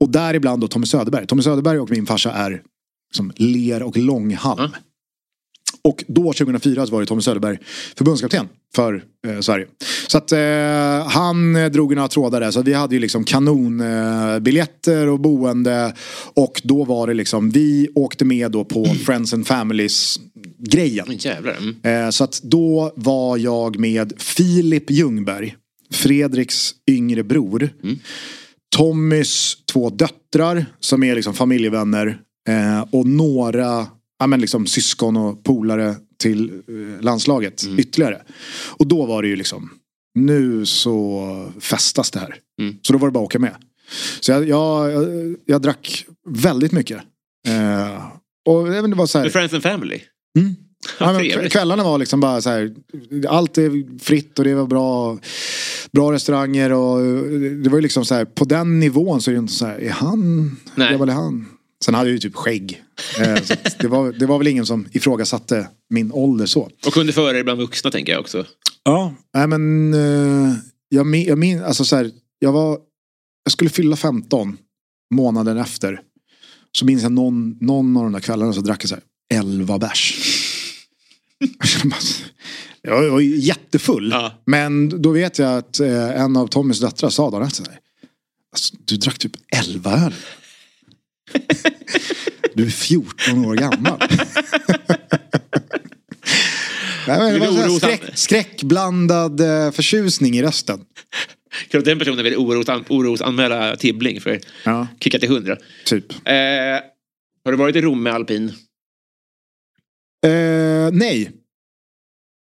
Och 0.00 0.10
däribland 0.10 0.60
då 0.60 0.68
Tommy 0.68 0.86
Söderberg. 0.86 1.26
Tommy 1.26 1.42
Söderberg 1.42 1.78
och 1.78 1.90
min 1.90 2.06
farsa 2.06 2.32
är 2.32 2.62
liksom 3.10 3.32
ler 3.36 3.82
och 3.82 3.96
långhalm. 3.96 4.70
Ja. 4.72 4.78
Och 5.82 6.04
då 6.08 6.22
2004 6.22 6.86
så 6.86 6.92
var 6.92 7.00
det 7.00 7.06
Tommy 7.06 7.22
Söderberg 7.22 7.58
förbundskapten 7.96 8.48
för 8.74 9.04
eh, 9.26 9.40
Sverige. 9.40 9.66
Så 10.06 10.18
att 10.18 10.32
eh, 10.32 11.08
han 11.08 11.56
eh, 11.56 11.70
drog 11.70 11.94
några 11.96 12.08
trådar 12.08 12.40
där. 12.40 12.50
Så 12.50 12.62
vi 12.62 12.72
hade 12.72 12.94
ju 12.94 13.00
liksom 13.00 13.24
kanonbiljetter 13.24 15.06
eh, 15.06 15.12
och 15.12 15.20
boende. 15.20 15.94
Och 16.34 16.62
då 16.64 16.84
var 16.84 17.06
det 17.06 17.14
liksom, 17.14 17.50
vi 17.50 17.88
åkte 17.94 18.24
med 18.24 18.50
då 18.50 18.64
på 18.64 18.84
Friends 19.06 19.34
and 19.34 19.46
Families 19.46 20.20
grejen. 20.58 21.06
Mm. 21.58 22.04
Eh, 22.04 22.10
så 22.10 22.24
att 22.24 22.40
då 22.42 22.92
var 22.96 23.36
jag 23.36 23.78
med 23.78 24.12
Filip 24.18 24.90
Ljungberg, 24.90 25.56
Fredriks 25.90 26.74
yngre 26.86 27.22
bror. 27.22 27.70
Tommys 28.76 29.56
två 29.72 29.90
döttrar 29.90 30.66
som 30.80 31.02
är 31.02 31.14
liksom 31.14 31.34
familjevänner. 31.34 32.18
Eh, 32.48 32.84
och 32.90 33.06
några 33.06 33.86
ja, 34.18 34.26
men 34.26 34.40
liksom 34.40 34.66
syskon 34.66 35.16
och 35.16 35.44
polare 35.44 35.94
till 36.18 36.50
eh, 36.50 37.04
landslaget 37.04 37.64
ytterligare. 37.78 38.22
Och 38.78 38.86
då 38.86 39.06
var 39.06 39.22
det 39.22 39.28
ju 39.28 39.36
liksom, 39.36 39.70
nu 40.14 40.66
så 40.66 41.52
festas 41.60 42.10
det 42.10 42.18
här. 42.18 42.36
Så 42.82 42.92
då 42.92 42.98
var 42.98 43.08
det 43.08 43.12
bara 43.12 43.20
att 43.20 43.26
åka 43.26 43.38
med. 43.38 43.56
Så 44.20 44.32
jag, 44.32 44.48
jag, 44.48 44.92
jag, 44.92 45.36
jag 45.44 45.62
drack 45.62 46.06
väldigt 46.28 46.72
mycket. 46.72 47.02
Eh, 47.48 48.06
och 48.48 48.66
inte, 48.66 48.86
det 48.86 48.94
var 48.94 49.06
så 49.06 49.18
här, 49.18 49.28
Friends 49.28 49.54
and 49.54 49.62
Family. 49.62 50.00
Ja, 50.98 51.12
men 51.12 51.50
kvällarna 51.50 51.84
var 51.84 51.98
liksom 51.98 52.20
bara 52.20 52.40
så 52.40 52.50
här. 52.50 52.74
Allt 53.28 53.58
är 53.58 53.98
fritt 53.98 54.38
och 54.38 54.44
det 54.44 54.54
var 54.54 54.66
bra. 54.66 55.18
Bra 55.92 56.12
restauranger 56.12 56.72
och 56.72 56.98
det 57.62 57.70
var 57.70 57.78
ju 57.78 57.82
liksom 57.82 58.04
så 58.04 58.14
här. 58.14 58.24
På 58.24 58.44
den 58.44 58.80
nivån 58.80 59.20
så 59.20 59.30
är 59.30 59.32
det 59.32 59.38
inte 59.38 59.52
så 59.52 59.66
här. 59.66 59.78
Är 59.78 59.90
han? 59.90 60.56
Nej. 60.74 60.94
Är 60.94 61.06
han? 61.06 61.46
Sen 61.84 61.94
hade 61.94 62.08
jag 62.08 62.12
ju 62.12 62.18
typ 62.18 62.34
skägg. 62.34 62.82
Eh, 63.20 63.34
det, 63.80 63.88
var, 63.88 64.12
det 64.12 64.26
var 64.26 64.38
väl 64.38 64.46
ingen 64.46 64.66
som 64.66 64.86
ifrågasatte 64.92 65.68
min 65.90 66.12
ålder 66.12 66.46
så. 66.46 66.70
Och 66.86 66.92
kunde 66.92 67.12
föra 67.12 67.32
dig 67.32 67.44
bland 67.44 67.60
vuxna 67.60 67.90
tänker 67.90 68.12
jag 68.12 68.20
också. 68.20 68.44
Ja. 68.84 69.14
Nej 69.34 69.46
men. 69.46 69.94
Eh, 69.94 70.54
jag 70.88 71.06
min, 71.06 71.26
jag 71.26 71.38
min, 71.38 71.62
alltså 71.62 71.84
så 71.84 71.96
här. 71.96 72.10
Jag 72.38 72.52
var. 72.52 72.78
Jag 73.44 73.52
skulle 73.52 73.70
fylla 73.70 73.96
15 73.96 74.56
månaden 75.14 75.58
efter. 75.58 76.00
Så 76.78 76.84
minns 76.84 77.02
jag 77.02 77.12
någon, 77.12 77.58
någon 77.60 77.96
av 77.96 78.02
de 78.02 78.12
där 78.12 78.20
kvällarna 78.20 78.52
så 78.52 78.60
drack 78.60 78.84
jag 78.84 78.88
så 78.88 78.94
här 78.94 79.04
11 79.40 79.78
bärs. 79.78 80.14
jag 82.82 83.10
var 83.10 83.20
jättefull. 83.20 84.10
Ja. 84.10 84.42
Men 84.46 85.02
då 85.02 85.10
vet 85.10 85.38
jag 85.38 85.58
att 85.58 85.80
eh, 85.80 86.20
en 86.20 86.36
av 86.36 86.46
Tommys 86.46 86.80
döttrar 86.80 87.10
sa 87.10 87.30
dagen 87.30 87.42
efter. 87.46 87.64
här, 87.70 87.78
Alltså, 88.52 88.74
du 88.84 88.96
drack 88.96 89.18
typ 89.18 89.32
11 89.56 89.92
öl. 89.92 90.14
du 92.54 92.66
är 92.66 92.70
14 92.70 93.44
år 93.46 93.54
gammal. 93.54 93.98
Nej, 97.08 97.18
men 97.18 97.32
det 97.32 97.38
var 97.38 97.46
så 97.46 97.52
Orosan- 97.62 97.78
skräck, 97.78 98.02
skräckblandad 98.14 99.40
eh, 99.40 99.70
förtjusning 99.70 100.36
i 100.36 100.42
rösten. 100.42 100.80
Kan 101.70 101.82
den 101.82 101.98
personen 101.98 102.24
vill 102.24 102.36
oros, 102.36 102.66
orosanmäla 102.88 103.76
Tibbling 103.76 104.20
för 104.20 104.40
Ja, 104.64 104.86
kicka 105.00 105.18
till 105.18 105.28
hundra. 105.28 105.56
typ. 105.84 106.12
Eh, 106.12 106.34
har 107.44 107.50
du 107.52 107.56
varit 107.56 107.76
i 107.76 107.80
Rom 107.80 108.02
med 108.02 108.12
alpin? 108.14 108.52
Eh, 110.26 110.90
nej. 110.92 111.30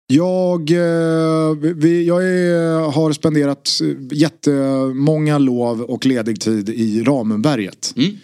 Jag, 0.07 0.71
eh, 0.71 1.55
vi, 1.75 2.07
jag 2.07 2.23
är, 2.23 2.91
har 2.91 3.13
spenderat 3.13 3.69
eh, 3.81 4.17
jättemånga 4.17 5.37
lov 5.37 5.81
och 5.81 6.05
ledig 6.05 6.41
tid 6.41 6.69
i 6.69 7.03
Ramenberget. 7.03 7.93
Mm. 7.97 8.17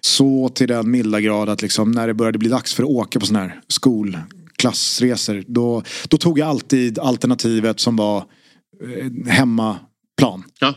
Så 0.00 0.48
till 0.48 0.68
den 0.68 0.90
milda 0.90 1.20
grad 1.20 1.48
att 1.48 1.62
liksom, 1.62 1.90
när 1.90 2.06
det 2.06 2.14
började 2.14 2.38
bli 2.38 2.48
dags 2.48 2.74
för 2.74 2.82
att 2.82 2.88
åka 2.88 3.20
på 3.20 3.26
sådana 3.26 3.48
här 3.48 3.60
skolklassresor. 3.68 5.44
Då, 5.46 5.82
då 6.08 6.16
tog 6.16 6.38
jag 6.38 6.48
alltid 6.48 6.98
alternativet 6.98 7.80
som 7.80 7.96
var 7.96 8.18
eh, 8.18 9.32
hemmaplan. 9.32 10.44
Ja. 10.60 10.74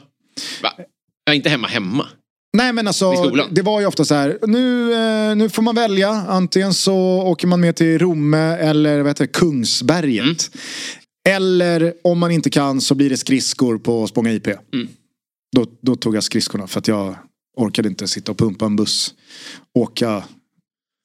Va? 0.64 0.70
Ja, 1.26 1.34
inte 1.34 1.50
hemma 1.50 1.68
hemma. 1.68 2.08
Nej 2.58 2.74
men 2.74 2.88
alltså 2.88 3.32
det 3.52 3.62
var 3.62 3.80
ju 3.80 3.86
ofta 3.86 4.06
så 4.06 4.16
här. 4.16 4.40
Nu, 4.48 4.94
eh, 4.94 5.36
nu 5.36 5.50
får 5.50 5.62
man 5.62 5.76
välja. 5.76 6.10
Antingen 6.10 6.74
så 6.74 6.96
åker 7.22 7.48
man 7.48 7.62
med 7.62 7.76
till 7.76 8.00
Romme 8.00 8.38
eller 8.38 8.98
vad 8.98 9.08
heter 9.08 9.24
det, 9.26 9.32
Kungsberget. 9.32 10.24
Mm. 10.24 10.38
Eller 11.30 11.94
om 12.04 12.20
man 12.20 12.32
inte 12.32 12.50
kan 12.50 12.82
så 12.82 12.96
blir 12.96 13.10
det 13.10 13.18
skridskor 13.18 13.78
på 13.78 14.08
Spånga 14.08 14.32
IP. 14.34 14.48
Mm. 14.48 14.88
Då, 15.56 15.66
då 15.82 15.96
tog 15.96 16.16
jag 16.16 16.24
skridskorna 16.24 16.68
för 16.68 16.80
att 16.80 16.88
jag 16.88 17.16
orkade 17.58 17.90
inte 17.90 18.08
sitta 18.08 18.32
och 18.32 18.38
pumpa 18.38 18.66
en 18.66 18.76
buss. 18.76 19.14
Åka 19.80 20.24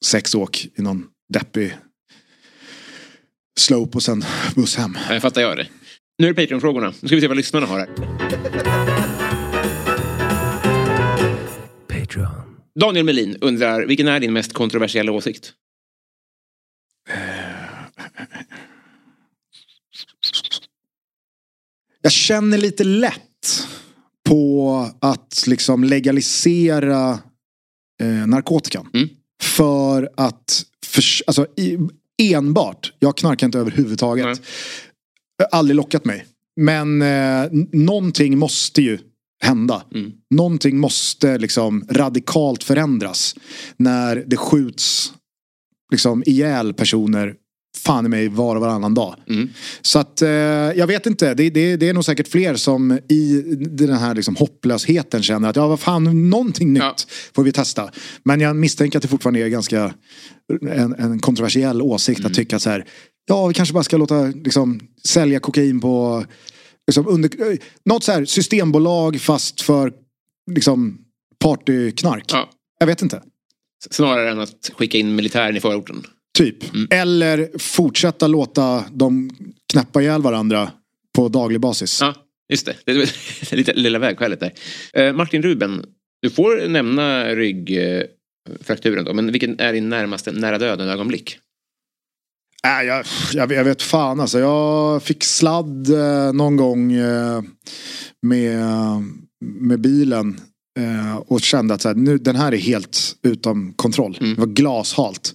sex 0.04 0.34
åk 0.34 0.66
i 0.74 0.82
någon 0.82 1.04
deppig 1.32 1.76
slope 3.60 3.96
och 3.98 4.02
sen 4.02 4.24
buss 4.54 4.76
hem. 4.76 4.98
Ja, 5.08 5.12
Jag 5.14 5.22
fattar 5.22 5.40
jag 5.40 5.56
det. 5.56 5.66
Nu 6.18 6.28
är 6.28 6.32
det 6.32 6.42
Patreon-frågorna. 6.42 6.92
Nu 7.00 7.08
ska 7.08 7.14
vi 7.14 7.20
se 7.20 7.28
vad 7.28 7.36
lyssnarna 7.36 7.66
har 7.66 7.78
här. 7.78 9.05
Daniel 12.80 13.04
Melin 13.04 13.36
undrar, 13.40 13.86
vilken 13.86 14.08
är 14.08 14.20
din 14.20 14.32
mest 14.32 14.52
kontroversiella 14.52 15.12
åsikt? 15.12 15.52
Jag 22.02 22.12
känner 22.12 22.58
lite 22.58 22.84
lätt 22.84 23.66
på 24.24 24.90
att 25.00 25.44
liksom 25.46 25.84
legalisera 25.84 27.18
eh, 28.02 28.26
narkotikan. 28.26 28.90
Mm. 28.94 29.08
För 29.42 30.10
att, 30.16 30.64
för, 30.86 31.02
alltså 31.26 31.46
i, 31.56 31.78
enbart, 32.22 32.92
jag 32.98 33.16
knarkar 33.16 33.46
inte 33.46 33.58
överhuvudtaget. 33.58 34.26
Har 35.38 35.48
aldrig 35.52 35.76
lockat 35.76 36.04
mig. 36.04 36.26
Men 36.56 37.02
eh, 37.02 37.48
någonting 37.72 38.38
måste 38.38 38.82
ju 38.82 38.98
hända. 39.42 39.82
Någonting 40.34 40.78
måste 40.78 41.38
liksom 41.38 41.84
radikalt 41.90 42.64
förändras. 42.64 43.34
När 43.76 44.24
det 44.26 44.36
skjuts 44.36 45.12
liksom 45.92 46.22
ihjäl 46.26 46.74
personer 46.74 47.34
fan 47.84 48.06
i 48.06 48.08
mig 48.08 48.28
var 48.28 48.56
och 48.56 48.62
varannan 48.62 48.94
dag. 48.94 49.14
Så 49.82 49.98
att 49.98 50.22
eh, 50.22 50.28
jag 50.28 50.86
vet 50.86 51.06
inte, 51.06 51.34
det, 51.34 51.50
det, 51.50 51.76
det 51.76 51.88
är 51.88 51.94
nog 51.94 52.04
säkert 52.04 52.28
fler 52.28 52.54
som 52.56 52.98
i 53.08 53.42
den 53.70 53.96
här 53.96 54.14
liksom 54.14 54.36
hopplösheten 54.36 55.22
känner 55.22 55.48
att 55.48 55.56
ja 55.56 55.66
vad 55.68 55.80
fan, 55.80 56.30
någonting 56.30 56.72
nytt 56.72 56.82
Ja. 56.82 56.96
får 57.34 57.42
vi 57.42 57.52
testa. 57.52 57.90
Men 58.24 58.40
jag 58.40 58.56
misstänker 58.56 58.98
att 58.98 59.02
det 59.02 59.08
fortfarande 59.08 59.40
är 59.40 59.48
ganska 59.48 59.94
en, 60.70 60.94
en 60.94 61.18
kontroversiell 61.18 61.82
åsikt 61.82 62.24
att 62.24 62.34
tycka 62.34 62.56
att 62.56 62.62
så 62.62 62.70
här, 62.70 62.84
ja 63.28 63.46
vi 63.46 63.54
kanske 63.54 63.72
bara 63.72 63.84
ska 63.84 63.96
låta 63.96 64.26
liksom, 64.26 64.80
sälja 65.04 65.40
kokain 65.40 65.80
på 65.80 66.24
liksom, 66.86 67.08
under, 67.08 67.52
eh, 67.52 67.58
något 67.84 68.04
så 68.04 68.12
här 68.12 68.24
systembolag 68.24 69.20
fast 69.20 69.60
för 69.60 69.92
liksom 70.50 70.98
partyknark. 71.38 72.24
Ja. 72.28 72.50
Jag 72.78 72.86
vet 72.86 73.02
inte. 73.02 73.22
Snarare 73.90 74.30
än 74.30 74.40
att 74.40 74.70
skicka 74.74 74.98
in 74.98 75.14
militären 75.14 75.56
i 75.56 75.60
förorten. 75.60 76.04
Typ. 76.38 76.56
Eller 76.90 77.58
fortsätta 77.58 78.26
låta 78.26 78.84
dem 78.92 79.30
knäppa 79.72 80.02
ihjäl 80.02 80.22
varandra 80.22 80.70
på 81.14 81.28
daglig 81.28 81.60
basis. 81.60 82.00
Ja, 82.00 82.14
just 82.48 82.66
det. 82.66 82.76
Det 82.84 82.92
är 82.92 83.56
lite 83.56 83.72
lilla 83.72 83.98
vägskälet 83.98 84.40
där. 84.40 84.52
Eh, 84.92 85.12
Martin 85.12 85.42
Ruben, 85.42 85.84
du 86.22 86.30
får 86.30 86.68
nämna 86.68 87.34
ryggfrakturen 87.34 89.04
då, 89.04 89.12
men 89.12 89.32
vilken 89.32 89.60
är 89.60 89.72
din 89.72 89.88
närmaste 89.88 90.32
nära 90.32 90.58
döden 90.58 90.88
Äh, 92.64 92.86
jag, 92.86 93.04
jag, 93.32 93.52
jag 93.52 93.64
vet 93.64 93.82
fan 93.82 94.20
alltså. 94.20 94.38
Jag 94.38 95.02
fick 95.02 95.24
sladd 95.24 95.90
eh, 95.90 96.32
någon 96.32 96.56
gång 96.56 96.92
eh, 96.92 97.42
med, 98.22 98.62
med 99.40 99.80
bilen. 99.80 100.40
Eh, 100.78 101.16
och 101.16 101.40
kände 101.40 101.74
att 101.74 101.82
så 101.82 101.88
här, 101.88 101.94
nu, 101.94 102.18
den 102.18 102.36
här 102.36 102.52
är 102.52 102.56
helt 102.56 103.16
utom 103.22 103.72
kontroll. 103.72 104.16
Det 104.20 104.40
var 104.40 104.46
glashalt. 104.46 105.34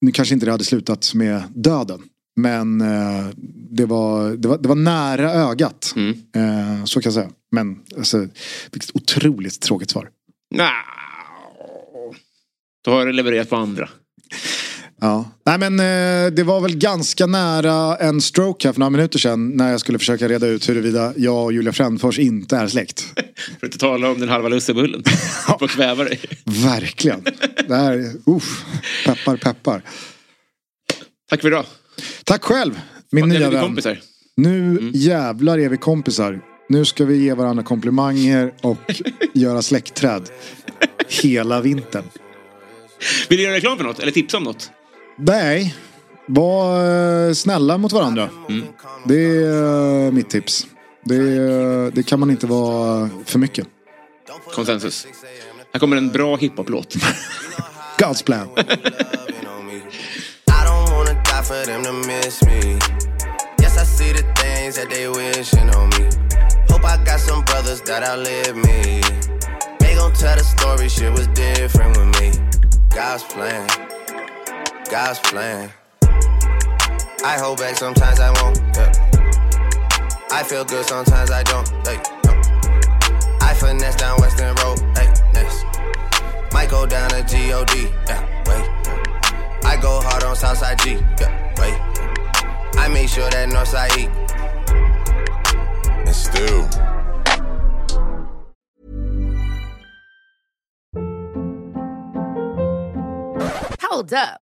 Nu 0.00 0.12
kanske 0.12 0.34
inte 0.34 0.46
det 0.46 0.52
hade 0.52 0.64
slutat 0.64 1.14
med 1.14 1.42
döden. 1.54 2.02
Men 2.40 2.80
eh, 2.80 3.26
det, 3.70 3.84
var, 3.84 4.30
det, 4.30 4.48
var, 4.48 4.58
det 4.58 4.68
var 4.68 4.74
nära 4.76 5.32
ögat. 5.32 5.94
Eh, 6.36 6.84
så 6.84 7.00
kan 7.00 7.10
jag 7.10 7.14
säga. 7.14 7.30
Men 7.52 7.78
alltså, 7.96 8.28
vilket 8.72 8.96
otroligt 8.96 9.60
tråkigt 9.60 9.90
svar. 9.90 10.08
Nja, 10.54 10.70
Du 12.84 12.90
har 12.90 13.12
levererat 13.12 13.50
på 13.50 13.56
andra. 13.56 13.88
Ja. 15.02 15.30
Nej 15.46 15.58
men 15.58 15.80
eh, 15.80 16.32
det 16.32 16.42
var 16.42 16.60
väl 16.60 16.76
ganska 16.76 17.26
nära 17.26 17.96
en 17.96 18.20
stroke 18.20 18.68
här 18.68 18.72
för 18.72 18.80
några 18.80 18.90
minuter 18.90 19.18
sedan. 19.18 19.50
När 19.50 19.70
jag 19.70 19.80
skulle 19.80 19.98
försöka 19.98 20.28
reda 20.28 20.46
ut 20.46 20.68
huruvida 20.68 21.12
jag 21.16 21.44
och 21.44 21.52
Julia 21.52 21.72
Frändfors 21.72 22.18
inte 22.18 22.56
är 22.56 22.66
släkt. 22.66 23.00
För 23.34 23.56
att 23.56 23.62
inte 23.62 23.78
tala 23.78 24.10
om 24.10 24.20
den 24.20 24.28
halva 24.28 24.48
lussebullen. 24.48 25.02
På 25.58 25.64
att 25.64 25.70
kväva 25.70 26.04
dig. 26.04 26.20
Verkligen. 26.44 27.24
Det 27.68 27.74
här 27.74 27.92
är, 27.92 28.12
uff, 28.26 28.64
peppar 29.06 29.36
peppar. 29.36 29.82
Tack 31.30 31.40
för 31.40 31.48
idag. 31.48 31.64
Tack 32.24 32.44
själv 32.44 32.80
min 33.10 33.28
nya 33.28 33.50
vän. 33.50 33.62
kompisar. 33.62 34.00
Nu 34.36 34.90
jävlar 34.94 35.58
är 35.58 35.68
vi 35.68 35.76
kompisar. 35.76 36.40
Nu 36.68 36.84
ska 36.84 37.04
vi 37.04 37.16
ge 37.16 37.34
varandra 37.34 37.64
komplimanger 37.64 38.54
och 38.60 38.78
göra 39.34 39.62
släktträd. 39.62 40.28
Hela 41.22 41.60
vintern. 41.60 42.04
Vill 43.28 43.38
du 43.38 43.44
göra 43.44 43.54
reklam 43.54 43.76
för 43.76 43.84
något? 43.84 43.98
Eller 43.98 44.12
tipsa 44.12 44.36
om 44.36 44.44
något? 44.44 44.70
Nej, 45.24 45.74
var 46.26 46.84
eh, 47.28 47.32
snälla 47.32 47.78
mot 47.78 47.92
varandra. 47.92 48.28
Det 49.04 49.44
är 49.44 50.06
eh, 50.06 50.12
mitt 50.12 50.30
tips. 50.30 50.66
Det, 51.04 51.90
det 51.90 52.02
kan 52.02 52.20
man 52.20 52.30
inte 52.30 52.46
vara 52.46 53.08
för 53.24 53.38
mycket. 53.38 53.66
Konsensus. 54.54 55.06
Här 55.72 55.80
kommer 55.80 55.96
en 55.96 56.08
bra 56.12 56.36
hiphop-låt. 56.36 56.96
God's 57.98 58.24
plan. 58.24 58.48
For 61.42 61.66
them 61.66 61.82
to 61.82 61.92
miss 61.92 62.40
me. 62.44 62.78
Yes, 63.60 63.76
I 63.76 63.84
see 63.84 64.12
the 64.12 64.22
things 64.36 64.76
that 64.76 64.88
they 64.90 65.08
wishing 65.08 65.68
on 65.74 65.88
me. 65.90 66.08
Hope 66.70 66.84
I 66.84 66.96
got 67.04 67.18
some 67.18 67.42
brothers 67.44 67.80
that 67.82 68.04
outlive 68.04 68.56
me. 68.56 69.02
They 69.80 69.96
gon' 69.96 70.12
tell 70.12 70.36
the 70.36 70.44
story, 70.44 70.88
shit 70.88 71.10
was 71.10 71.26
different 71.34 71.96
with 71.98 72.20
me. 72.20 72.30
God's 72.94 73.24
plan, 73.24 73.66
God's 74.92 75.20
plan. 75.20 75.72
I 77.24 77.38
hold 77.40 77.56
back, 77.56 77.76
sometimes 77.76 78.20
I 78.20 78.30
won't. 78.42 78.58
Yeah. 78.76 78.92
I 80.30 80.42
feel 80.42 80.66
good, 80.66 80.84
sometimes 80.84 81.30
I 81.30 81.42
don't. 81.44 81.66
Hey, 81.86 81.96
no. 82.26 82.32
I 83.40 83.54
finesse 83.54 83.96
down 83.96 84.20
Western 84.20 84.54
Road. 84.56 84.80
Hey, 84.94 85.10
next. 85.32 85.64
Might 86.52 86.68
go 86.68 86.84
down 86.84 87.08
to 87.08 87.24
G-O-D. 87.24 87.88
Yeah, 88.06 88.20
wait. 88.44 89.64
I 89.64 89.78
go 89.80 90.02
hard 90.02 90.24
on 90.24 90.36
Southside 90.36 90.78
G. 90.80 90.98
Yeah, 91.18 91.54
wait. 91.56 91.80
I 92.78 92.88
make 92.92 93.08
sure 93.08 93.30
that 93.30 93.48
Northside 93.48 93.96
E. 93.96 94.10
And 96.04 96.14
still. 96.14 96.68
Hold 103.80 104.12
up. 104.12 104.42